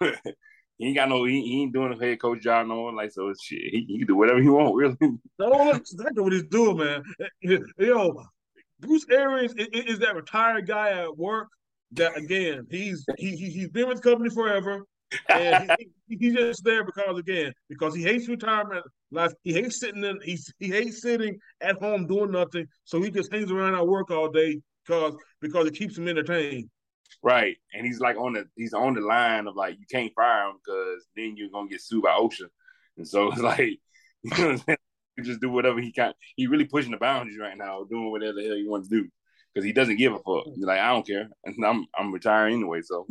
[0.00, 1.24] he ain't got no.
[1.24, 2.92] He, he ain't doing a head coach job no more.
[2.92, 3.62] Like so, shit.
[3.72, 4.74] He, he can do whatever he want.
[4.74, 4.96] Really.
[5.38, 7.02] No, that's exactly what he's doing, man.
[7.78, 8.22] Yo,
[8.80, 11.48] Bruce Arians is, is that retired guy at work.
[11.92, 14.84] That again, he's he, he he's been with the company forever,
[15.30, 19.32] and he, he, he's just there because again because he hates retirement life.
[19.42, 20.18] He hates sitting in.
[20.22, 22.66] He's he hates sitting at home doing nothing.
[22.84, 26.68] So he just hangs around at work all day because because it keeps him entertained.
[27.22, 30.48] Right, and he's like on the he's on the line of like you can't fire
[30.48, 32.48] him because then you're gonna get sued by OSHA,
[32.98, 33.78] and so it's like
[34.22, 34.76] you know?
[35.24, 36.12] Just do whatever he can.
[36.36, 39.08] He really pushing the boundaries right now, doing whatever the hell he wants to do
[39.58, 40.44] because he doesn't give a fuck.
[40.54, 43.08] He's like I don't care, and I'm I'm retiring anyway, so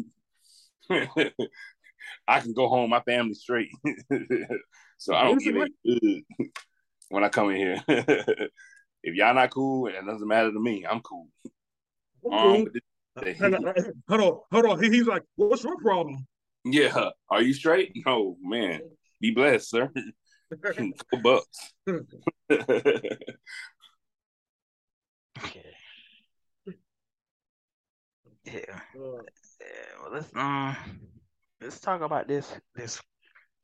[0.90, 2.90] I can go home.
[2.90, 3.68] My family's straight,
[4.98, 5.68] so I don't give a
[7.10, 7.84] when I come in here.
[9.04, 10.86] if y'all not cool, it doesn't matter to me.
[10.90, 11.28] I'm cool.
[12.32, 12.66] Um,
[14.08, 14.82] Hold on, hold on.
[14.82, 16.26] He- He's like, "What's your problem?"
[16.64, 17.10] Yeah.
[17.30, 17.92] Are you straight?
[18.06, 18.80] No, man.
[19.20, 19.92] Be blessed, sir.
[21.22, 21.74] Bucks.
[25.44, 25.74] Okay.
[28.48, 28.80] Yeah.
[28.96, 30.78] Yeah, well, let's um,
[31.62, 33.02] let's talk about this this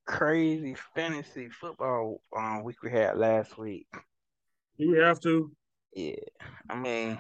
[0.06, 3.88] crazy fantasy football um week we had last week.
[4.78, 5.52] Do we have to?
[5.96, 6.16] Yeah,
[6.70, 7.18] I mean,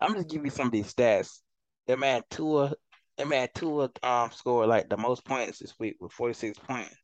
[0.00, 1.38] I'm just give you some of these stats.
[1.86, 2.74] That man Tua,
[3.16, 6.94] that man Tua um scored like the most points this week with 46 points,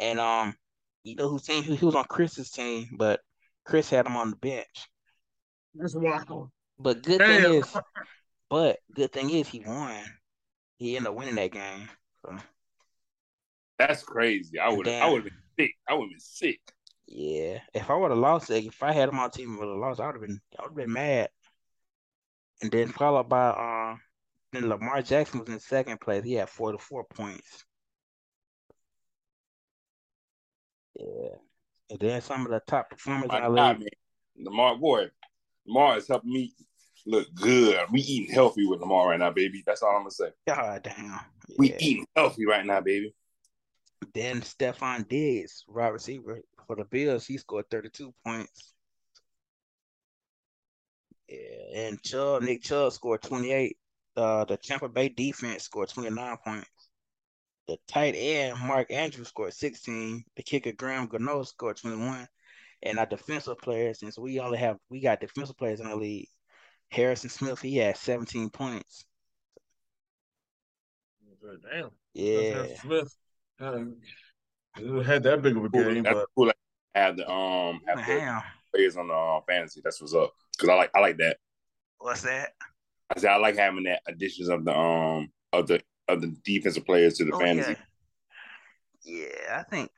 [0.00, 0.54] and um,
[1.02, 3.20] you know whose team he, he was on Chris's team, but
[3.66, 4.88] Chris had him on the bench.
[5.74, 6.50] That's wild.
[6.78, 7.42] But good Damn.
[7.42, 7.76] thing is,
[8.50, 10.02] but good thing is he won.
[10.78, 11.88] He ended up winning that game.
[12.22, 12.36] So
[13.78, 14.58] That's crazy.
[14.58, 15.74] I would I would have been sick.
[15.88, 16.60] I would have been sick.
[17.06, 19.68] yeah, if I would have lost it, if I had him on team and would
[19.68, 21.30] have lost, I would have been I would have been mad.
[22.62, 24.00] And then followed by um
[24.52, 26.24] then Lamar Jackson was in second place.
[26.24, 27.64] He had 44 points.
[30.98, 31.36] Yeah.
[31.90, 33.88] And then some of the top performers My in the league.
[34.38, 35.10] Lamar boy.
[35.66, 36.52] Lamar is helping me
[37.06, 37.78] look good.
[37.90, 39.62] We eating healthy with Lamar right now, baby.
[39.66, 40.30] That's all I'm gonna say.
[40.46, 41.20] God damn.
[41.58, 43.14] We eating healthy right now, baby.
[44.12, 48.74] Then Stefon Diggs, wide receiver for the Bills, he scored 32 points.
[51.28, 53.76] Yeah, and Chubb, Nick Chubb scored 28.
[54.16, 56.70] Uh, the Tampa Bay defense scored 29 points.
[57.66, 60.22] The tight end, Mark Andrews, scored 16.
[60.36, 62.28] The kicker, Graham Gano, scored 21.
[62.82, 66.28] And our defensive players, since we only have, we got defensive players in the league.
[66.90, 69.04] Harrison Smith, he had 17 points.
[71.70, 71.90] Damn.
[72.14, 72.66] Yeah.
[72.76, 73.14] Smith
[73.60, 73.96] um,
[75.04, 75.82] had that big of a Cool.
[75.84, 76.52] game, That's but cool.
[76.94, 79.80] Have the um have the players on the uh, fantasy.
[79.82, 80.32] That's what's up.
[80.58, 81.38] Cause I like I like that.
[81.98, 82.50] What's that?
[83.14, 86.86] I said I like having that additions of the um of the of the defensive
[86.86, 87.76] players to the Oh, fantasy.
[89.04, 89.26] yeah.
[89.26, 89.90] Yeah, I think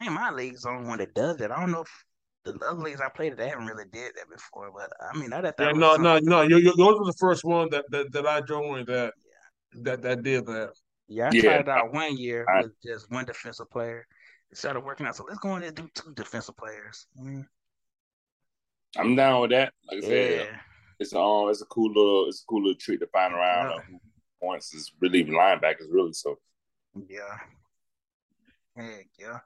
[0.00, 1.50] I think my league's the only one that does it.
[1.50, 2.04] I don't know if
[2.44, 3.38] the other leagues I played, it.
[3.38, 4.70] they haven't really did that before.
[4.74, 6.42] But I mean, I thought that yeah, was no, no, no.
[6.42, 9.14] You, you, yours was the first one that, that, that I joined that
[9.82, 10.72] that that did that.
[11.08, 11.42] Yeah, I Yeah.
[11.42, 14.06] tried it out one year I- with just one defensive player.
[14.50, 15.16] It started working out.
[15.16, 17.06] So let's go in and do two defensive players.
[17.18, 17.46] I mean,
[18.96, 19.72] I'm down with that.
[19.90, 20.56] Like I said, yeah.
[20.98, 23.70] it's um it's a cool little it's a cool little treat to find around.
[23.70, 23.82] Yeah.
[23.88, 24.00] Who
[24.40, 26.12] points is relieving linebackers really.
[26.12, 26.38] So
[27.08, 27.38] Yeah.
[28.76, 29.38] Heck yeah.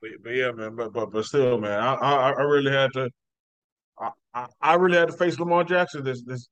[0.00, 0.76] But, but yeah, man.
[0.76, 3.10] But but but still, man, I I, I really had to.
[3.98, 6.48] I, I, I really had to face Lamar Jackson this this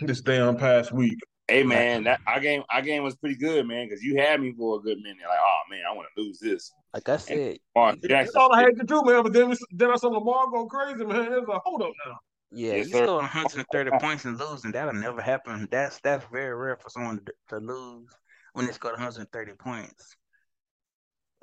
[0.00, 1.18] this damn past week.
[1.48, 4.52] hey man, that our game our game was pretty good, man, because you had me
[4.56, 5.22] for a good minute.
[5.26, 6.70] Like, oh man, I want to lose this.
[6.94, 9.22] Like I said, Lamar That's all I had to do, man.
[9.22, 11.32] But then we, then I saw Lamar go crazy, man.
[11.32, 12.18] It was like, hold up now.
[12.50, 13.04] yeah, Yes, you sir.
[13.04, 15.66] scoring 130 points and losing, that'll never happen.
[15.70, 18.10] That's that's very rare for someone to, to lose
[18.52, 20.16] when they scored 130 points.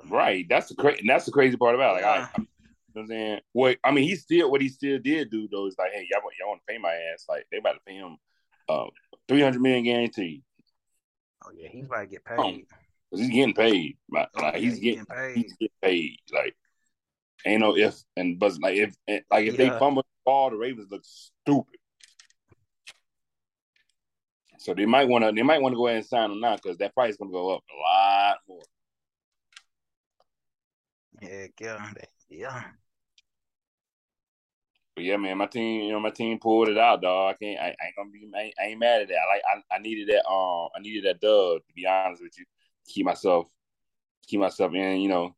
[0.08, 0.46] Right?
[0.48, 2.02] That's the cra- that's the crazy part about it.
[2.02, 2.04] Like.
[2.04, 2.48] I, I'm,
[2.92, 5.46] you know what I'm saying, what I mean, he still what he still did do
[5.48, 7.24] though is like, hey, y'all, want- y'all want to pay my ass?
[7.28, 8.16] Like, they about to pay him
[8.68, 8.86] uh
[9.28, 10.42] 300 million guaranteed.
[11.44, 12.36] Oh yeah, he's about to get paid.
[12.38, 12.50] Oh,
[13.10, 13.96] because he's getting paid.
[14.10, 15.36] Like, Oh, like, yeah, he's he getting paid.
[15.36, 16.18] he's getting paid.
[16.32, 16.56] Like,
[17.46, 19.78] ain't no if and but like if and, like if they Yeah.
[19.78, 21.78] fumble the ball, the Ravens look stupid.
[24.58, 26.56] So they might want to they might want to go ahead and sign him now
[26.56, 28.62] because that price is gonna go up a lot more.
[31.20, 31.92] Heck yeah,
[32.28, 32.64] yeah.
[34.94, 37.34] but yeah, man, my team, you know, my team pulled it out, dog.
[37.34, 39.16] I can't, I, I ain't gonna be, I ain't, I ain't mad at that.
[39.16, 42.38] I like, I, I needed that, um, I needed that dub to be honest with
[42.38, 42.44] you.
[42.86, 43.46] Keep myself,
[44.26, 45.34] keep myself in, you know,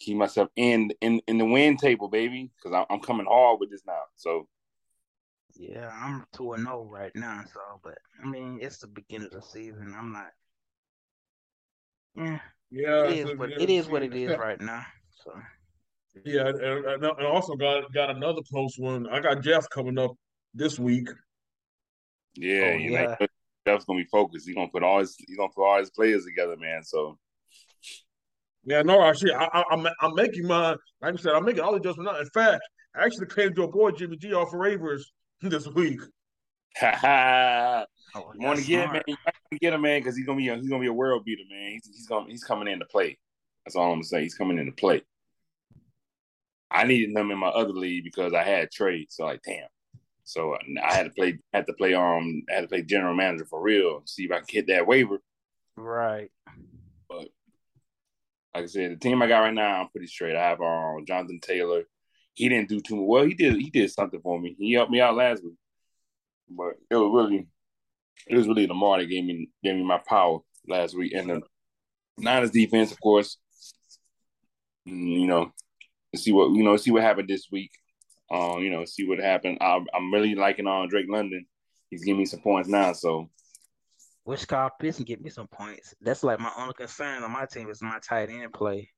[0.00, 3.70] keep myself in in in the win table, baby, because I'm, I'm coming hard with
[3.70, 4.02] this now.
[4.16, 4.48] So
[5.56, 7.42] Yeah, I'm two and zero right now.
[7.52, 9.94] So, but I mean, it's the beginning of the season.
[9.96, 10.32] I'm not.
[12.16, 12.40] Yeah,
[12.74, 13.88] Yeah, it is so, what it is.
[13.88, 14.30] What it yeah.
[14.30, 14.84] is right now.
[15.24, 15.32] So
[16.24, 19.06] Yeah, and, and and also got got another close one.
[19.08, 20.10] I got Jeff coming up
[20.54, 21.08] this week.
[22.34, 23.16] yeah, Oh, you yeah.
[23.20, 23.26] know,
[23.64, 24.46] Jeff's gonna be focused.
[24.46, 26.82] He's gonna put all his, he's gonna put all his players together, man.
[26.82, 27.16] So
[28.64, 30.70] Yeah, no, actually, I, I, I'm I'm making my
[31.00, 32.18] like I said, I'm making all the adjustments now.
[32.18, 32.60] In fact,
[32.96, 36.00] I actually came to a boy Jimmy G off of Ravers this week.
[36.76, 37.86] Ha ha.
[38.14, 38.92] oh, You want to get smart.
[38.94, 40.88] man, you want to get him, man, because he's gonna be a, he's gonna be
[40.88, 41.72] a world beater, man.
[41.72, 43.18] He's, he's gonna he's coming in to play.
[43.64, 44.22] That's all I'm gonna say.
[44.22, 45.02] He's coming in to play.
[46.70, 49.06] I needed him in my other league because I had trade.
[49.10, 49.68] So like, damn.
[50.24, 53.44] So I had to play had to play um I had to play general manager
[53.44, 54.02] for real.
[54.06, 55.20] See if I can hit that waiver.
[55.76, 56.30] Right.
[57.08, 57.28] But
[58.54, 60.36] like I said, the team I got right now, I'm pretty straight.
[60.36, 61.84] I have um Jonathan Taylor.
[62.32, 63.24] He didn't do too well.
[63.24, 64.56] He did he did something for me.
[64.58, 65.54] He helped me out last week.
[66.48, 67.46] But it was really
[68.26, 70.38] it was really Lamar that gave me gave me my power
[70.68, 71.12] last week.
[71.14, 71.40] And the
[72.18, 73.38] Niners defense, of course.
[74.88, 75.52] mm, You know,
[76.14, 77.70] see what you know, see what happened this week.
[78.30, 79.58] Um, you know, see what happened.
[79.60, 81.46] I'm, I'm really liking on Drake London.
[81.90, 83.30] He's giving me some points now, so
[84.24, 85.94] Wish Kyle Pitts can get me some points.
[86.00, 88.88] That's like my only concern on my team is my tight end play.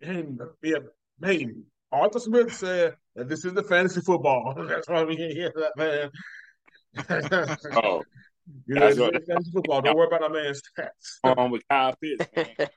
[0.00, 0.24] Hey,
[0.62, 0.78] yeah,
[1.22, 1.48] hey,
[1.92, 4.54] Arthur Smith said that this is the fantasy football.
[4.68, 6.10] That's why we can't hear that, man.
[6.96, 8.02] Oh,
[8.66, 9.82] you know, That's it's what- football.
[9.82, 11.38] Don't worry about that man's stats.
[11.38, 12.68] um, with Kyle Pitts, man.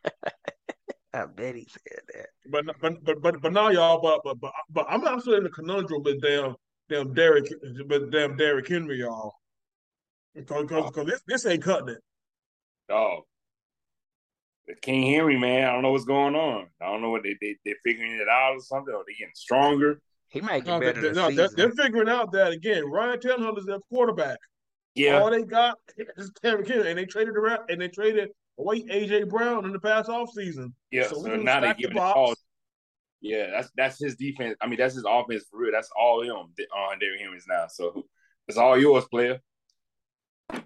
[1.14, 2.28] I bet he said that.
[2.50, 5.50] But but but but, but now y'all, but but but but I'm also in the
[5.50, 6.56] conundrum with damn
[6.90, 7.52] damn Derrick,
[7.88, 9.34] with damn Derrick Henry, y'all.
[10.36, 12.02] Because because this this ain't cutting it.
[12.90, 13.22] Oh,
[14.68, 15.68] they can't hear me, man.
[15.68, 16.68] I don't know what's going on.
[16.82, 19.34] I don't know what they they they're figuring it out or something, or they getting
[19.34, 20.00] stronger.
[20.30, 22.86] He might get No, better They, no, they're, they're figuring out that again.
[22.86, 24.38] Ryan Tannehill is their quarterback.
[24.96, 25.78] Yeah, All they got
[26.18, 29.80] is Derrick Henry, and they traded around and they traded away AJ Brown in the
[29.80, 30.74] past offseason.
[30.92, 31.08] yeah.
[31.08, 32.34] So So, now they stack the giving it all.
[33.22, 34.56] Yeah, that's that's his defense.
[34.62, 35.72] I mean, that's his offense for real.
[35.72, 37.68] That's all him on Derrick Henry's now.
[37.68, 38.06] So
[38.48, 39.40] it's all yours, player.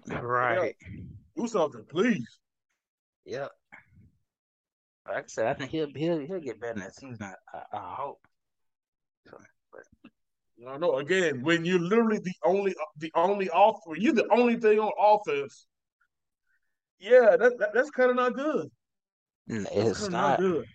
[0.06, 0.76] Right.
[1.36, 2.38] Do something, please.
[3.24, 3.50] Yep.
[5.08, 7.18] Like I said, I think he'll he'll he'll get better next season.
[7.20, 8.20] I, I, I hope.
[9.28, 9.38] So,
[10.56, 14.56] You know, again, when you're literally the only the only off when you're the only
[14.56, 15.66] thing on offense,
[17.00, 18.70] yeah, that, that that's kind of not good.
[19.48, 20.10] it's not.
[20.10, 20.66] not good.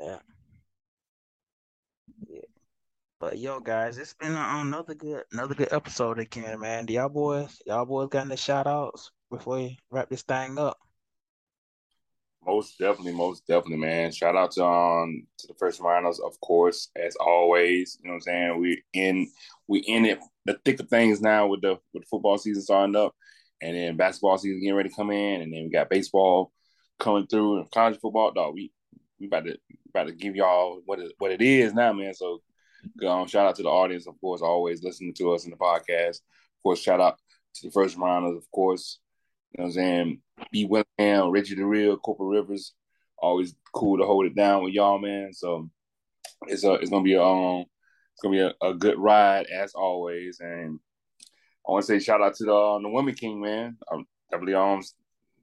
[0.00, 0.18] Yeah.
[2.28, 2.40] Yeah.
[3.20, 6.86] But yo, guys, it's been another good another good episode again, man.
[6.86, 10.78] Do y'all boys, y'all boys got any shout outs before we wrap this thing up?
[12.46, 14.12] Most definitely, most definitely, man.
[14.12, 17.98] Shout out to um to the first rounders, of course, as always.
[18.00, 18.60] You know what I'm saying?
[18.60, 19.30] We in
[19.66, 22.96] we in it the thick of things now with the with the football season starting
[22.96, 23.14] up,
[23.60, 26.52] and then basketball season getting ready to come in, and then we got baseball
[26.98, 28.32] coming through and college football.
[28.32, 28.72] Dog, we
[29.20, 29.58] we about to
[29.90, 32.14] about to give y'all what it what it is now, man.
[32.14, 32.40] So
[33.06, 36.20] um, shout out to the audience, of course, always listening to us in the podcast.
[36.20, 37.18] Of course, shout out
[37.56, 39.00] to the first rounders, of course.
[39.52, 40.20] You know what I'm saying?
[40.52, 40.64] B.
[40.64, 42.74] Willingham, Reggie the Real, Corporal Rivers.
[43.18, 45.32] Always cool to hold it down with y'all, man.
[45.32, 45.68] So
[46.46, 47.64] it's a it's gonna be a um
[48.12, 50.40] it's gonna be a, a good ride as always.
[50.40, 50.78] And
[51.66, 53.76] I want to say shout out to the um, the Women King, man.
[53.90, 54.82] Um, definitely um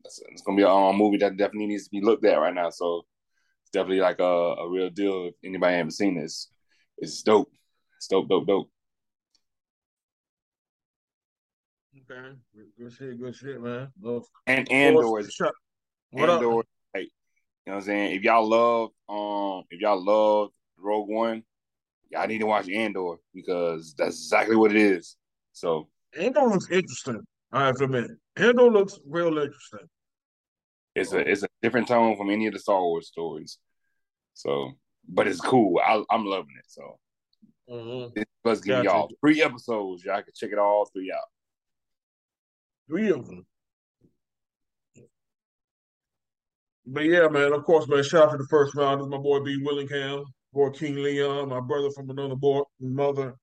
[0.06, 2.53] it's, it's gonna be a um, movie that definitely needs to be looked at right
[2.53, 2.69] now.
[2.69, 3.06] So
[3.64, 5.27] it's definitely like a, a real deal.
[5.27, 6.49] If anybody haven't seen this,
[6.98, 7.52] it's dope.
[7.98, 8.69] It's dope, dope, dope.
[11.97, 12.35] Okay,
[12.77, 13.89] good, shit, good shit, man.
[14.01, 14.26] Love.
[14.47, 15.39] And Andor is
[16.11, 16.41] What up?
[16.41, 16.55] Andor,
[16.93, 17.09] like, you
[17.67, 18.15] know what I'm saying?
[18.15, 21.43] If y'all love um if y'all love Rogue One,
[22.09, 25.15] y'all need to watch Andor because that's exactly what it is.
[25.53, 27.22] So Andor looks interesting.
[27.53, 29.88] I have to admit, Andor looks real interesting.
[30.95, 33.57] it's a it's a different tone from any of the Star Wars stories.
[34.34, 34.73] So
[35.07, 35.80] but it's cool.
[35.80, 36.65] I I'm loving it.
[36.67, 36.97] So
[37.67, 38.13] Mm-hmm.
[38.13, 38.95] this was giving Gotcha.
[38.95, 40.03] y'all three episodes.
[40.03, 41.23] Y'all can check it all three out.
[42.88, 43.45] Three of them.
[46.88, 49.02] But yeah, man, of course, man, shout out to the first round.
[49.02, 49.60] Is my boy B.
[49.64, 53.36] Willingham, boy King Leon, my brother from another boy, mother,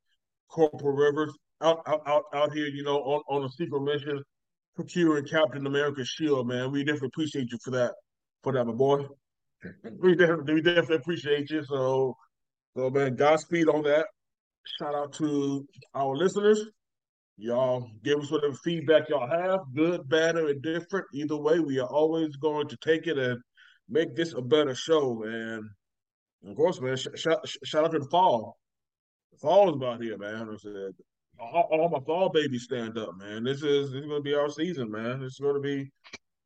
[0.49, 4.23] Corporal Rivers, out, out, out, out here, you know, on, on a secret mission,
[4.77, 6.71] procuring Captain America's shield, man.
[6.71, 7.95] We definitely appreciate you for that,
[8.45, 9.07] for that, my boy.
[9.99, 11.65] We definitely, we definitely appreciate you.
[11.65, 12.17] So,
[12.77, 14.07] So man, Godspeed on that.
[14.79, 16.65] Shout out to our listeners.
[17.39, 21.07] Y'all give us whatever feedback y'all have, good, bad, or indifferent.
[21.15, 23.41] Either way, we are always going to take it and
[23.89, 25.23] make this a better show.
[25.25, 25.65] And
[26.49, 28.59] of course, man, sh- shout, shout out to the fall.
[29.33, 30.49] The fall is about here, man.
[30.51, 30.93] I said,
[31.41, 33.43] all, all my fall babies stand up, man.
[33.45, 35.23] This is this is going to be our season, man.
[35.23, 35.91] It's going to be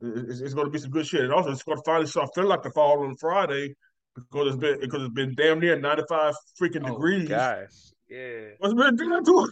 [0.00, 1.22] it's, it's going to be some good shit.
[1.24, 3.74] And also, it's going to finally start feeling like the fall on Friday
[4.14, 7.28] because it's been because it's been damn near ninety five freaking Oh, degrees.
[7.28, 7.68] gosh.
[8.08, 8.50] Yeah.
[8.58, 9.50] What's been doing to it?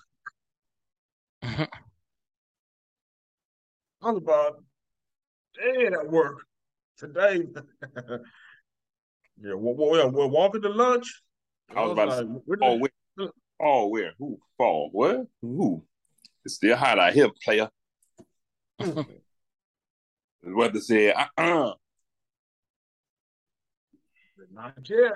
[1.58, 1.68] I
[4.02, 4.62] was about
[5.54, 6.38] dead at work
[6.98, 7.46] today.
[9.40, 11.22] yeah, well, well, yeah, we're walking to lunch.
[11.74, 12.90] I was about to say, oh, where Oh, where?
[13.60, 14.12] Oh, where?
[14.18, 14.38] Who?
[14.58, 14.90] Fall?
[14.92, 15.26] What?
[15.40, 15.84] Who?
[16.44, 17.70] It's still hot out here, player.
[18.80, 19.02] Hmm.
[20.42, 21.72] The weather said, uh-uh.
[24.52, 25.12] not yet,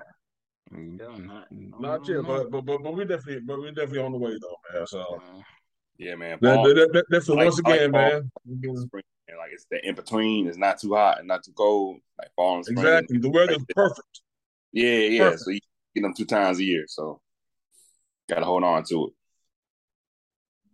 [0.70, 4.18] No, not, not yet, but but but, but we definitely but we definitely on the
[4.18, 4.86] way though, man.
[4.86, 5.20] So
[5.98, 6.38] Yeah, man.
[6.42, 8.00] that, that, that, that's Like- once again, fall.
[8.00, 8.30] man.
[8.76, 10.46] spring, and like it's the in between.
[10.46, 11.98] It's not too hot and not too cold.
[12.18, 12.78] Like fall and spring.
[12.78, 14.20] Exactly, the weather's perfect.
[14.72, 15.18] Yeah, yeah.
[15.24, 15.40] Perfect.
[15.42, 15.60] So you
[15.94, 16.84] get them two times a year.
[16.88, 17.20] So
[18.28, 19.12] gotta hold on to it.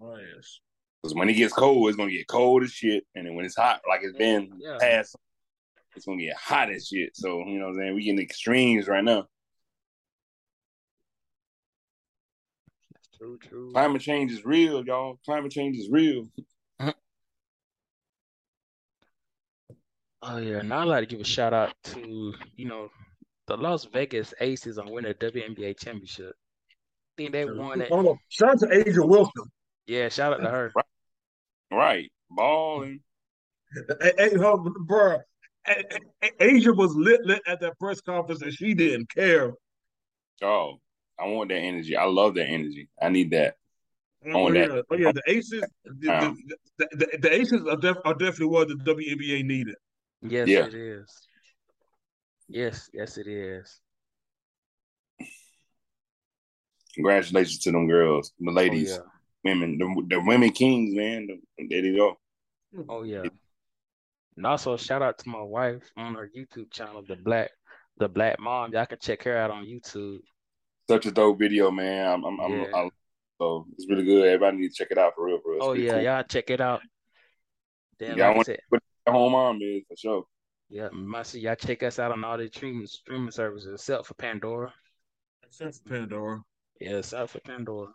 [0.02, 0.60] Oh yes.
[1.02, 3.05] Because when it gets cold, it's gonna get cold as shit.
[3.14, 4.76] And then when it's hot, like it's been Yeah.
[4.80, 5.16] past,
[5.96, 7.16] it's gonna get hot as shit.
[7.16, 7.94] So you know what I'm saying?
[7.94, 9.26] We getting extremes right now.
[13.18, 13.72] True, true.
[13.72, 15.18] Climate change is real, y'all.
[15.24, 16.28] Climate change is real.
[20.26, 22.88] Oh yeah, now I'd like to give a shout out to, you know,
[23.46, 26.32] the Las Vegas Aces on winning the WNBA championship.
[26.32, 27.88] I think they won it.
[27.92, 29.44] Oh, shout out to A'ja oh, Wilson.
[29.86, 30.72] Yeah, shout out to her.
[31.70, 32.10] Right.
[32.30, 33.00] Balling.
[34.00, 35.20] Hey, hey, her, bruh,
[35.66, 35.84] A-
[36.22, 39.52] A- A'ja was lit, lit at that press conference and she didn't care.
[40.42, 40.80] Oh,
[41.18, 41.96] I want that energy.
[41.96, 42.88] I love that energy.
[43.00, 43.56] I need that.
[44.26, 44.66] Oh, On yeah.
[44.68, 44.84] that.
[44.90, 46.56] oh yeah, the Aces, the, um, Wow.
[46.78, 49.76] the, the, the Aces are, def, are definitely what the WNBA needed.
[50.22, 50.66] Yes, Yeah.
[50.66, 51.28] it is.
[52.48, 53.80] Yes, yes, it is.
[56.94, 58.98] Congratulations to them girls, the Oh ladies, yeah.
[59.44, 61.26] women, the, the women kings, man.
[61.58, 62.18] There they go.
[62.88, 63.24] Oh yeah.
[64.36, 67.50] And also shout out to my wife on her YouTube channel, the Black
[67.98, 68.72] the Black Mom.
[68.72, 70.18] Y'all can check her out on YouTube.
[70.89, 72.09] Such a dope video, man.
[72.09, 72.66] I'm, I'm, I'm, Yeah.
[72.74, 72.90] I'm-
[73.40, 74.24] so it's really good.
[74.27, 75.59] Everybody need to check it out for real, for real.
[75.59, 76.02] It's Oh yeah, cool.
[76.02, 76.82] y'all check it out.
[77.98, 80.24] Then Y'all like I want to put it home on, man, for sure.
[80.70, 84.15] yeah, must see y'all check us out on all the streaming streaming services except for
[84.15, 84.73] Pandora.
[85.44, 86.43] Except for Pandora.
[86.81, 87.89] Yeah, except for Pandora.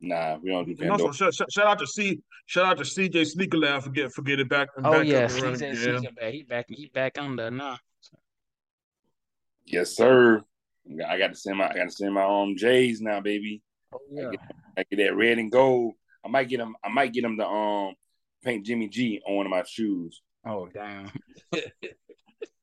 [0.00, 1.14] Nah, we don't do And also, Pandora.
[1.14, 4.22] shout, shout, shout out to C, shout out to CJ Sneaker Lab for get for
[4.22, 4.68] getting back.
[4.76, 6.32] Oh back yeah, up and running season season back.
[6.34, 7.78] He back he back on there now.
[9.64, 10.42] Yes, sir.
[11.08, 13.62] I got to send my, I got to send my um J's now, baby.
[13.92, 14.30] Oh yeah.
[14.76, 15.94] I get that red and gold.
[16.24, 16.76] I might get them.
[16.84, 17.94] I might get them to um
[18.44, 20.22] paint Jimmy G on one of my shoes.
[20.46, 21.10] Oh damn.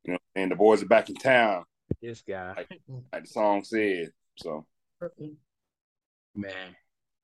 [0.08, 1.64] You know, and the boys are back in town,
[2.00, 2.54] this guy.
[3.12, 4.12] like the song said.
[4.38, 4.68] So
[6.36, 6.76] Man.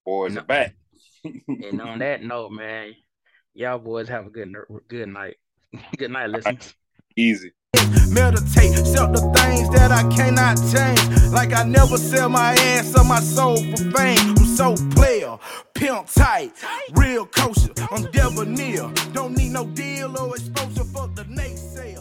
[0.03, 0.41] boys No.
[0.41, 0.76] are back.
[1.48, 2.94] And on that note, man,
[3.53, 4.52] y'all boys have a good
[4.88, 5.38] good night.
[5.98, 6.73] good night, listeners.
[7.15, 7.52] Easy.
[8.11, 11.31] Meditate, sell the things that I cannot change.
[11.31, 14.35] Like I never sell my ass or my soul for fame.
[14.38, 15.38] I'm so player,
[15.73, 16.52] pimp tight,
[16.91, 17.72] real kosher.
[17.89, 18.91] I'm debonair.
[19.14, 20.84] Don't need no deal or exposure.
[20.84, 22.01] for the naysayer.